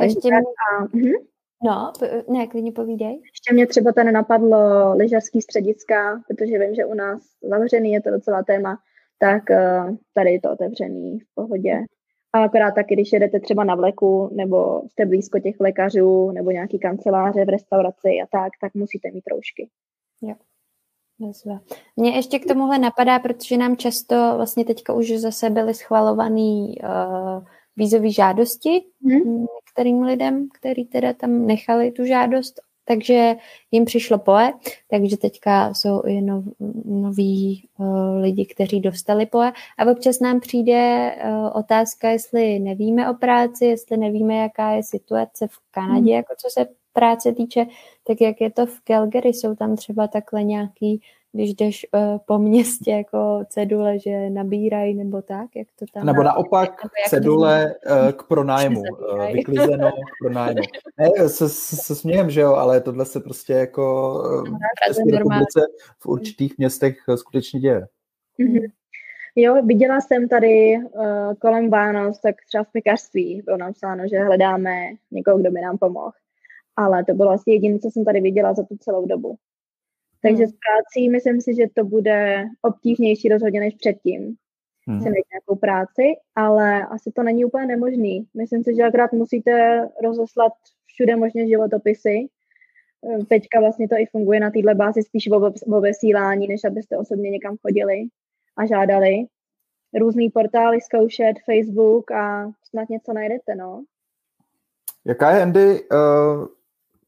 Ještě 0.01 0.27
mě... 0.27 0.37
A, 0.37 0.85
mm-hmm. 0.85 1.13
No, 1.63 1.93
ne, 2.29 2.47
klidně 2.47 2.71
povídej. 2.71 3.21
Ještě 3.23 3.53
mě 3.53 3.67
třeba 3.67 3.91
tady 3.91 4.11
napadlo 4.11 4.93
lyžařský 4.95 5.41
střediska, 5.41 6.21
protože 6.27 6.59
vím, 6.59 6.75
že 6.75 6.85
u 6.85 6.93
nás 6.93 7.21
zavřený 7.41 7.91
je 7.91 8.01
to 8.01 8.11
docela 8.11 8.43
téma, 8.43 8.77
tak 9.19 9.43
uh, 9.49 9.95
tady 10.13 10.31
je 10.31 10.41
to 10.41 10.51
otevřený 10.51 11.19
v 11.19 11.35
pohodě. 11.35 11.85
A 12.33 12.43
akorát 12.43 12.71
taky, 12.71 12.93
když 12.93 13.13
jedete 13.13 13.39
třeba 13.39 13.63
na 13.63 13.75
vleku, 13.75 14.29
nebo 14.33 14.81
jste 14.87 15.05
blízko 15.05 15.39
těch 15.39 15.55
lékařů, 15.59 16.31
nebo 16.31 16.51
nějaký 16.51 16.79
kanceláře 16.79 17.45
v 17.45 17.49
restauraci 17.49 18.07
a 18.07 18.27
tak, 18.31 18.51
tak 18.61 18.73
musíte 18.73 19.11
mít 19.11 19.27
roušky. 19.31 19.69
Jo. 20.21 20.35
Nazva. 21.19 21.59
Mně 21.95 22.15
ještě 22.15 22.39
k 22.39 22.45
tomuhle 22.45 22.77
napadá, 22.79 23.19
protože 23.19 23.57
nám 23.57 23.77
často 23.77 24.33
vlastně 24.35 24.65
teďka 24.65 24.93
už 24.93 25.11
zase 25.11 25.49
byly 25.49 25.73
schvalované 25.73 26.67
uh, 26.67 27.43
vízové 27.75 28.11
žádosti 28.11 28.85
hmm. 29.05 29.45
některým 29.55 30.01
lidem, 30.01 30.47
který 30.59 30.85
teda 30.85 31.13
tam 31.13 31.45
nechali 31.45 31.91
tu 31.91 32.05
žádost 32.05 32.59
takže 32.87 33.35
jim 33.71 33.85
přišlo 33.85 34.17
POE, 34.17 34.53
takže 34.89 35.17
teďka 35.17 35.73
jsou 35.73 36.01
i 36.01 36.21
nov, 36.21 36.43
noví 36.85 37.69
uh, 37.77 38.21
lidi, 38.21 38.45
kteří 38.45 38.79
dostali 38.79 39.25
POE 39.25 39.51
a 39.77 39.91
občas 39.91 40.19
nám 40.19 40.39
přijde 40.39 41.11
uh, 41.25 41.49
otázka, 41.53 42.09
jestli 42.09 42.59
nevíme 42.59 43.09
o 43.09 43.13
práci, 43.13 43.65
jestli 43.65 43.97
nevíme, 43.97 44.37
jaká 44.37 44.71
je 44.71 44.83
situace 44.83 45.47
v 45.47 45.57
Kanadě, 45.71 46.11
mm. 46.11 46.15
jako 46.15 46.33
co 46.37 46.47
se 46.49 46.67
práce 46.97 47.31
týče, 47.31 47.65
tak 48.03 48.21
jak 48.21 48.41
je 48.41 48.51
to 48.51 48.65
v 48.65 48.81
Calgary, 48.83 49.29
jsou 49.29 49.55
tam 49.55 49.75
třeba 49.75 50.07
takhle 50.07 50.43
nějaký 50.43 51.01
když 51.31 51.53
jdeš 51.53 51.85
uh, 51.91 52.17
po 52.25 52.37
městě 52.37 52.91
jako 52.91 53.43
cedule, 53.49 53.99
že 53.99 54.29
nabírají 54.29 54.93
nebo 54.93 55.21
tak, 55.21 55.47
jak 55.55 55.67
to 55.79 55.85
tam... 55.93 56.05
Nebo 56.05 56.23
naopak 56.23 56.83
nebo 56.83 56.91
cedule 57.07 57.75
uh, 57.89 58.11
k 58.11 58.23
pronájmu, 58.23 58.81
uh, 58.81 59.31
vyklizeno 59.31 59.91
k 59.91 60.23
pronájmu. 60.23 60.61
Ne, 60.99 61.29
se, 61.29 61.49
se, 61.49 61.75
se 61.75 61.95
smějem, 61.95 62.29
že 62.29 62.41
jo, 62.41 62.53
ale 62.53 62.81
tohle 62.81 63.05
se 63.05 63.19
prostě 63.19 63.53
jako 63.53 64.13
v 64.45 64.87
České 64.87 65.17
republice 65.17 65.59
v 65.99 66.05
určitých 66.05 66.57
městech 66.57 66.97
skutečně 67.15 67.59
děje. 67.59 67.87
Mm-hmm. 68.39 68.71
Jo, 69.35 69.61
viděla 69.65 70.01
jsem 70.01 70.27
tady 70.27 70.77
uh, 70.77 71.33
kolem 71.39 71.69
Vánoc, 71.69 72.19
tak 72.19 72.35
třeba 72.47 72.63
v 72.63 72.71
pekařství 72.71 73.41
bylo 73.45 73.57
napsáno, 73.57 74.03
že 74.07 74.19
hledáme 74.19 74.85
někoho, 75.11 75.37
kdo 75.37 75.51
by 75.51 75.61
nám 75.61 75.77
pomohl. 75.77 76.11
Ale 76.77 77.05
to 77.05 77.13
bylo 77.13 77.29
asi 77.29 77.51
jediné, 77.51 77.79
co 77.79 77.91
jsem 77.91 78.05
tady 78.05 78.21
viděla 78.21 78.53
za 78.53 78.63
tu 78.63 78.77
celou 78.77 79.05
dobu. 79.05 79.35
Takže 80.21 80.43
hmm. 80.43 80.51
s 80.51 80.55
prací 80.65 81.09
myslím 81.09 81.41
si, 81.41 81.55
že 81.55 81.65
to 81.73 81.83
bude 81.83 82.45
obtížnější 82.61 83.29
rozhodně 83.29 83.59
než 83.59 83.75
předtím. 83.75 84.35
Hmm. 84.87 85.01
Si 85.01 85.09
najít 85.09 85.25
nějakou 85.31 85.55
práci, 85.59 86.03
ale 86.35 86.85
asi 86.85 87.11
to 87.11 87.23
není 87.23 87.45
úplně 87.45 87.65
nemožný. 87.65 88.27
Myslím 88.33 88.63
si, 88.63 88.75
že 88.75 88.83
akorát 88.83 89.11
musíte 89.11 89.81
rozeslat 90.03 90.53
všude 90.85 91.15
možně 91.15 91.47
životopisy. 91.47 92.27
Teďka 93.29 93.59
vlastně 93.59 93.87
to 93.87 93.95
i 93.95 94.05
funguje 94.05 94.39
na 94.39 94.51
této 94.51 94.75
bázi 94.75 95.03
spíš 95.03 95.29
o, 95.71 95.81
vysílání, 95.81 96.47
než 96.47 96.63
abyste 96.63 96.97
osobně 96.97 97.29
někam 97.29 97.57
chodili 97.61 98.03
a 98.57 98.65
žádali. 98.65 99.25
Různý 99.99 100.29
portály 100.29 100.81
zkoušet, 100.81 101.33
Facebook 101.45 102.11
a 102.11 102.51
snad 102.69 102.89
něco 102.89 103.13
najdete, 103.13 103.55
no. 103.55 103.83
Jaká 105.05 105.31
je, 105.31 105.41
Andy, 105.41 105.81
uh, 105.81 106.47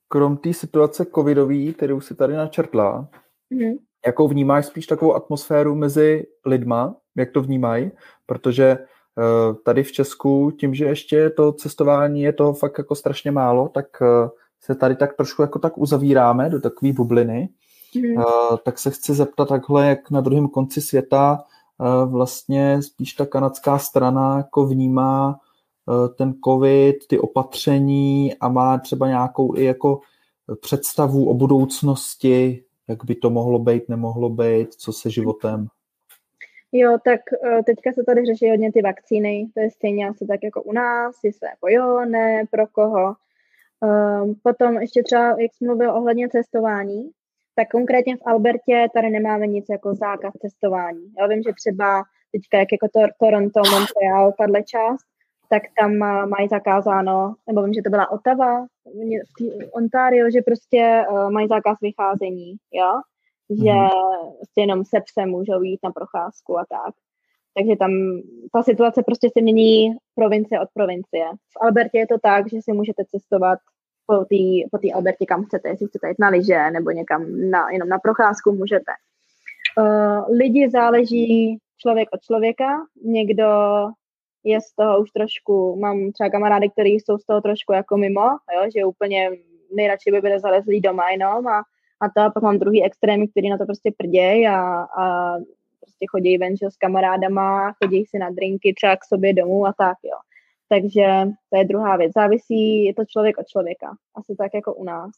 krom 0.09 0.37
té 0.37 0.53
situace 0.53 1.05
covidové, 1.15 1.71
kterou 1.71 2.01
si 2.01 2.15
tady 2.15 2.33
načrtla, 2.33 3.07
mm-hmm. 3.53 3.77
jakou 4.05 4.27
vnímáš 4.27 4.65
spíš 4.65 4.87
takovou 4.87 5.13
atmosféru 5.13 5.75
mezi 5.75 6.25
lidma, 6.45 6.95
jak 7.17 7.31
to 7.31 7.41
vnímají, 7.41 7.91
protože 8.25 8.77
uh, 8.77 9.55
tady 9.65 9.83
v 9.83 9.91
Česku, 9.91 10.51
tím, 10.59 10.73
že 10.73 10.85
ještě 10.85 11.29
to 11.29 11.53
cestování 11.53 12.21
je 12.21 12.33
toho 12.33 12.53
fakt 12.53 12.77
jako 12.77 12.95
strašně 12.95 13.31
málo, 13.31 13.69
tak 13.69 13.85
uh, 14.01 14.29
se 14.61 14.75
tady 14.75 14.95
tak 14.95 15.15
trošku 15.15 15.41
jako 15.41 15.59
tak 15.59 15.77
uzavíráme 15.77 16.49
do 16.49 16.61
takové 16.61 16.93
bubliny, 16.93 17.49
mm. 17.95 18.17
uh, 18.17 18.57
tak 18.63 18.79
se 18.79 18.91
chci 18.91 19.13
zeptat 19.13 19.49
takhle, 19.49 19.89
jak 19.89 20.11
na 20.11 20.21
druhém 20.21 20.47
konci 20.47 20.81
světa 20.81 21.43
vlastně 22.05 22.81
spíš 22.81 23.13
ta 23.13 23.25
kanadská 23.25 23.77
strana 23.77 24.37
jako 24.37 24.65
vnímá 24.65 25.39
ten 26.17 26.33
covid, 26.45 27.07
ty 27.07 27.19
opatření 27.19 28.35
a 28.35 28.49
má 28.49 28.77
třeba 28.77 29.07
nějakou 29.07 29.57
i 29.57 29.63
jako 29.63 29.99
představu 30.61 31.29
o 31.29 31.33
budoucnosti, 31.33 32.63
jak 32.87 33.05
by 33.05 33.15
to 33.15 33.29
mohlo 33.29 33.59
být, 33.59 33.89
nemohlo 33.89 34.29
být, 34.29 34.73
co 34.73 34.93
se 34.93 35.09
životem? 35.09 35.67
Jo, 36.71 36.97
tak 37.03 37.19
teďka 37.65 37.91
se 37.93 38.03
tady 38.03 38.25
řeší 38.25 38.49
hodně 38.49 38.71
ty 38.71 38.81
vakcíny, 38.81 39.47
to 39.53 39.59
je 39.59 39.71
stejně 39.71 40.09
asi 40.09 40.27
tak 40.27 40.39
jako 40.43 40.63
u 40.63 40.71
nás, 40.71 41.15
jestli 41.23 41.47
jako 41.47 41.67
jo, 41.69 42.05
ne, 42.05 42.43
pro 42.51 42.67
koho. 42.67 43.15
Um, 43.81 44.35
potom 44.43 44.77
ještě 44.77 45.03
třeba, 45.03 45.27
jak 45.27 45.53
jsi 45.53 45.65
mluvil 45.65 45.95
ohledně 45.95 46.29
cestování, 46.29 47.09
tak 47.55 47.69
konkrétně 47.69 48.17
v 48.17 48.27
Albertě 48.27 48.87
tady 48.93 49.09
nemáme 49.09 49.47
nic 49.47 49.65
jako 49.69 49.95
zákaz 49.95 50.33
cestování. 50.41 51.13
Já 51.19 51.27
vím, 51.27 51.43
že 51.43 51.53
třeba 51.53 52.03
teďka 52.31 52.57
jak 52.57 52.71
jako 52.71 52.87
to, 52.93 52.99
Toronto, 53.19 53.61
Montreal, 53.71 54.33
tahle 54.37 54.63
část, 54.63 55.05
tak 55.49 55.63
tam 55.79 55.97
mají 56.29 56.47
zakázáno, 56.47 57.35
nebo 57.47 57.63
vím, 57.63 57.73
že 57.73 57.81
to 57.81 57.89
byla 57.89 58.11
Ottawa, 58.11 58.65
v 58.85 59.73
Ontario, 59.73 60.31
že 60.31 60.41
prostě 60.41 61.05
uh, 61.09 61.31
mají 61.31 61.47
zákaz 61.47 61.77
vycházení, 61.81 62.55
jo? 62.73 63.01
že 63.49 63.71
mm. 63.71 63.89
prostě 64.37 64.61
jenom 64.61 64.85
se 64.85 65.01
psem 65.01 65.29
můžou 65.29 65.61
jít 65.61 65.79
na 65.83 65.91
procházku 65.91 66.59
a 66.59 66.65
tak. 66.69 66.95
Takže 67.57 67.75
tam 67.75 67.91
ta 68.53 68.63
situace 68.63 69.03
prostě 69.03 69.29
se 69.33 69.41
mění 69.41 69.95
provincie 70.15 70.61
od 70.61 70.69
provincie. 70.73 71.25
V 71.29 71.65
Albertě 71.65 71.97
je 71.97 72.07
to 72.07 72.17
tak, 72.23 72.49
že 72.49 72.61
si 72.61 72.73
můžete 72.73 73.03
cestovat 73.09 73.59
po 74.05 74.15
té 74.15 74.69
po 74.71 74.77
tý 74.77 74.93
Albertě, 74.93 75.25
kam 75.25 75.43
chcete, 75.43 75.69
jestli 75.69 75.87
chcete 75.87 76.07
jít 76.07 76.19
na 76.19 76.29
lyže 76.29 76.71
nebo 76.71 76.91
někam 76.91 77.49
na, 77.49 77.69
jenom 77.69 77.89
na 77.89 77.99
procházku, 77.99 78.51
můžete. 78.51 78.91
Uh, 79.77 80.37
lidi 80.37 80.69
záleží 80.69 81.57
člověk 81.77 82.09
od 82.11 82.21
člověka. 82.21 82.85
Někdo 83.03 83.45
je 84.43 84.61
z 84.61 84.73
toho 84.75 85.01
už 85.01 85.11
trošku, 85.11 85.75
mám 85.75 86.11
třeba 86.11 86.29
kamarády, 86.29 86.69
kteří 86.69 86.89
jsou 86.89 87.17
z 87.17 87.25
toho 87.25 87.41
trošku 87.41 87.73
jako 87.73 87.97
mimo, 87.97 88.21
jo, 88.55 88.69
že 88.75 88.85
úplně 88.85 89.31
nejradši 89.75 90.11
by 90.11 90.21
byli 90.21 90.39
zalezlí 90.39 90.81
doma 90.81 91.09
jenom 91.09 91.47
a, 91.47 91.63
a 91.99 92.09
to, 92.15 92.21
a 92.21 92.29
pak 92.29 92.43
mám 92.43 92.59
druhý 92.59 92.83
extrémy, 92.83 93.27
který 93.27 93.49
na 93.49 93.57
to 93.57 93.65
prostě 93.65 93.91
prdějí 93.97 94.47
a, 94.47 94.59
a 94.81 95.35
prostě 95.81 96.05
chodí 96.09 96.37
ven 96.37 96.53
s 96.57 96.77
kamarádama, 96.77 97.73
chodí 97.83 98.05
si 98.05 98.19
na 98.19 98.29
drinky 98.29 98.73
třeba 98.73 98.95
k 98.95 99.05
sobě 99.05 99.33
domů 99.33 99.65
a 99.65 99.73
tak, 99.77 99.97
jo. 100.03 100.17
Takže 100.69 101.05
to 101.49 101.57
je 101.57 101.65
druhá 101.65 101.97
věc. 101.97 102.11
Závisí, 102.15 102.85
je 102.85 102.93
to 102.93 103.05
člověk 103.05 103.37
od 103.37 103.47
člověka. 103.47 103.95
Asi 104.15 104.35
tak 104.35 104.51
jako 104.53 104.73
u 104.73 104.83
nás. 104.83 105.11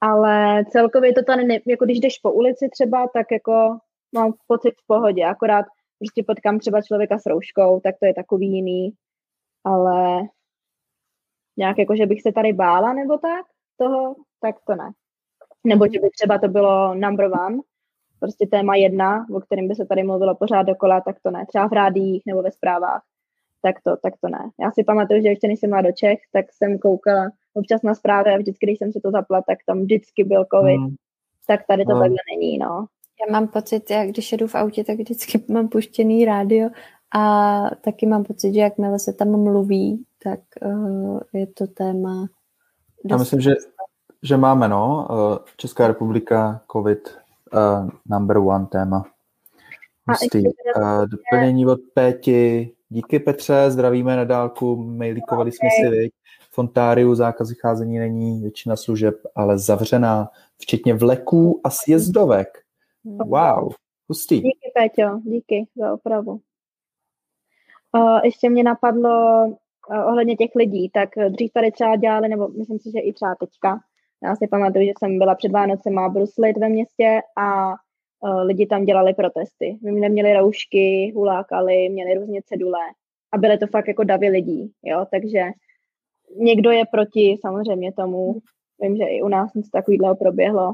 Ale 0.00 0.64
celkově 0.70 1.12
to 1.12 1.22
tady, 1.22 1.44
ne, 1.44 1.58
jako 1.66 1.84
když 1.84 2.00
jdeš 2.00 2.18
po 2.18 2.32
ulici 2.32 2.68
třeba, 2.68 3.08
tak 3.14 3.26
jako 3.32 3.78
mám 4.12 4.32
pocit 4.46 4.70
v 4.70 4.86
pohodě. 4.86 5.24
Akorát 5.24 5.66
prostě 6.04 6.22
potkám 6.26 6.58
třeba 6.58 6.82
člověka 6.82 7.18
s 7.18 7.26
rouškou, 7.26 7.80
tak 7.80 7.94
to 8.00 8.06
je 8.06 8.14
takový 8.14 8.46
jiný. 8.46 8.92
Ale 9.64 10.22
nějak 11.56 11.78
jako, 11.78 11.96
že 11.96 12.06
bych 12.06 12.22
se 12.22 12.32
tady 12.32 12.52
bála 12.52 12.92
nebo 12.92 13.18
tak 13.18 13.46
toho, 13.76 14.14
tak 14.40 14.56
to 14.66 14.74
ne. 14.74 14.90
Nebo 15.66 15.84
že 15.92 16.00
by 16.00 16.10
třeba 16.10 16.38
to 16.38 16.48
bylo 16.48 16.94
number 16.94 17.24
one, 17.46 17.58
prostě 18.20 18.46
téma 18.46 18.76
jedna, 18.76 19.26
o 19.34 19.40
kterém 19.40 19.68
by 19.68 19.74
se 19.74 19.86
tady 19.86 20.02
mluvilo 20.02 20.34
pořád 20.34 20.62
dokola, 20.62 21.00
tak 21.00 21.16
to 21.22 21.30
ne. 21.30 21.46
Třeba 21.48 21.68
v 21.68 21.72
rádiích 21.72 22.22
nebo 22.26 22.42
ve 22.42 22.52
zprávách, 22.52 23.02
tak 23.62 23.76
to, 23.84 23.96
tak 23.96 24.14
to 24.20 24.28
ne. 24.28 24.50
Já 24.60 24.70
si 24.70 24.84
pamatuju, 24.84 25.22
že 25.22 25.28
ještě 25.28 25.48
než 25.48 25.60
jsem 25.60 25.70
byla 25.70 25.82
do 25.82 25.92
Čech, 25.92 26.18
tak 26.32 26.46
jsem 26.52 26.78
koukala 26.78 27.30
občas 27.54 27.82
na 27.82 27.94
zprávy 27.94 28.30
a 28.30 28.36
vždycky, 28.36 28.66
když 28.66 28.78
jsem 28.78 28.92
se 28.92 29.00
to 29.00 29.10
zapla, 29.10 29.42
tak 29.42 29.58
tam 29.66 29.80
vždycky 29.80 30.24
byl 30.24 30.44
covid. 30.54 30.80
Hmm. 30.80 30.94
Tak 31.46 31.66
tady 31.68 31.84
to 31.84 31.92
hmm. 31.92 32.02
takhle 32.02 32.18
není, 32.34 32.58
no. 32.58 32.86
Já 33.26 33.32
mám 33.32 33.48
pocit, 33.48 33.90
jak 33.90 34.08
když 34.08 34.32
jedu 34.32 34.46
v 34.46 34.54
autě, 34.54 34.84
tak 34.84 34.96
vždycky 34.96 35.44
mám 35.52 35.68
puštěný 35.68 36.24
rádio 36.24 36.70
a 37.14 37.60
taky 37.80 38.06
mám 38.06 38.24
pocit, 38.24 38.54
že 38.54 38.60
jakmile 38.60 38.98
se 38.98 39.12
tam 39.12 39.28
mluví, 39.28 40.04
tak 40.22 40.40
uh, 40.64 41.20
je 41.32 41.46
to 41.46 41.66
téma. 41.66 42.26
Já 43.10 43.16
myslím, 43.16 43.40
že, 43.40 43.50
že 44.22 44.36
máme, 44.36 44.68
no, 44.68 45.08
uh, 45.10 45.38
Česká 45.56 45.86
republika, 45.86 46.60
covid, 46.72 47.18
uh, 47.52 47.90
number 48.10 48.38
one 48.38 48.66
téma. 48.66 49.04
Hustý. 50.08 50.42
Uh, 50.46 51.06
doplnění 51.06 51.66
od 51.66 51.80
Péti. 51.94 52.72
Díky 52.88 53.18
Petře, 53.18 53.70
zdravíme 53.70 54.16
na 54.16 54.24
dálku, 54.24 54.76
mailíkovali 54.76 55.50
okay. 55.50 55.52
jsme 55.52 55.68
si, 55.70 55.96
viď? 55.96 56.12
V 56.50 56.58
Ontáriu 56.58 57.14
zákaz 57.14 57.48
vycházení 57.48 57.98
není, 57.98 58.40
většina 58.40 58.76
služeb 58.76 59.14
ale 59.34 59.58
zavřená, 59.58 60.28
včetně 60.58 60.94
vleků 60.94 61.60
a 61.64 61.70
sjezdovek. 61.70 62.63
Wow, 63.04 63.72
hustý. 64.08 64.36
Díky, 64.40 64.72
Péťo, 64.74 65.20
díky 65.24 65.66
za 65.76 65.92
opravu. 65.92 66.40
Uh, 67.96 68.20
ještě 68.24 68.50
mě 68.50 68.62
napadlo 68.62 69.46
uh, 69.46 70.06
ohledně 70.06 70.36
těch 70.36 70.50
lidí, 70.54 70.90
tak 70.90 71.08
dřív 71.28 71.52
tady 71.52 71.72
třeba 71.72 71.96
dělali, 71.96 72.28
nebo 72.28 72.48
myslím 72.48 72.78
si, 72.78 72.90
že 72.90 73.00
i 73.00 73.12
třeba 73.12 73.34
teďka, 73.34 73.80
já 74.22 74.36
si 74.36 74.46
pamatuju, 74.46 74.84
že 74.84 74.92
jsem 74.98 75.18
byla 75.18 75.34
před 75.34 75.52
Vánocema 75.52 76.08
bruslit 76.08 76.56
ve 76.56 76.68
městě 76.68 77.20
a 77.36 77.68
uh, 77.70 78.40
lidi 78.42 78.66
tam 78.66 78.84
dělali 78.84 79.14
protesty. 79.14 79.78
My 79.82 80.00
neměli 80.00 80.34
roušky, 80.34 81.12
hulákali, 81.14 81.88
měli 81.88 82.14
různě 82.14 82.42
cedule 82.42 82.80
a 83.32 83.38
byly 83.38 83.58
to 83.58 83.66
fakt 83.66 83.88
jako 83.88 84.04
davy 84.04 84.28
lidí, 84.28 84.72
jo, 84.82 85.06
takže 85.10 85.40
někdo 86.36 86.70
je 86.70 86.84
proti 86.90 87.36
samozřejmě 87.40 87.92
tomu, 87.92 88.34
vím, 88.80 88.96
že 88.96 89.04
i 89.04 89.22
u 89.22 89.28
nás 89.28 89.54
něco 89.54 89.68
takového 89.72 90.16
proběhlo, 90.16 90.72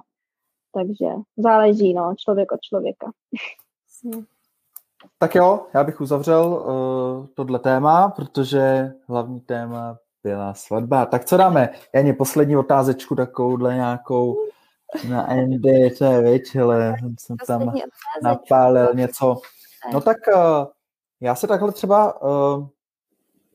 takže 0.75 1.07
záleží, 1.37 1.95
no, 1.95 2.15
člověk 2.19 2.53
od 2.53 2.61
člověka. 2.61 3.11
Tak 5.19 5.35
jo, 5.35 5.67
já 5.75 5.85
bych 5.85 6.01
uzavřel 6.01 6.47
uh, 6.47 7.27
tohle 7.35 7.59
téma, 7.59 8.09
protože 8.09 8.93
hlavní 9.09 9.41
téma 9.41 9.99
byla 10.23 10.55
svatba. 10.55 11.07
Tak 11.07 11.25
co 11.25 11.37
dáme? 11.37 11.71
Janě, 11.95 12.13
poslední 12.13 12.57
otázečku 12.57 13.15
takovouhle 13.15 13.75
nějakou 13.75 14.37
na 15.09 15.23
Andy, 15.23 15.91
to 15.99 16.05
je 16.05 16.23
věc, 16.23 16.55
ale 16.63 16.97
jsem 17.19 17.37
tam 17.47 17.73
napálil 18.23 18.95
něco. 18.95 19.37
No 19.93 20.01
tak 20.01 20.17
uh, 20.37 20.67
já 21.21 21.35
se 21.35 21.47
takhle 21.47 21.73
třeba 21.73 22.23
uh, 22.23 22.67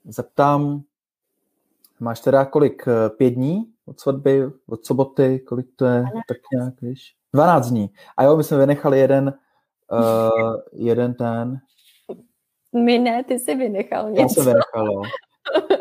zeptám, 0.06 0.82
máš 2.00 2.20
teda 2.20 2.46
kolik? 2.46 2.86
Pět 3.18 3.30
dní 3.30 3.75
od 3.86 4.00
svatby, 4.00 4.52
od 4.70 4.86
soboty, 4.86 5.40
kolik 5.40 5.66
to 5.76 5.86
je? 5.86 6.04
Tak 6.28 6.38
nějak, 6.54 6.82
víš? 6.82 7.16
12 7.34 7.70
dní. 7.70 7.90
A 8.18 8.24
jo, 8.24 8.38
my 8.38 8.44
jsme 8.44 8.58
vynechali 8.58 9.00
jeden, 9.00 9.34
uh, 9.92 10.56
jeden 10.86 11.14
ten. 11.14 11.58
My 12.84 13.00
ne, 13.00 13.24
ty 13.24 13.40
jsi 13.40 13.56
vynechal 13.56 14.10
něco. 14.10 14.22
Já 14.22 14.28
jsem 14.28 14.46
vynechal, 14.46 14.86
jo. 14.86 15.02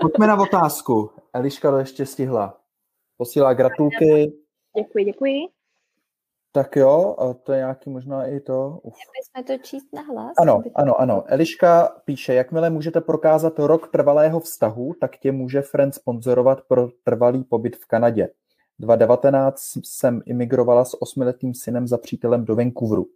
Pojďme 0.00 0.26
na 0.26 0.40
otázku. 0.40 1.11
Eliška 1.32 1.70
to 1.70 1.78
ještě 1.78 2.07
stihla. 2.07 2.61
Posílá 3.16 3.55
gratulky. 3.55 4.32
Děkuji, 4.76 5.05
děkuji. 5.05 5.53
Tak 6.55 6.76
jo, 6.76 7.16
a 7.18 7.34
to 7.34 7.52
je 7.52 7.59
nějaký 7.59 7.90
možná 7.90 8.26
i 8.26 8.40
to. 8.40 8.80
Uf. 8.82 8.94
jsme 9.22 9.44
to 9.44 9.62
číst 9.62 9.86
na 9.92 10.02
hlas? 10.02 10.32
Ano, 10.38 10.62
ano, 10.74 11.00
ano. 11.00 11.24
Eliška 11.26 11.96
píše, 12.05 12.34
jakmile 12.34 12.70
můžete 12.70 13.00
prokázat 13.00 13.59
rok 13.59 13.88
trvalého 13.92 14.40
vztahu, 14.40 14.94
tak 15.00 15.16
tě 15.16 15.32
může 15.32 15.62
friend 15.62 15.94
sponzorovat 15.94 16.62
pro 16.68 16.88
trvalý 17.05 17.44
pobyt 17.44 17.76
v 17.76 17.86
Kanadě. 17.86 18.28
2019 18.78 19.62
jsem 19.84 20.22
imigrovala 20.26 20.84
s 20.84 21.02
osmiletým 21.02 21.55
synem 21.55 21.88
za 21.88 21.98
přítelem 21.98 22.44
do 22.44 22.57
Vancouveru. 22.57 23.07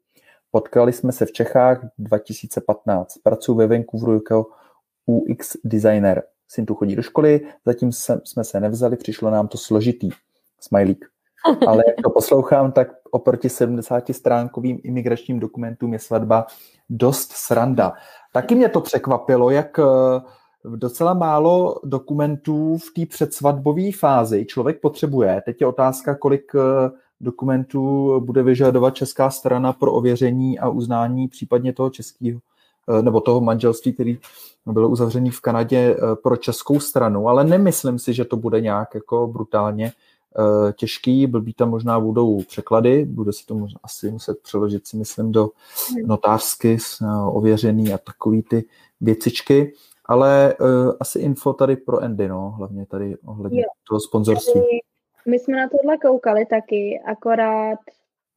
Potkali 0.51 0.93
jsme 0.93 1.13
se 1.13 1.27
v 1.27 1.33
Čechách 1.33 1.87
2015. 1.99 3.19
Pracuji 3.23 3.55
ve 3.55 3.67
Vancouveru 3.67 4.15
jako 4.15 4.47
UX 5.07 5.57
designer. 5.65 6.23
Syn 6.49 6.67
tu 6.67 6.75
chodí 6.75 6.97
do 6.97 7.03
školy, 7.03 7.41
zatím 7.67 7.93
jsme 8.25 8.45
se 8.45 8.61
nevzali, 8.61 8.97
přišlo 8.97 9.31
nám 9.31 9.49
to 9.49 9.59
složitý. 9.59 10.09
Smajlík. 10.61 11.18
Ale 11.67 11.85
jak 11.87 11.97
to 12.03 12.11
poslouchám, 12.11 12.73
tak 12.73 12.89
oproti 13.11 13.49
70 13.49 14.05
stránkovým 14.11 14.81
imigračním 14.85 15.41
dokumentům 15.41 15.93
je 15.93 15.99
svatba 15.99 16.47
dost 16.91 17.33
sranda. 17.33 17.93
Taky 18.33 18.55
mě 18.55 18.69
to 18.69 18.81
překvapilo, 18.81 19.51
jak 19.51 19.79
eh, 19.79 19.83
docela 20.77 21.15
málo 21.15 21.81
dokumentů 21.85 22.79
v 22.79 22.95
té 22.95 23.07
předsvatbové 23.07 23.93
fázi 23.93 24.45
člověk 24.45 24.81
potřebuje. 24.81 25.43
Teď 25.45 25.61
je 25.61 25.67
otázka, 25.67 26.15
kolik 26.15 26.53
eh, 26.55 26.91
dokumentů 27.21 28.15
bude 28.21 28.43
vyžadovat 28.43 28.95
česká 28.95 29.31
strana 29.31 29.73
pro 29.73 29.93
ověření 29.93 30.59
a 30.59 30.69
uznání 30.69 31.29
případně 31.29 31.73
toho 31.73 31.91
českého 31.91 32.41
eh, 32.89 33.03
nebo 33.03 33.21
toho 33.21 33.41
manželství, 33.41 33.93
který 33.93 34.19
bylo 34.67 34.89
uzavřený 34.89 35.31
v 35.31 35.41
Kanadě 35.41 35.97
pro 36.23 36.37
českou 36.37 36.81
stranu, 36.81 37.29
ale 37.29 37.45
nemyslím 37.45 37.99
si, 37.99 38.15
že 38.15 38.25
to 38.25 38.37
bude 38.37 38.61
nějak 38.61 38.95
jako 38.95 39.27
brutálně 39.27 39.93
těžký, 40.73 41.27
blbý 41.27 41.55
tam 41.55 41.71
možná 41.71 42.01
budou 42.01 42.43
překlady, 42.43 43.05
bude 43.05 43.33
se 43.33 43.47
to 43.47 43.55
možná 43.55 43.81
asi 43.83 44.11
muset 44.11 44.39
přeložit 44.43 44.87
si 44.87 44.97
myslím 44.97 45.33
do 45.33 45.51
notářsky 46.07 46.77
eh, 47.03 47.07
ověřený 47.27 47.93
a 47.93 47.99
takový 47.99 48.43
ty 48.43 48.65
věcičky, 49.01 49.73
ale 50.05 50.55
uh, 50.61 50.93
asi 51.01 51.19
info 51.19 51.53
tady 51.53 51.77
pro 51.77 51.99
Andy, 51.99 52.29
no, 52.29 52.51
hlavně 52.51 52.87
tady 52.87 53.17
ohledně 53.27 53.61
jo. 53.61 53.69
toho 53.89 54.01
sponzorství. 54.01 54.63
My 55.27 55.39
jsme 55.39 55.57
na 55.57 55.69
tohle 55.69 55.99
koukali 55.99 56.47
taky, 56.47 57.01
akorát 57.07 57.79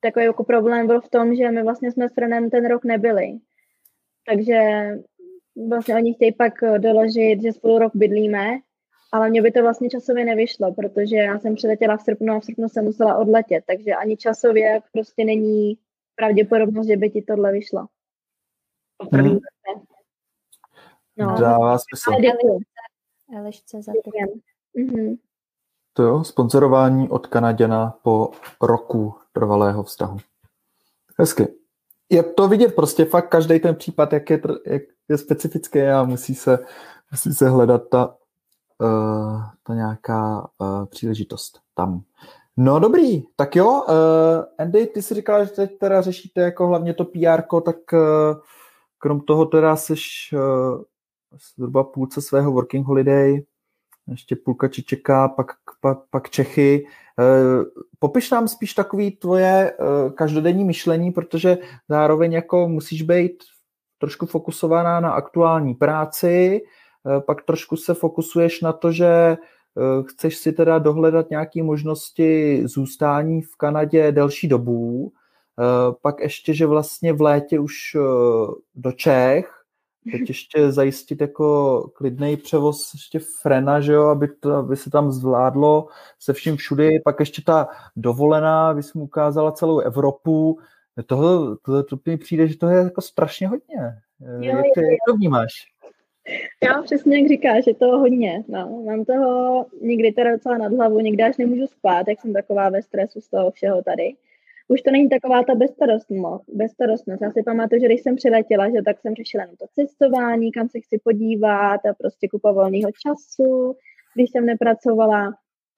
takový 0.02 0.26
jako 0.26 0.44
problém 0.44 0.88
byl 0.88 1.02
v 1.02 1.10
tom, 1.10 1.36
že 1.36 1.52
my 1.52 1.64
vlastně 1.64 1.92
jsme 1.92 2.10
s 2.10 2.18
Renem 2.18 2.50
ten 2.50 2.68
rok 2.68 2.84
nebyli. 2.84 3.38
Takže 4.30 4.90
vlastně 5.70 5.96
oni 5.96 6.14
chtějí 6.14 6.34
pak 6.34 6.54
doložit, 6.78 7.42
že 7.42 7.54
spolu 7.54 7.80
rok 7.80 7.92
bydlíme 7.96 8.60
ale 9.12 9.30
mě 9.30 9.42
by 9.42 9.52
to 9.52 9.62
vlastně 9.62 9.90
časově 9.90 10.26
nevyšlo, 10.26 10.74
protože 10.74 11.16
já 11.16 11.40
jsem 11.40 11.56
přiletěla 11.56 11.98
v 11.98 12.02
srpnu 12.02 12.34
a 12.34 12.40
v 12.40 12.46
srpnu 12.46 12.70
jsem 12.70 12.86
musela 12.86 13.18
odletět, 13.18 13.64
takže 13.68 13.92
ani 13.92 14.18
časově 14.18 14.82
prostě 14.94 15.26
není 15.26 15.78
pravděpodobnost, 16.16 16.88
že 16.88 16.98
by 16.98 17.10
ti 17.10 17.22
tohle 17.22 17.52
vyšlo. 17.52 17.88
Hmm. 19.12 19.40
No. 21.18 21.36
Dává 21.40 21.78
smysl. 21.78 22.12
Elišce 23.38 23.82
za 23.82 23.92
mm-hmm. 23.92 25.18
To 25.94 26.04
jo, 26.04 26.24
sponzorování 26.24 27.10
od 27.10 27.28
Kanaděna 27.28 28.00
po 28.04 28.32
roku 28.62 29.16
trvalého 29.32 29.84
vztahu. 29.84 30.18
Hezky. 31.20 31.48
Je 32.10 32.24
to 32.24 32.48
vidět 32.48 32.76
prostě 32.76 33.06
fakt 33.06 33.30
každý 33.30 33.60
ten 33.60 33.76
případ, 33.76 34.14
jak 34.14 34.30
je, 34.30 34.42
jak 34.66 34.82
je 35.10 35.18
specifický 35.18 35.82
a 35.82 36.04
musí 36.04 36.36
se, 36.36 36.60
musí 37.12 37.34
se 37.34 37.50
hledat 37.50 37.90
ta 37.90 38.18
uh, 38.82 39.44
ta 39.64 39.74
nějaká 39.74 40.50
uh, 40.58 40.86
příležitost 40.86 41.60
tam. 41.76 42.02
No 42.58 42.80
dobrý, 42.80 43.24
tak 43.36 43.56
jo, 43.56 43.84
uh, 43.90 43.96
Andy, 44.60 44.88
ty 44.88 45.02
si 45.02 45.14
říkala, 45.14 45.44
že 45.44 45.52
teď 45.52 45.78
teda 45.78 46.02
řešíte 46.02 46.42
jako 46.42 46.68
hlavně 46.68 46.94
to 46.94 47.06
PR, 47.06 47.42
tak 47.66 47.76
uh, 47.94 48.00
krom 48.98 49.22
toho 49.22 49.46
teda 49.46 49.76
jsi 49.76 49.94
uh, 50.34 50.40
zhruba 51.58 51.84
půlce 51.84 52.22
svého 52.22 52.52
working 52.52 52.88
holiday, 52.88 53.44
ještě 54.08 54.36
půlka 54.36 54.68
čeká, 54.68 55.28
pak, 55.28 55.48
pak, 55.82 55.98
pak 56.10 56.30
Čechy. 56.30 56.86
Popiš 58.00 58.32
nám 58.32 58.48
spíš 58.48 58.74
takový 58.74 59.12
tvoje 59.12 59.74
každodenní 60.16 60.66
myšlení, 60.66 61.12
protože 61.12 61.58
zároveň 61.90 62.34
jako 62.34 62.68
musíš 62.68 63.02
být 63.02 63.44
trošku 64.00 64.26
fokusovaná 64.26 65.00
na 65.00 65.12
aktuální 65.12 65.74
práci, 65.74 66.62
Eh, 66.62 66.81
pak 67.26 67.44
trošku 67.44 67.78
se 67.78 67.94
fokusuješ 67.94 68.62
na 68.62 68.74
to, 68.74 68.92
že 68.92 69.08
eh, 69.08 69.38
chceš 70.04 70.38
si 70.38 70.54
teda 70.54 70.80
dohledat 70.80 71.30
nějaké 71.30 71.64
možnosti 71.64 72.62
zůstání 72.68 73.42
v 73.42 73.56
Kanadě 73.56 74.12
delší 74.12 74.48
dobu, 74.48 75.12
eh, 75.60 75.94
pak 76.02 76.20
ještě, 76.20 76.54
že 76.54 76.66
vlastně 76.66 77.14
v 77.14 77.22
létě 77.22 77.60
už 77.60 77.98
do 78.76 78.92
Čech, 78.92 79.64
teď 80.12 80.22
ještě 80.28 80.72
zajistit 80.72 81.22
jako 81.22 81.80
klidný 81.94 82.38
převoz 82.38 82.94
ještě 82.94 83.20
frena, 83.42 83.80
že 83.80 83.94
jo, 83.94 84.08
aby, 84.08 84.28
to, 84.28 84.54
aby 84.54 84.78
se 84.78 84.90
tam 84.90 85.12
zvládlo 85.12 85.88
se 86.20 86.34
vším 86.34 86.58
všudy, 86.58 87.00
pak 87.06 87.20
ještě 87.20 87.42
ta 87.42 87.68
dovolená, 87.96 88.78
jsi 88.78 88.98
mu 88.98 89.04
ukázala 89.04 89.52
celou 89.52 89.80
Evropu, 89.80 90.60
toho, 91.06 91.56
to, 91.56 91.84
to, 91.84 91.84
to 91.84 91.98
mi 92.06 92.18
přijde, 92.18 92.48
že 92.48 92.58
to 92.58 92.68
je 92.68 92.78
jako 92.78 93.02
strašně 93.02 93.48
hodně. 93.48 94.02
Jo, 94.20 94.42
jak, 94.42 94.66
jo, 94.66 94.84
jo. 94.84 94.90
jak 94.92 95.00
to 95.08 95.14
vnímáš? 95.14 95.50
Já 96.64 96.82
přesně 96.82 97.20
jak 97.20 97.28
říkáš, 97.28 97.68
je 97.68 97.76
to 97.76 97.86
hodně. 97.86 98.44
No. 98.48 98.84
Mám 98.86 99.06
toho 99.06 99.66
někdy 99.82 100.12
teda 100.12 100.32
docela 100.32 100.58
nad 100.58 100.74
hlavu, 100.74 101.00
někdy 101.00 101.24
až 101.24 101.38
nemůžu 101.38 101.68
spát, 101.68 102.08
jak 102.08 102.22
jsem 102.22 102.34
taková 102.34 102.70
ve 102.70 102.82
stresu 102.82 103.22
z 103.22 103.30
toho 103.30 103.52
všeho 103.52 103.84
tady. 103.84 104.16
Už 104.68 104.82
to 104.82 104.92
není 104.92 105.10
taková 105.10 105.44
ta 105.44 105.56
bezstarostnost. 106.48 107.22
Já 107.22 107.32
si 107.32 107.44
pamatuju, 107.44 107.82
že 107.82 107.88
když 107.88 108.02
jsem 108.02 108.16
přiletěla, 108.16 108.70
že 108.70 108.82
tak 108.86 109.00
jsem 109.00 109.16
řešila 109.16 109.46
na 109.46 109.52
to 109.60 109.66
cestování, 109.74 110.52
kam 110.52 110.70
se 110.70 110.80
chci 110.80 111.00
podívat 111.04 111.86
a 111.86 111.94
prostě 112.00 112.28
kupa 112.28 112.52
volného 112.52 112.92
času, 112.92 113.76
když 114.16 114.32
jsem 114.32 114.46
nepracovala. 114.46 115.28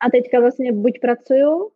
A 0.05 0.09
teďka 0.11 0.39
vlastně 0.39 0.71
buď 0.71 0.99
pracuju, 1.01 1.69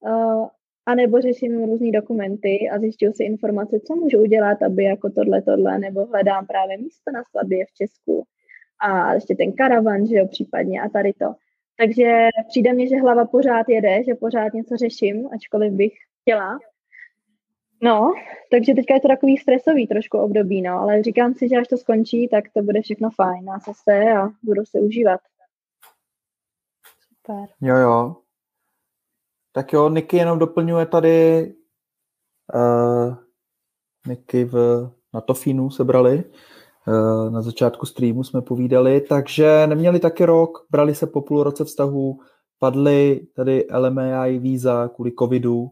uh, 0.00 0.46
anebo 0.90 1.20
řeším 1.20 1.64
různé 1.64 1.90
dokumenty 1.90 2.70
a 2.72 2.78
zjišťuju 2.78 3.12
si 3.12 3.24
informace, 3.24 3.80
co 3.80 3.96
můžu 3.96 4.18
udělat, 4.18 4.62
aby 4.62 4.84
jako 4.84 5.10
tohle, 5.10 5.42
tohle, 5.42 5.78
nebo 5.78 6.06
hledám 6.06 6.46
právě 6.46 6.78
místo 6.78 7.10
na 7.12 7.22
svatbě 7.30 7.66
v 7.66 7.72
Česku 7.72 8.24
a 8.80 9.14
ještě 9.14 9.34
ten 9.34 9.52
karavan, 9.52 10.06
že 10.06 10.16
jo, 10.16 10.28
případně 10.28 10.80
a 10.80 10.88
tady 10.88 11.12
to. 11.12 11.34
Takže 11.76 12.28
přijde 12.48 12.72
mně, 12.72 12.88
že 12.88 12.96
hlava 12.96 13.24
pořád 13.24 13.68
jede, 13.68 14.04
že 14.04 14.14
pořád 14.14 14.52
něco 14.54 14.76
řeším, 14.76 15.28
ačkoliv 15.34 15.72
bych 15.72 15.92
chtěla. 16.20 16.58
No, 17.82 18.12
takže 18.50 18.74
teďka 18.74 18.94
je 18.94 19.00
to 19.00 19.08
takový 19.08 19.36
stresový 19.36 19.86
trošku 19.86 20.18
období, 20.18 20.62
no, 20.62 20.72
ale 20.72 21.02
říkám 21.02 21.34
si, 21.34 21.48
že 21.48 21.56
až 21.56 21.68
to 21.68 21.76
skončí, 21.76 22.28
tak 22.28 22.44
to 22.54 22.62
bude 22.62 22.82
všechno 22.82 23.10
fajn, 23.10 23.50
a 23.50 23.60
se 23.60 24.12
a 24.12 24.28
budu 24.42 24.64
se 24.64 24.80
užívat. 24.80 25.20
Super. 27.08 27.48
Jo, 27.60 27.76
jo. 27.76 28.16
Tak 29.52 29.72
jo, 29.72 29.88
Niky 29.88 30.16
jenom 30.16 30.38
doplňuje 30.38 30.86
tady 30.86 31.46
uh, 32.54 33.14
Niky 34.06 34.44
v, 34.44 34.54
na 35.14 35.20
Tofínu 35.20 35.70
sebrali. 35.70 36.24
Uh, 36.88 37.30
na 37.30 37.42
začátku 37.42 37.86
streamu 37.86 38.24
jsme 38.24 38.42
povídali, 38.42 39.00
takže 39.00 39.66
neměli 39.66 40.00
taky 40.00 40.24
rok, 40.24 40.66
brali 40.70 40.94
se 40.94 41.06
po 41.06 41.20
půl 41.20 41.42
roce 41.42 41.64
vztahu, 41.64 42.20
padly 42.58 43.26
tady 43.36 43.66
LMAI 43.74 44.38
víza 44.38 44.88
kvůli 44.88 45.12
covidu, 45.18 45.60
uh, 45.60 45.70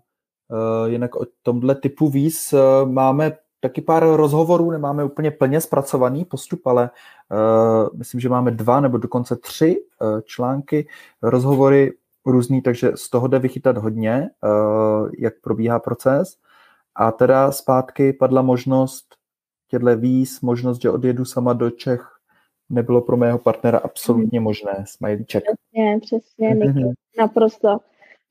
jinak 0.86 1.16
o 1.16 1.26
tomhle 1.42 1.74
typu 1.74 2.08
víz 2.08 2.52
uh, 2.52 2.88
máme 2.90 3.36
taky 3.60 3.80
pár 3.80 4.06
rozhovorů, 4.16 4.70
nemáme 4.70 5.04
úplně 5.04 5.30
plně 5.30 5.60
zpracovaný 5.60 6.24
postup, 6.24 6.66
ale 6.66 6.90
uh, 7.30 7.98
myslím, 7.98 8.20
že 8.20 8.28
máme 8.28 8.50
dva 8.50 8.80
nebo 8.80 8.98
dokonce 8.98 9.36
tři 9.36 9.76
uh, 10.00 10.20
články, 10.20 10.88
rozhovory 11.22 11.92
různý, 12.32 12.62
takže 12.62 12.92
z 12.94 13.10
toho 13.10 13.28
jde 13.28 13.38
vychytat 13.38 13.78
hodně, 13.78 14.30
eh, 14.44 15.10
jak 15.18 15.34
probíhá 15.40 15.78
proces. 15.78 16.36
A 16.94 17.12
teda 17.12 17.52
zpátky 17.52 18.12
padla 18.12 18.42
možnost 18.42 19.06
těhle 19.68 19.96
víz, 19.96 20.40
možnost, 20.40 20.82
že 20.82 20.90
odjedu 20.90 21.24
sama 21.24 21.52
do 21.52 21.70
Čech, 21.70 22.18
nebylo 22.70 23.00
pro 23.00 23.16
mého 23.16 23.38
partnera 23.38 23.78
absolutně 23.78 24.40
možné. 24.40 24.84
Smajlíček. 24.86 25.44
Přesně, 25.44 25.98
přesně, 26.00 26.48
Niky. 26.54 26.94
Naprosto. 27.18 27.78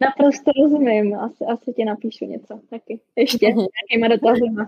Naprosto 0.01 0.51
rozumím. 0.63 1.15
Asi, 1.15 1.45
asi 1.45 1.73
ti 1.73 1.85
napíšu 1.85 2.25
něco 2.25 2.59
taky. 2.69 2.99
Ještě 3.15 3.47
mhm. 3.47 3.57
nějakýma 3.57 4.15
dotazima. 4.15 4.65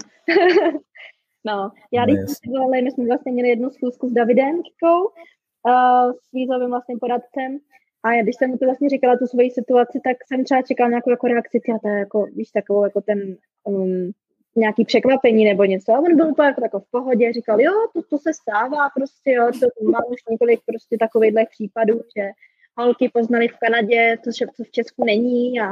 no, 1.45 1.71
já 1.91 2.05
když 2.05 2.17
no, 2.17 2.25
jsme 2.25 2.35
si 2.35 2.49
volali, 2.49 2.81
my 2.81 2.91
jsme 2.91 3.05
vlastně 3.05 3.31
měli 3.31 3.49
jednu 3.49 3.69
schůzku 3.69 4.09
s 4.09 4.11
Davidem 4.11 4.61
Kikou, 4.63 5.03
uh, 5.05 6.11
s 6.11 6.31
vízovým 6.33 6.69
vlastně 6.69 6.95
poradcem 6.99 7.59
a 8.03 8.13
já, 8.13 8.23
když 8.23 8.35
jsem 8.35 8.49
mu 8.49 8.57
to 8.57 8.65
vlastně 8.65 8.89
říkala, 8.89 9.17
tu 9.17 9.27
svoji 9.27 9.51
situaci, 9.51 9.99
tak 10.03 10.17
jsem 10.27 10.43
třeba 10.43 10.61
čekala 10.61 10.89
nějakou 10.89 11.09
jako 11.09 11.27
reakci, 11.27 11.61
je 11.85 11.91
jako, 11.91 12.25
víš, 12.25 12.51
takovou 12.51 12.83
jako 12.83 13.01
ten 13.01 13.37
um, 13.63 14.11
nějaký 14.55 14.85
překvapení 14.85 15.45
nebo 15.45 15.63
něco. 15.63 15.93
A 15.93 15.99
on 15.99 16.15
byl 16.15 16.27
úplně 16.27 16.47
jako, 16.47 16.63
jako 16.63 16.79
v 16.79 16.91
pohodě, 16.91 17.33
říkal, 17.33 17.61
jo, 17.61 17.73
to, 17.93 18.01
to 18.09 18.17
se 18.17 18.33
stává 18.33 18.89
prostě, 18.95 19.31
jo, 19.31 19.51
to 19.59 19.89
mám 19.91 20.03
už 20.09 20.19
několik 20.29 20.59
prostě 20.65 20.97
takovýchhle 20.97 21.45
případů, 21.45 22.01
že 22.17 22.29
holky 22.77 23.09
poznali 23.09 23.47
v 23.47 23.57
Kanadě, 23.57 24.17
to, 24.23 24.31
co 24.55 24.63
v 24.63 24.71
Česku 24.71 25.05
není 25.05 25.61
a, 25.61 25.71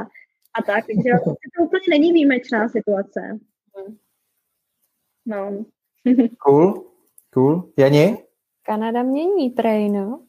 a 0.54 0.62
tak, 0.66 0.86
takže 0.86 1.10
to 1.24 1.64
úplně 1.64 1.82
není 1.90 2.12
výjimečná 2.12 2.68
situace. 2.68 3.38
No. 5.26 5.64
cool, 6.46 6.84
cool. 7.34 7.72
Jani? 7.78 8.18
Kanada 8.62 9.02
mění 9.02 9.50
prej, 9.50 9.88
no. 9.88 10.22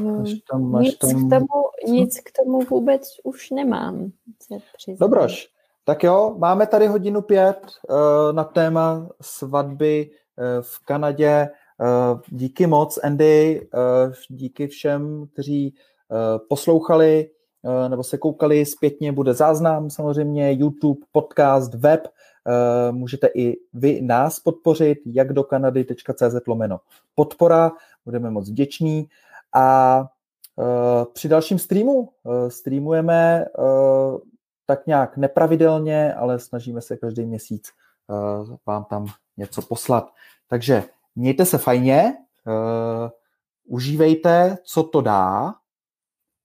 Máš 0.00 0.30
tam, 0.50 0.70
máš 0.70 0.84
nic, 0.84 0.98
tam... 0.98 1.10
K 1.10 1.30
tomu, 1.30 1.46
nic 1.86 2.20
k 2.20 2.30
tomu 2.42 2.60
vůbec 2.60 3.02
už 3.24 3.50
nemám. 3.50 4.10
Dobroš. 5.00 5.48
Tak 5.84 6.04
jo, 6.04 6.34
máme 6.38 6.66
tady 6.66 6.86
hodinu 6.86 7.22
pět 7.22 7.58
uh, 7.88 7.96
na 8.32 8.44
téma 8.44 9.08
svatby 9.20 10.10
uh, 10.10 10.62
v 10.62 10.84
Kanadě. 10.84 11.48
Uh, 11.80 12.20
díky 12.28 12.66
moc, 12.66 12.98
Andy, 13.04 13.68
uh, 13.74 14.14
díky 14.28 14.68
všem, 14.68 15.26
kteří 15.32 15.74
uh, 16.08 16.46
poslouchali 16.48 17.30
uh, 17.62 17.88
nebo 17.88 18.02
se 18.02 18.18
koukali 18.18 18.64
zpětně, 18.64 19.12
bude 19.12 19.34
záznam 19.34 19.90
samozřejmě, 19.90 20.52
YouTube, 20.52 21.00
podcast, 21.12 21.74
web. 21.74 22.08
Uh, 22.46 22.96
můžete 22.96 23.28
i 23.34 23.56
vy 23.72 24.00
nás 24.02 24.40
podpořit, 24.40 24.98
jak 25.06 25.32
do 25.32 25.44
kanady.cz 25.44 26.46
lomeno 26.46 26.80
podpora, 27.14 27.72
budeme 28.04 28.30
moc 28.30 28.50
vděční. 28.50 29.08
A 29.54 30.00
uh, 30.56 31.12
při 31.12 31.28
dalším 31.28 31.58
streamu 31.58 31.92
uh, 31.92 32.48
streamujeme 32.48 33.44
uh, 33.58 34.18
tak 34.66 34.86
nějak 34.86 35.16
nepravidelně, 35.16 36.14
ale 36.14 36.38
snažíme 36.38 36.80
se 36.80 36.96
každý 36.96 37.26
měsíc 37.26 37.68
vám 38.66 38.84
tam 38.84 39.06
něco 39.36 39.62
poslat. 39.62 40.12
Takže 40.48 40.84
mějte 41.14 41.46
se 41.46 41.58
fajně, 41.58 42.16
užívejte, 43.64 44.58
co 44.64 44.82
to 44.82 45.00
dá 45.00 45.54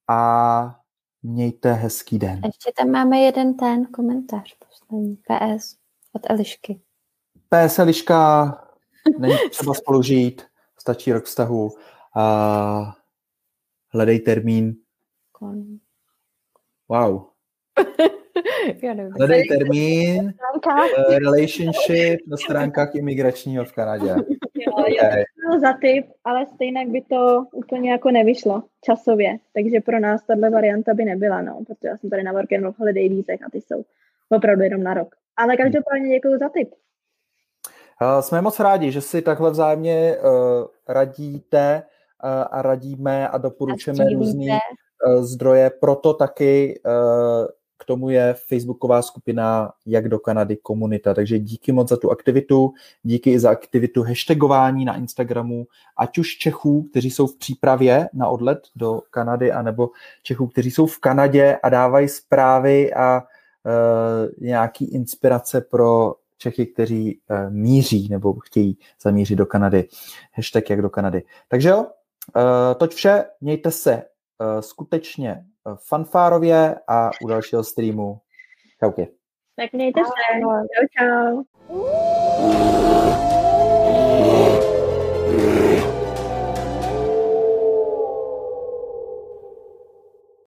a 0.08 0.80
mějte 1.24 1.74
hezký 1.74 2.20
den. 2.20 2.42
Ještě 2.46 2.72
tam 2.78 2.92
máme 2.92 3.18
jeden 3.18 3.54
ten 3.54 3.86
komentář 3.86 4.56
poslední, 4.70 5.16
PS 5.16 5.76
od 6.14 6.22
Elišky. 6.30 6.82
PS 7.50 7.80
Eliška, 7.80 8.52
není 9.20 9.38
třeba 9.50 9.74
spolu 9.74 10.02
žít, 10.02 10.42
stačí 10.80 11.14
rok 11.14 11.24
vztahu. 11.24 11.66
Uh, 11.66 12.92
hledej 13.94 14.20
termín. 14.20 14.76
Wow, 16.90 17.28
Hledej 19.18 19.48
termín, 19.48 20.34
uh, 20.66 21.18
relationship 21.20 22.20
na 22.28 22.38
stránkách 22.38 22.96
imigračního 22.96 23.66
v 23.66 23.72
Kanadě. 23.74 24.16
Jo, 24.60 24.72
okay. 24.72 25.20
jo, 25.20 25.60
za 25.60 25.74
typ, 25.74 26.06
ale 26.24 26.46
stejně 26.46 26.88
by 26.88 27.02
to 27.02 27.46
úplně 27.52 27.92
jako 27.92 28.12
nevyšlo 28.12 28.64
časově, 28.86 29.38
takže 29.54 29.80
pro 29.80 30.00
nás 30.00 30.24
tahle 30.24 30.50
varianta 30.50 30.94
by 30.94 31.06
nebyla, 31.06 31.42
no, 31.42 31.64
protože 31.68 31.88
já 31.88 31.98
jsem 31.98 32.10
tady 32.10 32.24
na 32.24 32.32
Work 32.32 32.54
and 32.54 32.76
Holiday 32.78 33.10
vízech 33.10 33.40
a 33.44 33.50
ty 33.52 33.62
jsou 33.62 33.84
opravdu 34.30 34.64
jenom 34.64 34.84
na 34.84 34.94
rok. 34.94 35.16
Ale 35.38 35.58
každopádně 35.58 36.10
děkuji 36.10 36.38
za 36.40 36.50
tip. 36.50 36.70
Uh, 38.02 38.22
jsme 38.22 38.42
moc 38.42 38.60
rádi, 38.60 38.92
že 38.92 39.02
si 39.02 39.22
takhle 39.22 39.52
vzájemně 39.52 40.18
uh, 40.18 40.68
radíte 40.88 41.84
a 42.24 42.62
radíme 42.62 43.30
a 43.30 43.38
doporučujeme 43.38 44.10
různé 44.14 44.60
uh, 45.08 45.24
zdroje, 45.24 45.72
proto 45.80 46.14
taky 46.14 46.82
uh, 46.86 47.48
k 47.80 47.86
tomu 47.86 48.10
je 48.10 48.36
facebooková 48.48 49.02
skupina 49.02 49.72
Jak 49.86 50.10
do 50.10 50.20
Kanady 50.20 50.58
komunita. 50.58 51.14
Takže 51.14 51.40
díky 51.40 51.72
moc 51.72 51.90
za 51.90 51.98
tu 51.98 52.12
aktivitu, 52.12 52.74
díky 53.04 53.32
i 53.32 53.40
za 53.40 53.50
aktivitu 53.50 54.04
hashtagování 54.04 54.86
na 54.86 54.98
Instagramu, 54.98 55.66
ať 55.98 56.18
už 56.18 56.38
Čechů, 56.38 56.84
kteří 56.84 57.12
jsou 57.12 57.28
v 57.28 57.38
přípravě 57.38 58.10
na 58.14 58.28
odlet 58.28 58.60
do 58.76 59.02
Kanady, 59.12 59.52
anebo 59.52 59.90
Čechů, 60.24 60.48
kteří 60.48 60.72
jsou 60.72 60.86
v 60.86 61.00
Kanadě 61.00 61.60
a 61.64 61.70
dávají 61.70 62.10
zprávy 62.10 62.94
a 62.94 63.22
uh, 63.22 64.46
nějaký 64.48 64.86
inspirace 64.86 65.62
pro 65.62 66.16
Čechy, 66.38 66.66
kteří 66.66 67.20
uh, 67.30 67.54
míří 67.54 68.10
nebo 68.10 68.34
chtějí 68.34 68.78
zamířit 69.02 69.38
do 69.38 69.46
Kanady. 69.46 69.88
Hashtag 70.34 70.70
jak 70.70 70.82
do 70.82 70.90
Kanady. 70.90 71.24
Takže 71.50 71.70
jo, 71.70 71.86
toť 72.78 72.94
vše, 72.94 73.26
mějte 73.42 73.72
se 73.72 73.96
uh, 73.96 74.62
skutečně 74.62 75.46
fanfárově 75.88 76.76
a 76.88 77.10
u 77.24 77.28
dalšího 77.28 77.64
streamu. 77.64 78.20
Čauky. 78.80 79.08
Tak 79.56 79.74
mějte 79.74 80.02
se. 80.04 80.12
Čau, 80.40 80.88
čau. 80.98 82.77